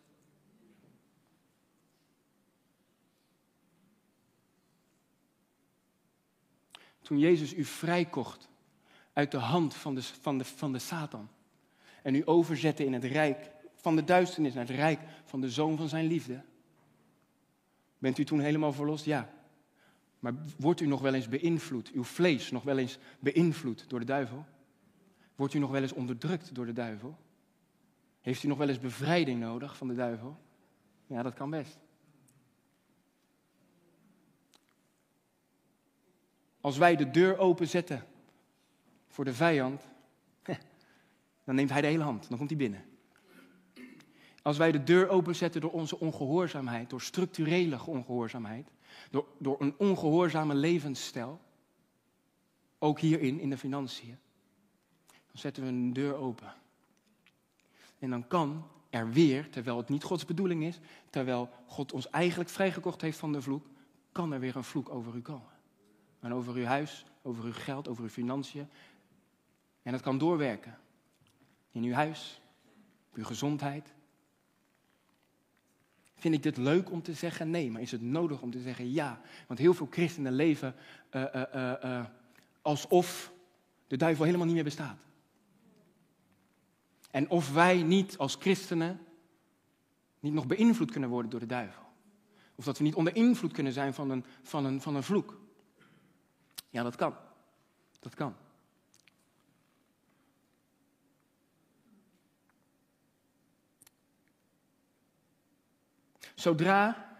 Toen 7.00 7.18
Jezus 7.18 7.54
u 7.54 7.64
vrijkocht 7.64 8.48
uit 9.12 9.30
de 9.30 9.38
hand 9.38 9.74
van 9.74 9.94
de, 9.94 10.02
van 10.02 10.38
de, 10.38 10.44
van 10.44 10.72
de 10.72 10.78
Satan. 10.78 11.28
En 12.02 12.14
u 12.14 12.22
overzette 12.24 12.84
in 12.84 12.92
het 12.92 13.04
rijk 13.04 13.50
van 13.74 13.96
de 13.96 14.04
duisternis 14.04 14.54
naar 14.54 14.66
het 14.66 14.76
rijk 14.76 15.00
van 15.24 15.40
de 15.40 15.50
zoon 15.50 15.76
van 15.76 15.88
zijn 15.88 16.06
liefde. 16.06 16.42
Bent 17.98 18.18
u 18.18 18.24
toen 18.24 18.40
helemaal 18.40 18.72
verlost? 18.72 19.04
Ja. 19.04 19.30
Maar 20.18 20.34
wordt 20.58 20.80
u 20.80 20.86
nog 20.86 21.00
wel 21.00 21.14
eens 21.14 21.28
beïnvloed, 21.28 21.90
uw 21.90 22.04
vlees 22.04 22.50
nog 22.50 22.62
wel 22.62 22.78
eens 22.78 22.98
beïnvloed 23.18 23.84
door 23.88 23.98
de 23.98 24.06
duivel? 24.06 24.44
Wordt 25.34 25.54
u 25.54 25.58
nog 25.58 25.70
wel 25.70 25.82
eens 25.82 25.92
onderdrukt 25.92 26.54
door 26.54 26.66
de 26.66 26.72
duivel? 26.72 27.18
Heeft 28.20 28.42
u 28.42 28.48
nog 28.48 28.58
wel 28.58 28.68
eens 28.68 28.80
bevrijding 28.80 29.40
nodig 29.40 29.76
van 29.76 29.88
de 29.88 29.94
duivel? 29.94 30.36
Ja, 31.06 31.22
dat 31.22 31.34
kan 31.34 31.50
best. 31.50 31.78
Als 36.60 36.78
wij 36.78 36.96
de 36.96 37.10
deur 37.10 37.38
openzetten 37.38 38.04
voor 39.08 39.24
de 39.24 39.34
vijand, 39.34 39.82
dan 41.44 41.54
neemt 41.54 41.70
hij 41.70 41.80
de 41.80 41.86
hele 41.86 42.02
hand, 42.02 42.28
dan 42.28 42.38
komt 42.38 42.50
hij 42.50 42.58
binnen. 42.58 42.84
Als 44.42 44.56
wij 44.56 44.72
de 44.72 44.82
deur 44.82 45.08
openzetten 45.08 45.60
door 45.60 45.72
onze 45.72 45.98
ongehoorzaamheid, 45.98 46.90
door 46.90 47.00
structurele 47.00 47.86
ongehoorzaamheid, 47.86 48.68
door, 49.10 49.26
door 49.38 49.60
een 49.60 49.74
ongehoorzame 49.78 50.54
levensstijl, 50.54 51.40
ook 52.78 53.00
hierin, 53.00 53.40
in 53.40 53.50
de 53.50 53.58
financiën, 53.58 54.18
dan 55.06 55.40
zetten 55.40 55.62
we 55.62 55.68
een 55.68 55.92
deur 55.92 56.14
open. 56.14 56.54
En 57.98 58.10
dan 58.10 58.26
kan 58.26 58.64
er 58.90 59.10
weer, 59.10 59.50
terwijl 59.50 59.76
het 59.76 59.88
niet 59.88 60.02
Gods 60.02 60.24
bedoeling 60.24 60.64
is, 60.64 60.80
terwijl 61.10 61.50
God 61.66 61.92
ons 61.92 62.10
eigenlijk 62.10 62.50
vrijgekocht 62.50 63.00
heeft 63.00 63.18
van 63.18 63.32
de 63.32 63.42
vloek, 63.42 63.66
kan 64.12 64.32
er 64.32 64.40
weer 64.40 64.56
een 64.56 64.64
vloek 64.64 64.90
over 64.90 65.14
u 65.14 65.20
komen. 65.20 65.50
En 66.20 66.34
over 66.34 66.54
uw 66.54 66.64
huis, 66.64 67.04
over 67.22 67.44
uw 67.44 67.52
geld, 67.52 67.88
over 67.88 68.02
uw 68.02 68.08
financiën. 68.08 68.68
En 69.82 69.92
dat 69.92 70.00
kan 70.00 70.18
doorwerken. 70.18 70.78
In 71.72 71.82
uw 71.82 71.92
huis, 71.92 72.40
op 73.10 73.16
uw 73.16 73.24
gezondheid. 73.24 73.92
Vind 76.14 76.34
ik 76.34 76.42
dit 76.42 76.56
leuk 76.56 76.90
om 76.90 77.02
te 77.02 77.14
zeggen? 77.14 77.50
Nee, 77.50 77.70
maar 77.70 77.82
is 77.82 77.90
het 77.90 78.02
nodig 78.02 78.42
om 78.42 78.50
te 78.50 78.60
zeggen 78.60 78.92
ja? 78.92 79.20
Want 79.46 79.58
heel 79.58 79.74
veel 79.74 79.88
christenen 79.90 80.32
leven 80.32 80.74
uh, 81.10 81.24
uh, 81.34 81.72
uh, 81.84 82.04
alsof 82.62 83.32
de 83.86 83.96
duivel 83.96 84.24
helemaal 84.24 84.46
niet 84.46 84.54
meer 84.54 84.64
bestaat. 84.64 84.98
En 87.10 87.30
of 87.30 87.52
wij 87.52 87.82
niet 87.82 88.18
als 88.18 88.34
christenen 88.34 89.00
niet 90.20 90.32
nog 90.32 90.46
beïnvloed 90.46 90.90
kunnen 90.90 91.10
worden 91.10 91.30
door 91.30 91.40
de 91.40 91.46
duivel. 91.46 91.82
Of 92.54 92.64
dat 92.64 92.78
we 92.78 92.84
niet 92.84 92.94
onder 92.94 93.16
invloed 93.16 93.52
kunnen 93.52 93.72
zijn 93.72 93.94
van 93.94 94.10
een, 94.10 94.24
van 94.42 94.64
een, 94.64 94.80
van 94.80 94.94
een 94.94 95.02
vloek. 95.02 95.40
Ja, 96.70 96.82
dat 96.82 96.96
kan. 96.96 97.14
Dat 98.00 98.14
kan. 98.14 98.34
Zodra 106.42 107.10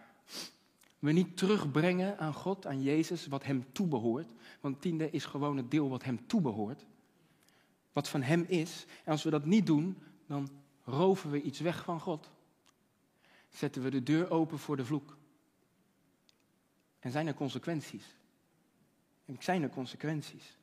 we 0.99 1.13
niet 1.13 1.37
terugbrengen 1.37 2.19
aan 2.19 2.35
God, 2.35 2.67
aan 2.67 2.83
Jezus, 2.83 3.27
wat 3.27 3.45
Hem 3.45 3.73
toebehoort. 3.73 4.33
Want 4.61 4.81
tiende 4.81 5.11
is 5.11 5.25
gewoon 5.25 5.57
het 5.57 5.71
deel 5.71 5.89
wat 5.89 6.05
Hem 6.05 6.27
toebehoort. 6.27 6.87
Wat 7.93 8.09
van 8.09 8.23
Hem 8.23 8.45
is. 8.49 8.87
En 9.05 9.13
als 9.13 9.23
we 9.23 9.31
dat 9.31 9.45
niet 9.45 9.67
doen, 9.67 10.03
dan 10.27 10.51
roven 10.85 11.31
we 11.31 11.43
iets 11.43 11.61
weg 11.61 11.85
van 11.85 12.01
God. 12.01 12.31
Zetten 13.49 13.83
we 13.83 13.91
de 13.91 14.03
deur 14.03 14.31
open 14.31 14.59
voor 14.59 14.77
de 14.77 14.85
vloek. 14.85 15.17
En 16.99 17.11
zijn 17.11 17.27
er 17.27 17.35
consequenties? 17.35 18.05
En 19.25 19.37
zijn 19.41 19.63
er 19.63 19.71
consequenties? 19.71 20.57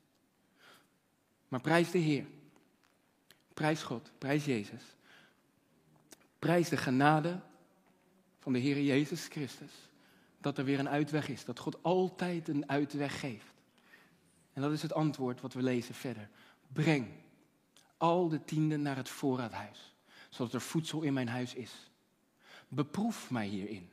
Maar 1.48 1.60
prijs 1.60 1.90
de 1.90 1.98
Heer. 1.98 2.26
Prijs 3.54 3.82
God. 3.82 4.10
Prijs 4.18 4.44
Jezus. 4.44 4.82
Prijs 6.38 6.68
de 6.68 6.76
genade 6.76 7.40
van 8.40 8.52
de 8.52 8.58
Heer 8.58 8.80
Jezus 8.80 9.26
Christus. 9.26 9.72
Dat 10.40 10.58
er 10.58 10.64
weer 10.64 10.78
een 10.78 10.88
uitweg 10.88 11.28
is. 11.28 11.44
Dat 11.44 11.58
God 11.58 11.82
altijd 11.82 12.48
een 12.48 12.68
uitweg 12.68 13.20
geeft. 13.20 13.54
En 14.52 14.62
dat 14.62 14.72
is 14.72 14.82
het 14.82 14.92
antwoord 14.92 15.40
wat 15.40 15.52
we 15.52 15.62
lezen 15.62 15.94
verder. 15.94 16.28
Breng 16.72 17.06
al 17.96 18.28
de 18.28 18.44
tienden 18.44 18.82
naar 18.82 18.96
het 18.96 19.08
voorraadhuis, 19.08 19.94
zodat 20.28 20.54
er 20.54 20.60
voedsel 20.60 21.02
in 21.02 21.12
mijn 21.12 21.28
huis 21.28 21.54
is. 21.54 21.90
Beproef 22.68 23.30
mij 23.30 23.46
hierin. 23.46 23.90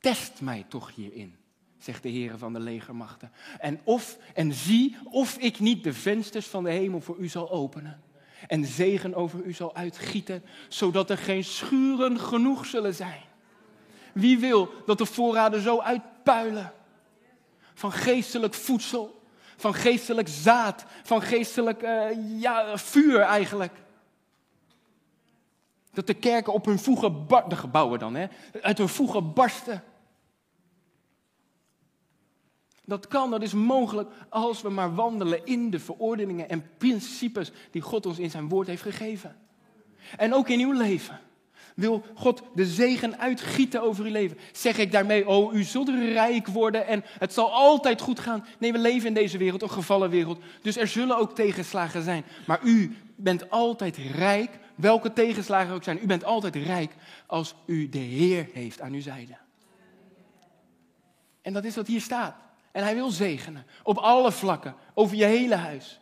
Test 0.00 0.40
mij 0.40 0.66
toch 0.68 0.94
hierin, 0.94 1.36
zegt 1.78 2.02
de 2.02 2.08
Heer 2.08 2.38
van 2.38 2.52
de 2.52 2.60
legermachten. 2.60 3.32
En, 3.58 3.80
of, 3.84 4.18
en 4.34 4.52
zie 4.52 4.96
of 5.04 5.36
ik 5.36 5.58
niet 5.58 5.84
de 5.84 5.92
vensters 5.92 6.46
van 6.46 6.64
de 6.64 6.70
hemel 6.70 7.00
voor 7.00 7.16
u 7.18 7.28
zal 7.28 7.50
openen. 7.50 8.02
En 8.46 8.64
zegen 8.64 9.14
over 9.14 9.44
u 9.44 9.52
zal 9.52 9.74
uitgieten, 9.74 10.42
zodat 10.68 11.10
er 11.10 11.18
geen 11.18 11.44
schuren 11.44 12.18
genoeg 12.18 12.66
zullen 12.66 12.94
zijn. 12.94 13.22
Wie 14.12 14.38
wil 14.38 14.72
dat 14.86 14.98
de 14.98 15.06
voorraden 15.06 15.60
zo 15.62 15.80
uitpuilen? 15.80 16.72
Van 17.74 17.92
geestelijk 17.92 18.54
voedsel, 18.54 19.22
van 19.56 19.74
geestelijk 19.74 20.28
zaad, 20.28 20.84
van 21.02 21.22
geestelijk 21.22 21.82
uh, 21.82 22.40
ja, 22.40 22.78
vuur 22.78 23.20
eigenlijk. 23.20 23.72
Dat 25.92 26.06
de 26.06 26.14
kerken 26.14 26.52
op 26.52 26.64
hun 26.64 26.78
voegen, 26.78 27.26
de 27.48 27.56
gebouwen 27.56 27.98
dan, 27.98 28.14
hè, 28.14 28.26
uit 28.60 28.78
hun 28.78 28.88
voegen 28.88 29.32
barsten. 29.32 29.82
Dat 32.84 33.06
kan, 33.06 33.30
dat 33.30 33.42
is 33.42 33.52
mogelijk 33.52 34.10
als 34.28 34.62
we 34.62 34.68
maar 34.68 34.94
wandelen 34.94 35.46
in 35.46 35.70
de 35.70 35.80
verordeningen 35.80 36.48
en 36.48 36.76
principes 36.76 37.52
die 37.70 37.82
God 37.82 38.06
ons 38.06 38.18
in 38.18 38.30
zijn 38.30 38.48
woord 38.48 38.66
heeft 38.66 38.82
gegeven. 38.82 39.36
En 40.16 40.34
ook 40.34 40.48
in 40.48 40.60
uw 40.60 40.72
leven. 40.72 41.20
Wil 41.74 42.04
God 42.14 42.42
de 42.54 42.66
zegen 42.66 43.18
uitgieten 43.18 43.82
over 43.82 44.04
uw 44.04 44.10
leven? 44.10 44.38
Zeg 44.52 44.78
ik 44.78 44.92
daarmee, 44.92 45.28
oh, 45.28 45.54
u 45.54 45.62
zult 45.62 45.88
rijk 45.88 46.46
worden 46.46 46.86
en 46.86 47.04
het 47.18 47.32
zal 47.32 47.52
altijd 47.52 48.00
goed 48.00 48.20
gaan? 48.20 48.44
Nee, 48.58 48.72
we 48.72 48.78
leven 48.78 49.08
in 49.08 49.14
deze 49.14 49.38
wereld, 49.38 49.62
een 49.62 49.70
gevallen 49.70 50.10
wereld. 50.10 50.38
Dus 50.62 50.76
er 50.76 50.88
zullen 50.88 51.18
ook 51.18 51.34
tegenslagen 51.34 52.02
zijn. 52.02 52.24
Maar 52.46 52.60
u 52.62 52.96
bent 53.16 53.50
altijd 53.50 53.96
rijk, 53.96 54.50
welke 54.74 55.12
tegenslagen 55.12 55.74
ook 55.74 55.84
zijn. 55.84 56.02
U 56.02 56.06
bent 56.06 56.24
altijd 56.24 56.56
rijk 56.56 56.92
als 57.26 57.54
u 57.66 57.88
de 57.88 57.98
Heer 57.98 58.48
heeft 58.52 58.80
aan 58.80 58.92
uw 58.92 59.00
zijde. 59.00 59.36
En 61.42 61.52
dat 61.52 61.64
is 61.64 61.76
wat 61.76 61.86
hier 61.86 62.00
staat. 62.00 62.34
En 62.72 62.82
hij 62.82 62.94
wil 62.94 63.10
zegenen 63.10 63.66
op 63.82 63.98
alle 63.98 64.32
vlakken, 64.32 64.74
over 64.94 65.16
je 65.16 65.24
hele 65.24 65.54
huis. 65.54 66.00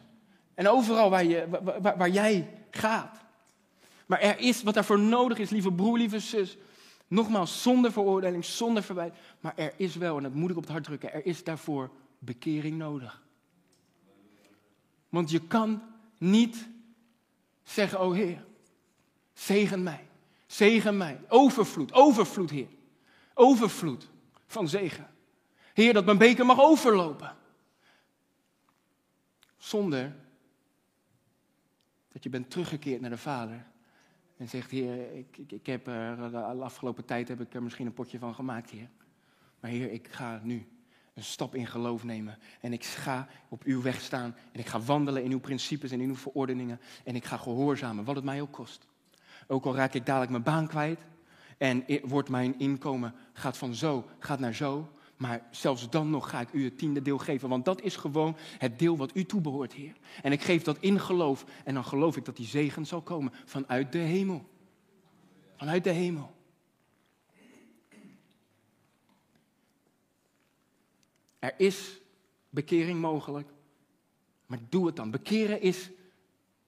En 0.55 0.69
overal 0.69 1.11
waar, 1.11 1.25
je, 1.25 1.47
waar, 1.81 1.97
waar 1.97 2.11
jij 2.11 2.49
gaat. 2.71 3.19
Maar 4.09 4.21
er 4.21 4.39
is 4.39 4.63
wat 4.63 4.75
daarvoor 4.75 4.99
nodig 4.99 5.39
is, 5.39 5.51
lieve 5.51 5.73
broer, 5.73 5.99
lieve 5.99 6.19
zus. 6.19 6.57
Nogmaals, 7.07 7.63
zonder 7.63 7.93
veroordeling, 7.93 8.45
zonder 8.45 8.83
verwijt. 8.83 9.15
Maar 9.41 9.53
er 9.57 9.73
is 9.77 9.97
wel, 9.97 10.17
en 10.17 10.23
dat 10.23 10.35
moet 10.35 10.51
ik 10.51 10.57
op 10.57 10.63
het 10.63 10.73
hart 10.73 10.85
drukken, 10.85 11.13
er 11.13 11.27
is 11.27 11.45
daarvoor 11.45 11.91
bekering 12.19 12.77
nodig. 12.79 13.23
Want 15.09 15.31
je 15.31 15.41
kan 15.41 15.83
niet 16.19 16.69
zeggen, 17.63 18.01
oh 18.01 18.15
Heer, 18.15 18.45
zegen 19.33 19.83
mij. 19.83 20.09
Zegen 20.47 20.97
mij. 20.97 21.21
Overvloed, 21.29 21.93
overvloed, 21.93 22.51
Heer. 22.51 22.69
Overvloed 23.35 24.09
van 24.47 24.69
zegen. 24.69 25.11
Heer, 25.75 25.93
dat 25.93 26.05
mijn 26.05 26.19
beker 26.19 26.47
mag 26.47 26.61
overlopen. 26.61 27.37
Zonder 29.57 30.17
dat 32.13 32.23
je 32.23 32.29
bent 32.29 32.51
teruggekeerd 32.51 33.01
naar 33.01 33.11
de 33.11 33.19
Vader 33.19 33.67
en 34.39 34.49
zegt, 34.49 34.71
Heer, 34.71 35.17
ik, 35.17 35.37
ik, 35.37 35.53
ik 35.53 35.67
heb 35.67 35.87
er, 35.87 36.31
de 36.31 36.39
afgelopen 36.41 37.05
tijd 37.05 37.29
heb 37.29 37.41
ik 37.41 37.55
er 37.55 37.63
misschien 37.63 37.87
een 37.87 37.93
potje 37.93 38.19
van 38.19 38.35
gemaakt, 38.35 38.71
Heer. 38.71 38.89
Maar 39.61 39.71
Heer, 39.71 39.93
ik 39.93 40.09
ga 40.09 40.41
nu 40.43 40.67
een 41.15 41.25
stap 41.25 41.55
in 41.55 41.67
geloof 41.67 42.05
nemen. 42.05 42.39
En 42.61 42.73
ik 42.73 42.85
ga 42.85 43.29
op 43.49 43.63
uw 43.63 43.83
weg 43.83 44.01
staan. 44.01 44.35
En 44.53 44.61
ik 44.61 44.67
ga 44.67 44.81
wandelen 44.81 45.25
in 45.25 45.31
uw 45.31 45.41
principes 45.41 45.91
en 45.91 46.01
in 46.01 46.09
uw 46.09 46.17
verordeningen. 46.17 46.81
En 47.05 47.15
ik 47.15 47.25
ga 47.25 47.37
gehoorzamen, 47.37 48.05
wat 48.05 48.17
het 48.17 48.25
mij 48.25 48.41
ook 48.41 48.53
kost. 48.53 48.87
Ook 49.47 49.65
al 49.65 49.75
raak 49.75 49.95
ik 49.95 50.07
dadelijk 50.07 50.31
mijn 50.31 50.43
baan 50.43 50.67
kwijt. 50.67 51.01
En 51.57 51.85
wordt 52.03 52.29
mijn 52.29 52.59
inkomen, 52.59 53.15
gaat 53.33 53.57
van 53.57 53.75
zo, 53.75 54.09
gaat 54.19 54.39
naar 54.39 54.55
zo. 54.55 54.93
Maar 55.19 55.47
zelfs 55.51 55.91
dan 55.91 56.11
nog 56.11 56.31
ga 56.31 56.41
ik 56.41 56.53
u 56.53 56.65
het 56.65 56.79
tiende 56.79 57.03
deel 57.03 57.19
geven. 57.19 57.49
Want 57.49 57.65
dat 57.65 57.81
is 57.81 57.97
gewoon 57.97 58.37
het 58.59 58.79
deel 58.79 58.97
wat 58.97 59.17
u 59.17 59.25
toebehoort, 59.25 59.73
Heer. 59.73 59.93
En 60.23 60.33
ik 60.33 60.43
geef 60.43 60.63
dat 60.63 60.77
in 60.81 61.01
geloof. 61.01 61.45
En 61.65 61.75
dan 61.75 61.85
geloof 61.85 62.17
ik 62.17 62.25
dat 62.25 62.37
die 62.37 62.47
zegen 62.47 62.87
zal 62.87 63.03
komen 63.03 63.33
vanuit 63.45 63.93
de 63.93 63.99
hemel. 63.99 64.49
Vanuit 65.57 65.85
de 65.85 65.91
hemel. 65.91 66.37
Er 71.39 71.55
is 71.57 72.01
bekering 72.51 73.01
mogelijk. 73.01 73.49
Maar 74.47 74.59
doe 74.69 74.87
het 74.87 74.97
dan. 74.97 75.11
Bekeren 75.11 75.61
is 75.61 75.91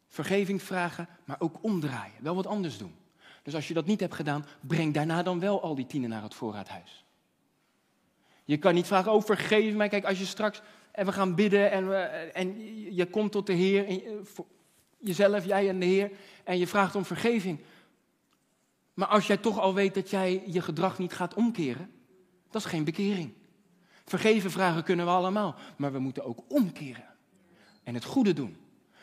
vergeving 0.08 0.62
vragen, 0.62 1.08
maar 1.24 1.40
ook 1.40 1.58
omdraaien. 1.60 2.22
Wel 2.22 2.34
wat 2.34 2.46
anders 2.46 2.78
doen. 2.78 2.94
Dus 3.42 3.54
als 3.54 3.68
je 3.68 3.74
dat 3.74 3.86
niet 3.86 4.00
hebt 4.00 4.14
gedaan, 4.14 4.46
breng 4.60 4.94
daarna 4.94 5.22
dan 5.22 5.40
wel 5.40 5.62
al 5.62 5.74
die 5.74 5.86
tienen 5.86 6.10
naar 6.10 6.22
het 6.22 6.34
voorraadhuis. 6.34 7.04
Je 8.50 8.58
kan 8.58 8.74
niet 8.74 8.86
vragen, 8.86 9.12
oh 9.12 9.22
vergeef 9.22 9.74
mij. 9.74 9.88
Kijk, 9.88 10.04
als 10.04 10.18
je 10.18 10.24
straks, 10.24 10.60
en 10.92 11.06
we 11.06 11.12
gaan 11.12 11.34
bidden 11.34 11.70
en, 11.70 11.88
we, 11.88 11.96
en 12.32 12.74
je 12.94 13.06
komt 13.06 13.32
tot 13.32 13.46
de 13.46 13.52
Heer, 13.52 13.86
en, 13.86 14.26
jezelf, 14.98 15.44
jij 15.44 15.68
en 15.68 15.80
de 15.80 15.86
Heer, 15.86 16.10
en 16.44 16.58
je 16.58 16.66
vraagt 16.66 16.94
om 16.94 17.04
vergeving. 17.04 17.60
Maar 18.94 19.08
als 19.08 19.26
jij 19.26 19.36
toch 19.36 19.58
al 19.58 19.74
weet 19.74 19.94
dat 19.94 20.10
jij 20.10 20.42
je 20.46 20.60
gedrag 20.60 20.98
niet 20.98 21.12
gaat 21.12 21.34
omkeren, 21.34 21.90
dat 22.50 22.62
is 22.62 22.68
geen 22.68 22.84
bekering. 22.84 23.32
Vergeven 24.04 24.50
vragen 24.50 24.84
kunnen 24.84 25.06
we 25.06 25.12
allemaal, 25.12 25.54
maar 25.76 25.92
we 25.92 25.98
moeten 25.98 26.24
ook 26.24 26.42
omkeren. 26.48 27.06
En 27.82 27.94
het 27.94 28.04
goede 28.04 28.32
doen. 28.32 28.56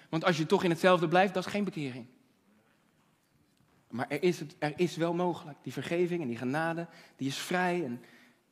Want 0.09 0.25
als 0.25 0.37
je 0.37 0.45
toch 0.45 0.63
in 0.63 0.69
hetzelfde 0.69 1.07
blijft, 1.07 1.33
dat 1.33 1.45
is 1.45 1.51
geen 1.51 1.63
bekering. 1.63 2.05
Maar 3.89 4.05
er 4.09 4.23
is, 4.23 4.39
het, 4.39 4.55
er 4.59 4.73
is 4.75 4.95
wel 4.95 5.13
mogelijk. 5.13 5.57
Die 5.61 5.73
vergeving 5.73 6.21
en 6.21 6.27
die 6.27 6.37
genade, 6.37 6.87
die 7.15 7.27
is 7.27 7.37
vrij 7.37 7.83
en 7.83 8.01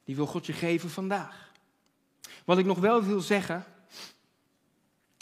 die 0.05 0.15
wil 0.15 0.25
God 0.25 0.45
je 0.45 0.53
geven 0.53 0.89
vandaag. 0.89 1.51
Wat 2.45 2.57
ik 2.57 2.65
nog 2.65 2.79
wel 2.79 3.03
wil 3.03 3.19
zeggen, 3.19 3.63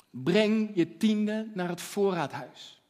breng 0.09 0.71
je 0.73 0.97
tiende 0.97 1.49
naar 1.53 1.69
het 1.69 1.81
voorraadhuis. 1.81 2.81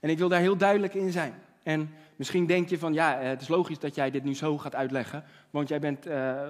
En 0.00 0.10
ik 0.10 0.18
wil 0.18 0.28
daar 0.28 0.40
heel 0.40 0.56
duidelijk 0.56 0.94
in 0.94 1.12
zijn. 1.12 1.42
En 1.62 1.94
misschien 2.16 2.46
denk 2.46 2.68
je 2.68 2.78
van, 2.78 2.92
ja, 2.92 3.18
het 3.18 3.40
is 3.40 3.48
logisch 3.48 3.78
dat 3.78 3.94
jij 3.94 4.10
dit 4.10 4.24
nu 4.24 4.34
zo 4.34 4.58
gaat 4.58 4.74
uitleggen, 4.74 5.24
want 5.50 5.68
jij 5.68 5.80
bent 5.80 6.06
uh, 6.06 6.48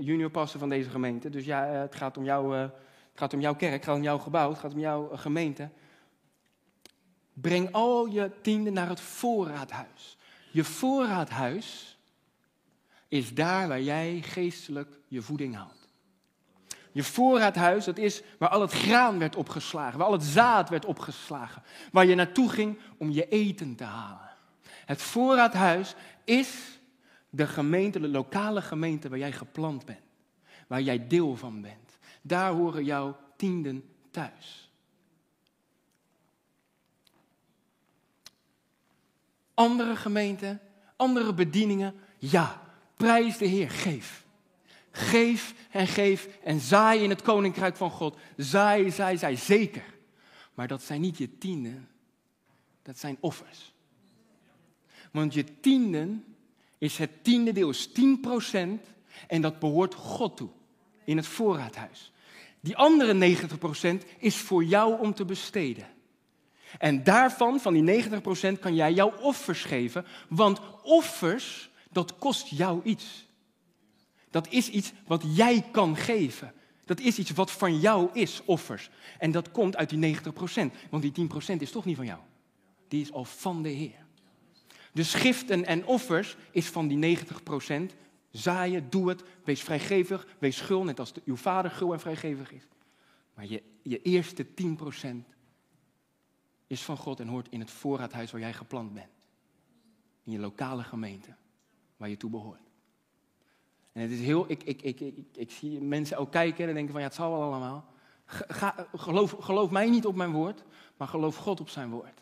junior 0.00 0.30
van 0.48 0.68
deze 0.68 0.90
gemeente. 0.90 1.30
Dus 1.30 1.44
ja, 1.44 1.64
het 1.64 1.94
gaat, 1.94 2.16
om 2.16 2.24
jou, 2.24 2.54
het 2.56 2.72
gaat 3.14 3.34
om 3.34 3.40
jouw 3.40 3.54
kerk, 3.54 3.72
het 3.72 3.84
gaat 3.84 3.96
om 3.96 4.02
jouw 4.02 4.18
gebouw, 4.18 4.50
het 4.50 4.58
gaat 4.58 4.72
om 4.72 4.80
jouw 4.80 5.16
gemeente. 5.16 5.68
Breng 7.32 7.72
al 7.72 8.06
je 8.06 8.30
tienden 8.40 8.72
naar 8.72 8.88
het 8.88 9.00
voorraadhuis. 9.00 10.18
Je 10.50 10.64
voorraadhuis 10.64 11.89
is 13.10 13.34
daar 13.34 13.68
waar 13.68 13.82
jij 13.82 14.22
geestelijk 14.22 14.98
je 15.08 15.22
voeding 15.22 15.54
haalt. 15.54 15.88
Je 16.92 17.02
voorraadhuis, 17.02 17.84
dat 17.84 17.98
is 17.98 18.22
waar 18.38 18.48
al 18.48 18.60
het 18.60 18.72
graan 18.72 19.18
werd 19.18 19.36
opgeslagen, 19.36 19.98
waar 19.98 20.06
al 20.06 20.12
het 20.12 20.22
zaad 20.22 20.68
werd 20.68 20.84
opgeslagen, 20.84 21.62
waar 21.92 22.06
je 22.06 22.14
naartoe 22.14 22.48
ging 22.48 22.78
om 22.98 23.10
je 23.10 23.28
eten 23.28 23.74
te 23.74 23.84
halen. 23.84 24.30
Het 24.84 25.02
voorraadhuis 25.02 25.94
is 26.24 26.80
de 27.30 27.46
gemeente, 27.46 28.00
de 28.00 28.08
lokale 28.08 28.62
gemeente 28.62 29.08
waar 29.08 29.18
jij 29.18 29.32
geplant 29.32 29.84
bent, 29.84 30.00
waar 30.66 30.82
jij 30.82 31.06
deel 31.06 31.36
van 31.36 31.60
bent. 31.60 31.98
Daar 32.22 32.52
horen 32.52 32.84
jouw 32.84 33.16
tienden 33.36 33.84
thuis. 34.10 34.72
Andere 39.54 39.96
gemeenten, 39.96 40.60
andere 40.96 41.34
bedieningen, 41.34 41.94
ja, 42.18 42.60
prijs 43.00 43.38
de 43.38 43.46
Heer, 43.46 43.70
geef. 43.70 44.24
Geef 44.90 45.54
en 45.70 45.86
geef 45.86 46.28
en 46.42 46.60
zaai 46.60 47.02
in 47.02 47.10
het 47.10 47.22
koninkrijk 47.22 47.76
van 47.76 47.90
God. 47.90 48.16
Zaai, 48.36 48.90
zaai, 48.90 49.18
zaai, 49.18 49.36
zeker. 49.36 49.84
Maar 50.54 50.68
dat 50.68 50.82
zijn 50.82 51.00
niet 51.00 51.18
je 51.18 51.38
tienden, 51.38 51.88
dat 52.82 52.98
zijn 52.98 53.16
offers. 53.20 53.72
Want 55.12 55.34
je 55.34 55.60
tienden 55.60 56.24
is 56.78 56.98
het 56.98 57.24
tiende 57.24 57.52
deel, 57.52 57.68
is 57.68 57.88
10% 57.88 57.92
en 59.28 59.40
dat 59.40 59.58
behoort 59.58 59.94
God 59.94 60.36
toe 60.36 60.50
in 61.04 61.16
het 61.16 61.26
voorraadhuis. 61.26 62.12
Die 62.60 62.76
andere 62.76 63.36
90% 63.94 64.18
is 64.18 64.36
voor 64.36 64.64
jou 64.64 65.00
om 65.00 65.14
te 65.14 65.24
besteden. 65.24 65.86
En 66.78 67.04
daarvan, 67.04 67.60
van 67.60 67.72
die 67.72 68.04
90%, 68.04 68.58
kan 68.60 68.74
jij 68.74 68.92
jouw 68.92 69.12
offers 69.20 69.64
geven, 69.64 70.06
want 70.28 70.60
offers, 70.82 71.69
dat 71.92 72.18
kost 72.18 72.46
jou 72.46 72.82
iets. 72.84 73.28
Dat 74.30 74.48
is 74.48 74.70
iets 74.70 74.92
wat 75.06 75.24
jij 75.26 75.62
kan 75.70 75.96
geven. 75.96 76.52
Dat 76.84 77.00
is 77.00 77.18
iets 77.18 77.30
wat 77.30 77.50
van 77.50 77.80
jou 77.80 78.10
is, 78.12 78.42
offers. 78.44 78.90
En 79.18 79.30
dat 79.30 79.50
komt 79.50 79.76
uit 79.76 79.88
die 79.88 80.16
90%, 80.16 80.20
want 80.90 81.14
die 81.14 81.28
10% 81.56 81.56
is 81.56 81.70
toch 81.70 81.84
niet 81.84 81.96
van 81.96 82.06
jou. 82.06 82.20
Die 82.88 83.00
is 83.00 83.12
al 83.12 83.24
van 83.24 83.62
de 83.62 83.68
Heer. 83.68 84.06
Dus 84.92 85.14
giften 85.14 85.64
en 85.64 85.86
offers 85.86 86.36
is 86.50 86.66
van 86.66 86.88
die 86.88 87.18
90%. 87.18 87.94
Zaaien, 88.30 88.90
doe 88.90 89.08
het, 89.08 89.22
wees 89.44 89.62
vrijgevig, 89.62 90.26
wees 90.38 90.56
schul, 90.56 90.84
net 90.84 90.98
als 90.98 91.12
de, 91.12 91.22
uw 91.24 91.36
vader 91.36 91.70
gul 91.70 91.92
en 91.92 92.00
vrijgevig 92.00 92.52
is. 92.52 92.62
Maar 93.34 93.46
je, 93.46 93.62
je 93.82 94.02
eerste 94.02 94.46
10% 94.46 94.50
is 96.66 96.82
van 96.82 96.96
God 96.96 97.20
en 97.20 97.28
hoort 97.28 97.48
in 97.50 97.60
het 97.60 97.70
voorraadhuis 97.70 98.30
waar 98.30 98.40
jij 98.40 98.52
geplant 98.52 98.94
bent. 98.94 99.10
In 100.24 100.32
je 100.32 100.38
lokale 100.38 100.82
gemeente, 100.82 101.36
waar 102.00 102.08
je 102.08 102.16
toe 102.16 102.30
behoort. 102.30 102.70
En 103.92 104.02
het 104.02 104.10
is 104.10 104.20
heel, 104.20 104.44
ik, 104.48 104.62
ik, 104.62 104.82
ik, 104.82 105.00
ik, 105.00 105.26
ik 105.34 105.50
zie 105.50 105.80
mensen 105.80 106.16
ook 106.16 106.30
kijken 106.30 106.68
en 106.68 106.74
denken 106.74 106.92
van 106.92 107.00
ja, 107.00 107.06
het 107.06 107.16
zal 107.16 107.30
wel 107.30 107.42
allemaal. 107.42 107.92
Ga, 108.24 108.86
geloof, 108.94 109.36
geloof 109.40 109.70
mij 109.70 109.90
niet 109.90 110.06
op 110.06 110.14
mijn 110.14 110.30
woord, 110.30 110.64
maar 110.96 111.08
geloof 111.08 111.36
God 111.36 111.60
op 111.60 111.68
zijn 111.68 111.90
woord. 111.90 112.20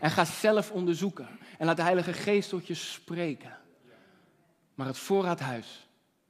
En 0.00 0.10
ga 0.10 0.24
zelf 0.24 0.70
onderzoeken. 0.70 1.28
En 1.58 1.66
laat 1.66 1.76
de 1.76 1.82
Heilige 1.82 2.12
Geest 2.12 2.48
tot 2.48 2.66
je 2.66 2.74
spreken. 2.74 3.58
Maar 4.74 4.86
het 4.86 4.98
voorraadhuis, 4.98 5.88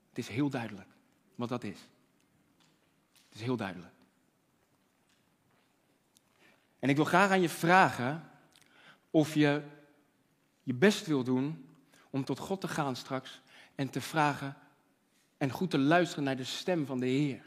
het 0.09 0.19
is 0.19 0.29
heel 0.29 0.51
duidelijk 0.51 0.89
wat 1.35 1.49
dat 1.49 1.65
is. 1.65 1.79
Het 3.13 3.35
is 3.35 3.41
heel 3.41 3.57
duidelijk. 3.57 3.93
En 6.79 6.89
ik 6.89 6.97
wil 6.97 7.05
graag 7.05 7.31
aan 7.31 7.41
je 7.41 7.49
vragen 7.49 8.31
of 9.11 9.35
je 9.35 9.63
je 10.63 10.75
best 10.75 11.07
wil 11.07 11.25
doen 11.25 11.68
om 12.11 12.25
tot 12.25 12.39
God 12.39 12.61
te 12.61 12.69
gaan 12.69 12.97
straks 12.97 13.41
en 13.75 13.91
te 13.91 14.01
vragen 14.01 14.57
en 15.37 15.51
goed 15.51 15.71
te 15.71 15.79
luisteren 15.79 16.25
naar 16.25 16.37
de 16.37 16.45
stem 16.45 16.87
van 16.87 17.01
de 17.01 17.07
Heer. 17.07 17.47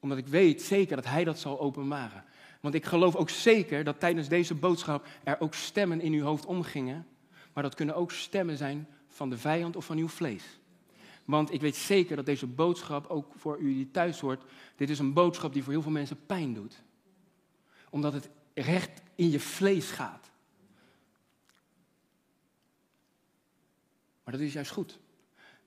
Omdat 0.00 0.18
ik 0.18 0.26
weet 0.26 0.62
zeker 0.62 0.96
dat 0.96 1.04
Hij 1.04 1.24
dat 1.24 1.38
zal 1.38 1.60
openbaren. 1.60 2.24
Want 2.60 2.74
ik 2.74 2.84
geloof 2.84 3.16
ook 3.16 3.30
zeker 3.30 3.84
dat 3.84 4.00
tijdens 4.00 4.28
deze 4.28 4.54
boodschap 4.54 5.06
er 5.24 5.40
ook 5.40 5.54
stemmen 5.54 6.00
in 6.00 6.12
uw 6.12 6.24
hoofd 6.24 6.46
omgingen. 6.46 7.06
Maar 7.52 7.62
dat 7.62 7.74
kunnen 7.74 7.94
ook 7.94 8.12
stemmen 8.12 8.56
zijn 8.56 8.88
van 9.08 9.30
de 9.30 9.38
vijand 9.38 9.76
of 9.76 9.84
van 9.84 9.98
uw 9.98 10.08
vlees. 10.08 10.44
Want 11.24 11.52
ik 11.52 11.60
weet 11.60 11.76
zeker 11.76 12.16
dat 12.16 12.26
deze 12.26 12.46
boodschap 12.46 13.06
ook 13.06 13.32
voor 13.36 13.58
u 13.58 13.74
die 13.74 13.90
thuis 13.90 14.20
hoort. 14.20 14.42
Dit 14.76 14.90
is 14.90 14.98
een 14.98 15.12
boodschap 15.12 15.52
die 15.52 15.62
voor 15.62 15.72
heel 15.72 15.82
veel 15.82 15.90
mensen 15.90 16.26
pijn 16.26 16.54
doet. 16.54 16.82
Omdat 17.90 18.12
het 18.12 18.28
recht 18.54 19.02
in 19.14 19.30
je 19.30 19.40
vlees 19.40 19.90
gaat. 19.90 20.30
Maar 24.24 24.34
dat 24.34 24.42
is 24.42 24.52
juist 24.52 24.70
goed. 24.70 24.98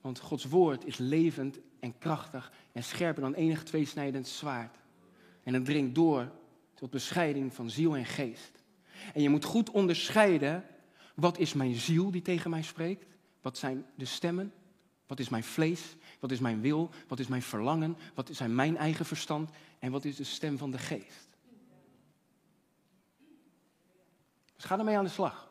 Want 0.02 0.20
Gods 0.20 0.46
woord 0.46 0.86
is 0.86 0.98
levend 0.98 1.60
en 1.80 1.98
krachtig 1.98 2.52
en 2.72 2.84
scherper 2.84 3.22
dan 3.22 3.34
enig 3.34 3.64
tweesnijdend 3.64 4.28
zwaard. 4.28 4.78
En 5.44 5.54
het 5.54 5.66
dringt 5.66 5.96
door 5.96 6.32
tot 6.74 6.90
bescheiding 6.90 7.54
van 7.54 7.70
ziel 7.70 7.96
en 7.96 8.06
geest. 8.06 8.64
En 9.14 9.22
je 9.22 9.30
moet 9.30 9.44
goed 9.44 9.70
onderscheiden, 9.70 10.64
wat 11.16 11.38
is 11.38 11.54
mijn 11.54 11.76
ziel 11.76 12.12
die 12.12 12.22
tegen 12.22 12.50
mij 12.50 12.64
spreekt? 12.64 13.06
Wat 13.42 13.58
zijn 13.58 13.86
de 13.96 14.06
stemmen? 14.06 14.54
Wat 15.08 15.20
is 15.20 15.30
mijn 15.30 15.44
vlees? 15.44 15.96
Wat 16.20 16.32
is 16.32 16.40
mijn 16.40 16.62
wil? 16.62 16.90
Wat 17.08 17.20
is 17.20 17.28
mijn 17.28 17.42
verlangen? 17.42 17.98
Wat 18.14 18.30
zijn 18.32 18.56
mijn 18.56 18.78
eigen 18.78 19.06
verstand? 19.06 19.50
En 19.80 19.92
wat 19.92 20.06
is 20.06 20.16
de 20.16 20.24
stem 20.24 20.58
van 20.58 20.72
de 20.72 20.78
geest? 20.78 21.28
Dus 24.56 24.66
ga 24.66 24.78
ermee 24.78 24.98
aan 24.98 25.04
de 25.04 25.10
slag. 25.10 25.45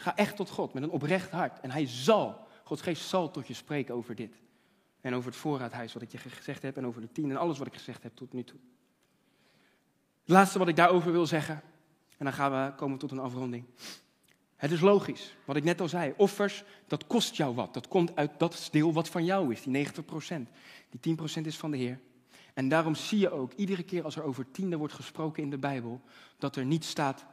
Ga 0.00 0.16
echt 0.16 0.36
tot 0.36 0.50
God 0.50 0.72
met 0.72 0.82
een 0.82 0.90
oprecht 0.90 1.30
hart. 1.30 1.60
En 1.60 1.70
hij 1.70 1.86
zal, 1.86 2.46
Gods 2.64 2.82
geest 2.82 3.08
zal 3.08 3.30
tot 3.30 3.46
je 3.46 3.54
spreken 3.54 3.94
over 3.94 4.14
dit. 4.14 4.34
En 5.00 5.14
over 5.14 5.30
het 5.30 5.40
voorraadhuis 5.40 5.92
wat 5.92 6.02
ik 6.02 6.12
je 6.12 6.18
gezegd 6.18 6.62
heb. 6.62 6.76
En 6.76 6.86
over 6.86 7.00
de 7.00 7.12
tien 7.12 7.30
en 7.30 7.36
alles 7.36 7.58
wat 7.58 7.66
ik 7.66 7.74
gezegd 7.74 8.02
heb 8.02 8.16
tot 8.16 8.32
nu 8.32 8.44
toe. 8.44 8.58
Het 10.20 10.30
laatste 10.30 10.58
wat 10.58 10.68
ik 10.68 10.76
daarover 10.76 11.12
wil 11.12 11.26
zeggen, 11.26 11.62
en 12.16 12.24
dan 12.24 12.32
gaan 12.32 12.52
we 12.52 12.74
komen 12.74 12.98
tot 12.98 13.10
een 13.10 13.18
afronding. 13.18 13.64
Het 14.56 14.70
is 14.70 14.80
logisch, 14.80 15.36
wat 15.44 15.56
ik 15.56 15.64
net 15.64 15.80
al 15.80 15.88
zei. 15.88 16.14
Offers, 16.16 16.64
dat 16.86 17.06
kost 17.06 17.34
jou 17.34 17.54
wat. 17.54 17.74
Dat 17.74 17.88
komt 17.88 18.16
uit 18.16 18.38
dat 18.38 18.68
deel 18.70 18.92
wat 18.92 19.08
van 19.08 19.24
jou 19.24 19.52
is, 19.52 19.62
die 19.62 19.86
90%. 19.86 19.90
Die 21.00 21.16
10% 21.18 21.46
is 21.46 21.56
van 21.56 21.70
de 21.70 21.76
Heer. 21.76 22.00
En 22.54 22.68
daarom 22.68 22.94
zie 22.94 23.18
je 23.18 23.30
ook, 23.30 23.52
iedere 23.52 23.82
keer 23.82 24.04
als 24.04 24.16
er 24.16 24.22
over 24.22 24.50
tiende 24.50 24.76
wordt 24.76 24.94
gesproken 24.94 25.42
in 25.42 25.50
de 25.50 25.58
Bijbel, 25.58 26.00
dat 26.38 26.56
er 26.56 26.64
niet 26.64 26.84
staat, 26.84 27.24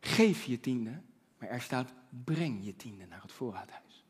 geef 0.00 0.44
je 0.44 0.60
tiende, 0.60 1.00
maar 1.38 1.48
er 1.48 1.60
staat, 1.60 1.92
breng 2.24 2.64
je 2.64 2.76
tiende 2.76 3.06
naar 3.06 3.22
het 3.22 3.32
voorraadhuis. 3.32 4.04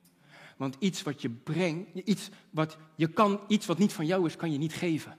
Want 0.56 0.76
iets 0.78 1.02
wat 1.02 1.22
je 1.22 1.30
brengt, 1.30 1.94
iets 1.94 2.30
wat, 2.50 2.78
je 2.94 3.06
kan, 3.06 3.40
iets 3.48 3.66
wat 3.66 3.78
niet 3.78 3.92
van 3.92 4.06
jou 4.06 4.26
is, 4.26 4.36
kan 4.36 4.52
je 4.52 4.58
niet 4.58 4.74
geven. 4.74 5.18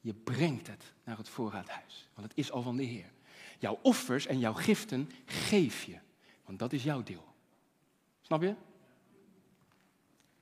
Je 0.00 0.14
brengt 0.14 0.66
het 0.66 0.92
naar 1.04 1.16
het 1.16 1.28
voorraadhuis, 1.28 2.08
want 2.14 2.28
het 2.28 2.38
is 2.38 2.50
al 2.52 2.62
van 2.62 2.76
de 2.76 2.82
Heer. 2.82 3.12
Jouw 3.58 3.78
offers 3.82 4.26
en 4.26 4.38
jouw 4.38 4.52
giften 4.52 5.10
geef 5.24 5.82
je, 5.82 5.98
want 6.44 6.58
dat 6.58 6.72
is 6.72 6.82
jouw 6.82 7.02
deel. 7.02 7.24
Snap 8.20 8.42
je? 8.42 8.54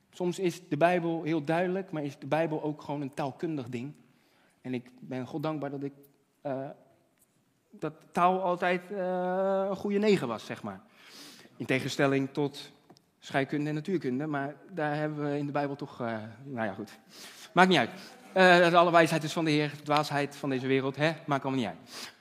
Soms 0.09 0.39
is 0.39 0.67
de 0.67 0.77
Bijbel 0.77 1.23
heel 1.23 1.43
duidelijk, 1.43 1.91
maar 1.91 2.03
is 2.03 2.19
de 2.19 2.27
Bijbel 2.27 2.63
ook 2.63 2.81
gewoon 2.81 3.01
een 3.01 3.13
taalkundig 3.13 3.69
ding. 3.69 3.93
En 4.61 4.73
ik 4.73 4.89
ben 4.99 5.27
God 5.27 5.43
dankbaar 5.43 5.69
dat 5.69 5.83
ik 5.83 5.93
uh, 6.43 6.69
dat 7.79 7.93
taal 8.11 8.41
altijd 8.41 8.81
uh, 8.91 8.97
een 9.69 9.75
goede 9.75 9.97
negen 9.97 10.27
was, 10.27 10.45
zeg 10.45 10.63
maar. 10.63 10.81
In 11.57 11.65
tegenstelling 11.65 12.29
tot 12.31 12.71
scheikunde 13.19 13.69
en 13.69 13.75
natuurkunde, 13.75 14.25
maar 14.25 14.55
daar 14.69 14.95
hebben 14.95 15.31
we 15.31 15.37
in 15.37 15.45
de 15.45 15.51
Bijbel 15.51 15.75
toch, 15.75 16.01
uh, 16.01 16.07
nou 16.43 16.67
ja, 16.67 16.73
goed. 16.73 16.99
Maakt 17.53 17.69
niet 17.69 17.77
uit. 17.77 17.89
Uh, 18.27 18.69
de 18.69 18.77
alle 18.77 18.91
wijsheid 18.91 19.23
is 19.23 19.33
van 19.33 19.45
de 19.45 19.51
Heer, 19.51 19.69
de 19.69 19.83
dwaasheid 19.83 20.35
van 20.35 20.49
deze 20.49 20.67
wereld, 20.67 20.95
hè? 20.95 21.13
maakt 21.25 21.43
allemaal 21.43 21.61
niet 21.61 21.69
uit. 21.69 22.11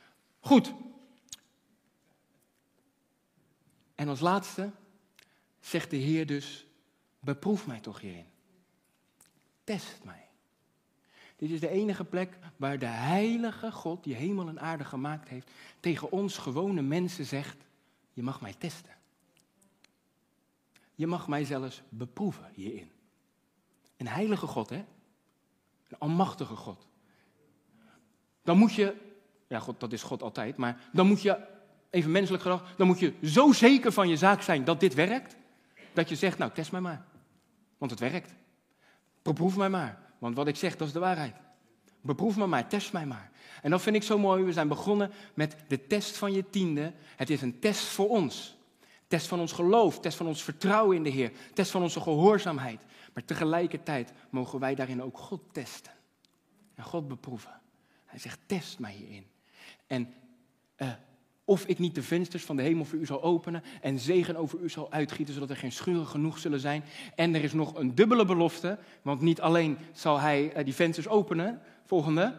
Goed. 0.41 0.75
En 3.95 4.09
als 4.09 4.21
laatste 4.21 4.71
zegt 5.61 5.91
de 5.91 5.97
Heer 5.97 6.27
dus, 6.27 6.67
beproef 7.21 7.67
mij 7.67 7.81
toch 7.81 8.01
hierin. 8.01 8.27
Test 9.65 10.01
mij. 10.05 10.22
Dit 11.43 11.51
is 11.51 11.61
de 11.61 11.69
enige 11.69 12.05
plek 12.05 12.39
waar 12.57 12.79
de 12.79 12.87
heilige 12.87 13.73
God, 13.73 14.05
die 14.05 14.15
hemel 14.15 14.49
en 14.49 14.61
aarde 14.61 14.85
gemaakt 14.85 15.29
heeft, 15.29 15.51
tegen 15.81 16.13
ons 16.13 16.39
gewone 16.39 16.83
mensen 16.83 17.25
zegt, 17.25 17.57
je 18.13 18.23
mag 18.23 18.41
mij 18.41 18.55
testen. 18.59 18.95
Je 20.95 21.07
mag 21.07 21.29
mij 21.29 21.45
zelfs 21.45 21.83
beproeven 21.89 22.51
hierin. 22.55 22.91
Een 23.97 24.09
heilige 24.09 24.47
God, 24.47 24.69
hè? 24.69 24.85
Een 25.89 25.99
almachtige 25.99 26.57
God. 26.57 26.87
Dan 28.43 28.59
moet 28.59 28.75
je, 28.75 28.97
ja, 29.49 29.59
God, 29.59 29.81
dat 29.81 29.93
is 29.93 30.03
God 30.03 30.23
altijd, 30.23 30.57
maar 30.57 30.89
dan 30.93 31.07
moet 31.07 31.23
je, 31.23 31.47
even 31.91 32.11
menselijk 32.11 32.43
gedacht, 32.43 32.79
dan 32.79 32.87
moet 32.87 32.99
je 32.99 33.15
zo 33.23 33.53
zeker 33.53 33.93
van 33.93 34.09
je 34.09 34.17
zaak 34.17 34.43
zijn 34.43 34.65
dat 34.65 34.81
dit 34.81 34.95
werkt, 34.95 35.37
dat 35.93 36.09
je 36.09 36.17
zegt, 36.17 36.39
nou, 36.39 36.53
test 36.53 36.73
mij 36.73 36.81
maar. 36.81 37.05
Want 37.79 37.91
het 37.91 38.01
werkt. 38.01 38.35
Beproef 39.23 39.57
mij 39.57 39.71
maar. 39.71 40.02
Want 40.23 40.37
wat 40.37 40.49
ik 40.49 40.57
zeg, 40.57 40.77
dat 40.77 40.87
is 40.87 40.93
de 40.93 40.99
waarheid. 40.99 41.35
Beproef 42.01 42.37
me 42.37 42.47
maar, 42.47 42.69
test 42.69 42.93
mij 42.93 43.07
maar. 43.07 43.31
En 43.63 43.71
dat 43.71 43.83
vind 43.83 43.97
ik 43.97 44.03
zo 44.03 44.19
mooi. 44.19 44.45
We 44.45 44.53
zijn 44.53 44.69
begonnen 44.69 45.11
met 45.35 45.57
de 45.69 45.87
test 45.87 46.17
van 46.17 46.33
je 46.33 46.51
tiende. 46.51 46.93
Het 47.17 47.31
is 47.31 47.43
een 47.43 47.59
test 47.59 47.85
voor 47.85 48.09
ons. 48.09 48.57
Test 49.07 49.27
van 49.27 49.41
ons 49.41 49.53
geloof, 49.53 50.01
test 50.01 50.17
van 50.17 50.27
ons 50.27 50.43
vertrouwen 50.43 50.97
in 50.97 51.03
de 51.03 51.09
Heer, 51.11 51.33
test 51.55 51.71
van 51.71 51.83
onze 51.83 52.01
gehoorzaamheid. 52.01 52.81
Maar 53.13 53.25
tegelijkertijd 53.25 54.13
mogen 54.31 54.59
wij 54.59 54.75
daarin 54.75 55.03
ook 55.03 55.19
God 55.19 55.43
testen. 55.53 55.93
En 56.75 56.85
God 56.85 57.09
beproeven. 57.09 57.61
Hij 58.07 58.19
zegt, 58.19 58.39
test 58.47 58.79
mij 58.79 58.93
hierin. 58.93 59.27
En 59.87 60.15
uh, 60.79 60.93
of 61.53 61.65
ik 61.67 61.79
niet 61.79 61.95
de 61.95 62.03
vensters 62.03 62.45
van 62.45 62.57
de 62.57 62.63
hemel 62.63 62.85
voor 62.85 62.99
u 62.99 63.07
zal 63.07 63.23
openen 63.23 63.63
en 63.81 63.99
zegen 63.99 64.37
over 64.37 64.59
u 64.63 64.71
zal 64.71 64.93
uitgieten, 64.93 65.35
zodat 65.35 65.51
er 65.51 65.57
geen 65.57 65.73
schuren 65.73 66.07
genoeg 66.07 66.39
zullen 66.39 66.61
zijn. 66.61 66.85
En 67.15 67.35
er 67.35 67.45
is 67.45 67.53
nog 67.53 67.75
een 67.75 67.95
dubbele 67.95 68.25
belofte, 68.25 68.79
want 69.03 69.21
niet 69.21 69.41
alleen 69.41 69.79
zal 69.93 70.21
hij 70.21 70.57
uh, 70.57 70.65
die 70.65 70.75
vensters 70.75 71.09
openen, 71.09 71.61
volgende, 71.87 72.35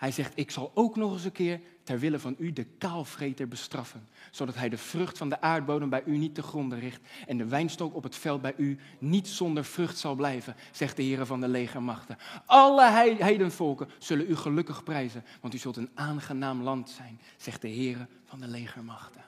hij 0.00 0.12
zegt, 0.12 0.32
ik 0.34 0.50
zal 0.50 0.70
ook 0.74 0.96
nog 0.96 1.12
eens 1.12 1.24
een 1.24 1.32
keer 1.32 1.60
ter 1.82 1.98
wille 1.98 2.18
van 2.18 2.34
u 2.38 2.52
de 2.52 2.64
kaalvreter 2.64 3.48
bestraffen, 3.48 4.08
zodat 4.30 4.54
hij 4.54 4.68
de 4.68 4.76
vrucht 4.76 5.18
van 5.18 5.28
de 5.28 5.40
aardbodem 5.40 5.88
bij 5.88 6.02
u 6.06 6.16
niet 6.16 6.34
te 6.34 6.42
gronden 6.42 6.80
richt 6.80 7.00
en 7.26 7.36
de 7.38 7.44
wijnstok 7.44 7.94
op 7.94 8.02
het 8.02 8.16
veld 8.16 8.42
bij 8.42 8.54
u 8.56 8.78
niet 8.98 9.28
zonder 9.28 9.64
vrucht 9.64 9.98
zal 9.98 10.14
blijven, 10.14 10.56
zegt 10.70 10.96
de 10.96 11.02
Heer 11.02 11.26
van 11.26 11.40
de 11.40 11.48
legermachten. 11.48 12.16
Alle 12.46 12.90
heidenvolken 13.18 13.88
zullen 13.98 14.30
u 14.30 14.36
gelukkig 14.36 14.82
prijzen, 14.82 15.24
want 15.40 15.54
u 15.54 15.58
zult 15.58 15.76
een 15.76 15.90
aangenaam 15.94 16.62
land 16.62 16.90
zijn, 16.90 17.20
zegt 17.36 17.62
de 17.62 17.68
Heer 17.68 18.06
van 18.24 18.40
de 18.40 18.48
legermachten. 18.48 19.24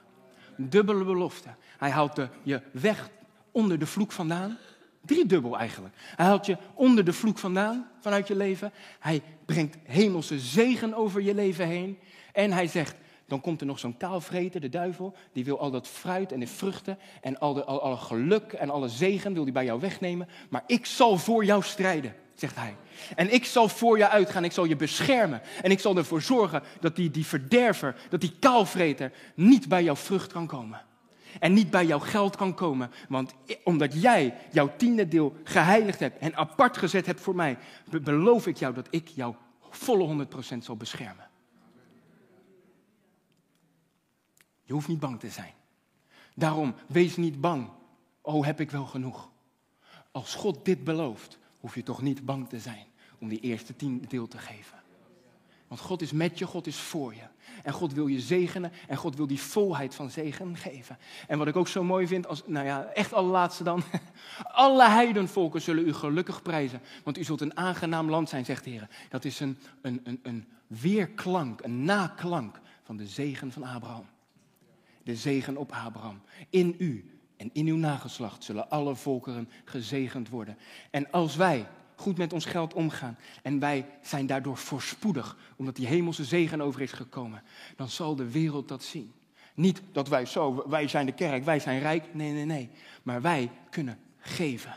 Dubbele 0.57 1.03
belofte. 1.03 1.49
Hij 1.77 1.89
haalt 1.89 2.27
je 2.43 2.61
weg 2.71 3.09
onder 3.51 3.79
de 3.79 3.85
vloek 3.85 4.11
vandaan. 4.11 4.57
Driedubbel 5.05 5.57
eigenlijk. 5.57 5.95
Hij 6.15 6.25
haalt 6.25 6.45
je 6.45 6.57
onder 6.73 7.05
de 7.05 7.13
vloek 7.13 7.37
vandaan, 7.37 7.87
vanuit 7.99 8.27
je 8.27 8.35
leven. 8.35 8.71
Hij 8.99 9.21
brengt 9.45 9.77
hemelse 9.83 10.39
zegen 10.39 10.93
over 10.93 11.21
je 11.21 11.33
leven 11.33 11.67
heen. 11.67 11.97
En 12.31 12.51
hij 12.51 12.67
zegt, 12.67 12.95
dan 13.27 13.41
komt 13.41 13.61
er 13.61 13.67
nog 13.67 13.79
zo'n 13.79 13.97
kaalvreter, 13.97 14.61
de 14.61 14.69
duivel. 14.69 15.15
Die 15.33 15.45
wil 15.45 15.59
al 15.59 15.71
dat 15.71 15.87
fruit 15.87 16.31
en 16.31 16.39
de 16.39 16.47
vruchten 16.47 16.97
en 17.21 17.39
al, 17.39 17.53
de, 17.53 17.63
al, 17.63 17.81
alle 17.81 17.97
geluk 17.97 18.53
en 18.53 18.69
alle 18.69 18.87
zegen 18.87 19.33
wil 19.33 19.43
hij 19.43 19.51
bij 19.51 19.65
jou 19.65 19.79
wegnemen. 19.79 20.27
Maar 20.49 20.63
ik 20.67 20.85
zal 20.85 21.17
voor 21.17 21.45
jou 21.45 21.63
strijden, 21.63 22.15
zegt 22.35 22.55
hij. 22.55 22.75
En 23.15 23.33
ik 23.33 23.45
zal 23.45 23.69
voor 23.69 23.97
je 23.97 24.09
uitgaan, 24.09 24.43
ik 24.43 24.51
zal 24.51 24.65
je 24.65 24.75
beschermen. 24.75 25.41
En 25.61 25.71
ik 25.71 25.79
zal 25.79 25.97
ervoor 25.97 26.21
zorgen 26.21 26.63
dat 26.79 26.95
die, 26.95 27.11
die 27.11 27.25
verderver, 27.25 27.95
dat 28.09 28.21
die 28.21 28.35
kaalvreter 28.39 29.11
niet 29.35 29.67
bij 29.67 29.83
jouw 29.83 29.95
vrucht 29.95 30.31
kan 30.31 30.47
komen. 30.47 30.81
En 31.39 31.53
niet 31.53 31.69
bij 31.69 31.85
jouw 31.85 31.99
geld 31.99 32.35
kan 32.35 32.53
komen. 32.53 32.91
Want 33.09 33.33
omdat 33.63 34.01
jij 34.01 34.37
jouw 34.51 34.75
tiende 34.77 35.07
deel 35.07 35.35
geheiligd 35.43 35.99
hebt 35.99 36.17
en 36.17 36.35
apart 36.35 36.77
gezet 36.77 37.05
hebt 37.05 37.21
voor 37.21 37.35
mij, 37.35 37.57
beloof 38.01 38.47
ik 38.47 38.57
jou 38.57 38.73
dat 38.73 38.87
ik 38.89 39.07
jou 39.07 39.35
volle 39.69 40.27
100% 40.55 40.57
zal 40.57 40.77
beschermen. 40.77 41.29
Je 44.63 44.73
hoeft 44.73 44.87
niet 44.87 44.99
bang 44.99 45.19
te 45.19 45.29
zijn. 45.29 45.53
Daarom, 46.35 46.75
wees 46.87 47.15
niet 47.15 47.41
bang. 47.41 47.69
Oh, 48.21 48.45
heb 48.45 48.59
ik 48.59 48.71
wel 48.71 48.85
genoeg. 48.85 49.29
Als 50.11 50.35
God 50.35 50.65
dit 50.65 50.83
belooft, 50.83 51.39
hoef 51.59 51.75
je 51.75 51.83
toch 51.83 52.01
niet 52.01 52.25
bang 52.25 52.49
te 52.49 52.59
zijn 52.59 52.85
om 53.19 53.27
die 53.27 53.39
eerste 53.39 53.75
tien 53.75 54.05
deel 54.07 54.27
te 54.27 54.37
geven. 54.37 54.82
Want 55.73 55.85
God 55.85 56.01
is 56.01 56.11
met 56.11 56.39
je, 56.39 56.45
God 56.45 56.67
is 56.67 56.75
voor 56.75 57.13
je. 57.13 57.21
En 57.63 57.73
God 57.73 57.93
wil 57.93 58.07
je 58.07 58.19
zegenen 58.19 58.71
en 58.87 58.97
God 58.97 59.15
wil 59.15 59.27
die 59.27 59.41
volheid 59.41 59.95
van 59.95 60.09
zegen 60.09 60.57
geven. 60.57 60.97
En 61.27 61.37
wat 61.37 61.47
ik 61.47 61.55
ook 61.55 61.67
zo 61.67 61.83
mooi 61.83 62.07
vind, 62.07 62.27
als, 62.27 62.43
nou 62.45 62.65
ja, 62.65 62.85
echt 62.85 63.13
allerlaatste 63.13 63.63
dan. 63.63 63.83
Alle 64.43 64.89
heidenvolken 64.89 65.61
zullen 65.61 65.87
u 65.87 65.93
gelukkig 65.93 66.41
prijzen, 66.41 66.81
want 67.03 67.17
u 67.17 67.23
zult 67.23 67.41
een 67.41 67.57
aangenaam 67.57 68.09
land 68.09 68.29
zijn, 68.29 68.45
zegt 68.45 68.63
de 68.63 68.69
Heer. 68.69 68.87
Dat 69.09 69.25
is 69.25 69.39
een, 69.39 69.57
een, 69.81 70.01
een, 70.03 70.19
een 70.23 70.47
weerklank, 70.67 71.61
een 71.61 71.83
naklank 71.83 72.59
van 72.83 72.97
de 72.97 73.07
zegen 73.07 73.51
van 73.51 73.63
Abraham 73.63 74.05
de 75.03 75.15
zegen 75.15 75.57
op 75.57 75.71
Abraham. 75.71 76.21
In 76.49 76.75
u 76.77 77.19
en 77.37 77.49
in 77.53 77.67
uw 77.67 77.77
nageslacht 77.77 78.43
zullen 78.43 78.69
alle 78.69 78.95
volkeren 78.95 79.49
gezegend 79.63 80.29
worden. 80.29 80.57
En 80.91 81.11
als 81.11 81.35
wij 81.35 81.67
goed 82.03 82.17
met 82.17 82.33
ons 82.33 82.45
geld 82.45 82.73
omgaan 82.73 83.17
en 83.41 83.59
wij 83.59 83.85
zijn 84.01 84.25
daardoor 84.25 84.57
voorspoedig, 84.57 85.37
omdat 85.55 85.75
die 85.75 85.87
hemelse 85.87 86.23
zegen 86.23 86.61
over 86.61 86.81
is 86.81 86.91
gekomen, 86.91 87.43
dan 87.75 87.89
zal 87.89 88.15
de 88.15 88.31
wereld 88.31 88.67
dat 88.67 88.83
zien. 88.83 89.13
Niet 89.53 89.81
dat 89.91 90.07
wij 90.07 90.25
zo, 90.25 90.65
wij 90.69 90.87
zijn 90.87 91.05
de 91.05 91.11
kerk, 91.11 91.43
wij 91.43 91.59
zijn 91.59 91.79
rijk. 91.79 92.13
Nee, 92.13 92.31
nee, 92.31 92.45
nee. 92.45 92.69
Maar 93.03 93.21
wij 93.21 93.51
kunnen 93.69 93.97
geven. 94.17 94.75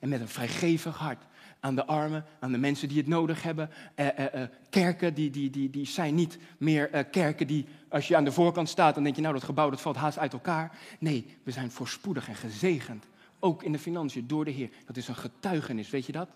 En 0.00 0.08
met 0.08 0.20
een 0.20 0.28
vrijgevig 0.28 0.96
hart 0.96 1.24
aan 1.60 1.74
de 1.74 1.86
armen, 1.86 2.24
aan 2.40 2.52
de 2.52 2.58
mensen 2.58 2.88
die 2.88 2.98
het 2.98 3.06
nodig 3.06 3.42
hebben. 3.42 3.70
Eh, 3.94 4.18
eh, 4.18 4.42
eh, 4.42 4.48
kerken 4.70 5.14
die, 5.14 5.30
die, 5.30 5.50
die, 5.50 5.70
die 5.70 5.86
zijn 5.86 6.14
niet 6.14 6.38
meer 6.58 6.90
eh, 6.90 7.04
kerken 7.10 7.46
die, 7.46 7.66
als 7.88 8.08
je 8.08 8.16
aan 8.16 8.24
de 8.24 8.32
voorkant 8.32 8.68
staat, 8.68 8.94
dan 8.94 9.02
denk 9.02 9.16
je, 9.16 9.22
nou 9.22 9.34
dat 9.34 9.44
gebouw 9.44 9.70
dat 9.70 9.80
valt 9.80 9.96
haast 9.96 10.18
uit 10.18 10.32
elkaar. 10.32 10.78
Nee, 10.98 11.36
we 11.42 11.50
zijn 11.50 11.70
voorspoedig 11.70 12.28
en 12.28 12.34
gezegend. 12.34 13.04
Ook 13.38 13.62
in 13.62 13.72
de 13.72 13.78
financiën, 13.78 14.26
door 14.26 14.44
de 14.44 14.50
Heer. 14.50 14.70
Dat 14.86 14.96
is 14.96 15.08
een 15.08 15.16
getuigenis, 15.16 15.90
weet 15.90 16.06
je 16.06 16.12
dat? 16.12 16.28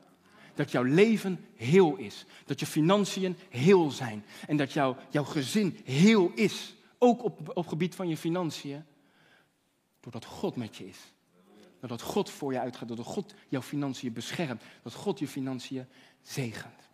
Dat 0.54 0.70
jouw 0.70 0.82
leven 0.82 1.46
heel 1.54 1.96
is. 1.96 2.24
Dat 2.44 2.60
je 2.60 2.66
financiën 2.66 3.36
heel 3.48 3.90
zijn. 3.90 4.24
En 4.46 4.56
dat 4.56 4.72
jouw, 4.72 4.96
jouw 5.10 5.24
gezin 5.24 5.80
heel 5.84 6.32
is. 6.34 6.74
Ook 6.98 7.24
op, 7.24 7.56
op 7.56 7.66
gebied 7.66 7.94
van 7.94 8.08
je 8.08 8.16
financiën. 8.16 8.84
Doordat 10.00 10.24
God 10.24 10.56
met 10.56 10.76
je 10.76 10.88
is. 10.88 10.98
Dat 11.80 12.02
God 12.02 12.30
voor 12.30 12.52
je 12.52 12.60
uitgaat, 12.60 12.88
dat 12.88 12.98
God 12.98 13.34
jouw 13.48 13.62
financiën 13.62 14.12
beschermt, 14.12 14.62
dat 14.82 14.94
God 14.94 15.18
je 15.18 15.28
financiën 15.28 15.86
zegent. 16.22 16.88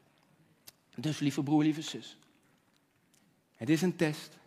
Dus 0.94 1.18
lieve 1.18 1.42
broer, 1.42 1.62
lieve 1.62 1.82
zus, 1.82 2.18
het 3.54 3.68
is 3.68 3.82
een 3.82 3.96
test. 3.96 4.38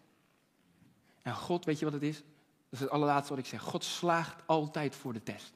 En 1.21 1.35
God, 1.35 1.65
weet 1.65 1.79
je 1.79 1.85
wat 1.85 1.93
het 1.93 2.03
is? 2.03 2.15
Dat 2.15 2.25
is 2.69 2.79
het 2.79 2.89
allerlaatste 2.89 3.29
wat 3.29 3.43
ik 3.43 3.49
zeg. 3.49 3.61
God 3.61 3.83
slaagt 3.83 4.47
altijd 4.47 4.95
voor 4.95 5.13
de 5.13 5.23
test. 5.23 5.53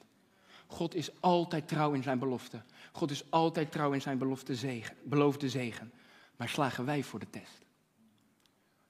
God 0.68 0.94
is 0.94 1.10
altijd 1.20 1.68
trouw 1.68 1.92
in 1.92 2.02
zijn 2.02 2.18
belofte. 2.18 2.62
God 2.92 3.10
is 3.10 3.30
altijd 3.30 3.72
trouw 3.72 3.92
in 3.92 4.00
zijn 4.00 4.18
belofte 4.18 4.54
zegen, 4.54 4.96
beloofde 5.04 5.48
zegen. 5.48 5.92
Maar 6.36 6.48
slagen 6.48 6.84
wij 6.84 7.02
voor 7.02 7.18
de 7.18 7.30
test? 7.30 7.64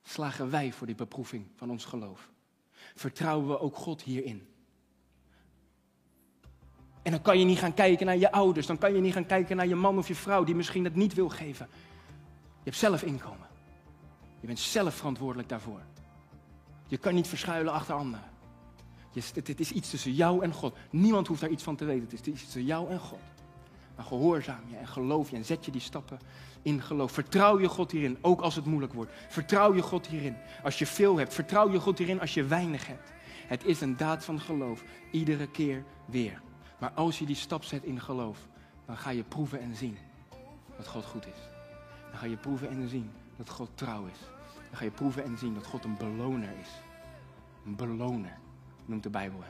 Slagen 0.03 0.51
wij 0.51 0.73
voor 0.73 0.87
die 0.87 0.97
beproeving 0.97 1.47
van 1.57 1.71
ons 1.71 1.85
geloof? 1.85 2.29
Vertrouwen 2.95 3.49
we 3.49 3.61
ook 3.61 3.77
God 3.77 4.03
hierin? 4.03 4.47
En 7.03 7.11
dan 7.11 7.23
kan 7.23 7.39
je 7.39 7.45
niet 7.45 7.59
gaan 7.59 7.75
kijken 7.75 8.07
naar 8.07 8.17
je 8.17 8.33
ouders. 8.33 8.67
Dan 8.67 8.79
kan 8.79 8.95
je 8.95 9.01
niet 9.01 9.13
gaan 9.13 9.27
kijken 9.27 9.57
naar 9.57 9.67
je 9.67 9.75
man 9.75 9.99
of 9.99 10.09
je 10.09 10.15
vrouw 10.15 10.45
die 10.45 10.55
misschien 10.55 10.85
het 10.85 10.95
niet 10.95 11.15
wil 11.15 11.29
geven. 11.29 11.69
Je 12.59 12.65
hebt 12.65 12.77
zelf 12.77 13.03
inkomen. 13.03 13.49
Je 14.41 14.47
bent 14.47 14.59
zelf 14.59 14.95
verantwoordelijk 14.95 15.49
daarvoor. 15.49 15.81
Je 16.87 16.97
kan 16.97 17.15
niet 17.15 17.29
verschuilen 17.29 17.73
achter 17.73 17.95
anderen. 17.95 18.25
Het, 19.13 19.61
is 19.61 19.73
iets 19.73 19.91
tussen 19.91 20.13
jou 20.13 20.43
en 20.43 20.53
God. 20.53 20.77
Niemand 20.91 21.27
hoeft 21.27 21.41
daar 21.41 21.51
iets 21.51 21.63
van 21.63 21.77
te 21.77 21.85
weten. 21.85 22.03
Het 22.03 22.13
is 22.13 22.33
iets 22.33 22.43
tussen 22.43 22.65
jou 22.65 22.91
en 22.91 23.01
God. 23.01 23.19
Maar 23.97 24.07
gehoorzaam 24.07 24.61
je 24.71 24.77
en 24.77 24.89
geloof 24.89 25.31
je 25.31 25.37
en 25.37 25.45
zet 25.45 25.65
je 25.65 25.71
die 25.71 25.81
stappen 25.81 26.19
in 26.63 26.83
geloof. 26.83 27.13
Vertrouw 27.13 27.61
je 27.61 27.69
God 27.69 27.91
hierin, 27.91 28.19
ook 28.21 28.41
als 28.41 28.55
het 28.55 28.65
moeilijk 28.65 28.93
wordt. 28.93 29.13
Vertrouw 29.29 29.75
je 29.75 29.83
God 29.83 30.07
hierin 30.07 30.37
als 30.63 30.79
je 30.79 30.87
veel 30.87 31.17
hebt. 31.17 31.35
Vertrouw 31.35 31.71
je 31.73 31.81
God 31.81 31.99
hierin 31.99 32.21
als 32.21 32.35
je 32.35 32.45
weinig 32.45 32.87
hebt. 32.87 33.13
Het 33.47 33.65
is 33.65 33.81
een 33.81 33.97
daad 33.97 34.25
van 34.25 34.41
geloof, 34.41 34.85
iedere 35.11 35.51
keer 35.51 35.85
weer. 36.05 36.43
Maar 36.79 36.91
als 36.91 37.19
je 37.19 37.27
die 37.27 37.37
stap 37.37 37.65
zet 37.65 37.85
in 37.85 38.01
geloof, 38.01 38.39
dan 38.87 38.97
ga 38.97 39.11
je 39.11 39.23
proeven 39.23 39.61
en 39.61 39.77
zien 39.77 39.99
dat 40.77 40.87
God 40.87 41.05
goed 41.05 41.27
is. 41.27 41.49
Dan 42.11 42.19
ga 42.19 42.27
je 42.27 42.37
proeven 42.37 42.69
en 42.69 42.89
zien 42.89 43.11
dat 43.37 43.51
God 43.51 43.69
trouw 43.75 44.07
is. 44.07 44.19
Dan 44.69 44.77
ga 44.79 44.85
je 44.85 44.91
proeven 44.91 45.25
en 45.25 45.39
zien 45.39 45.55
dat 45.55 45.67
God 45.67 45.85
een 45.85 45.97
beloner 45.97 46.51
is. 46.61 46.69
Een 47.65 47.77
beloner 47.77 48.39
noemt 48.89 49.03
de 49.03 49.11
Bijbel. 49.11 49.45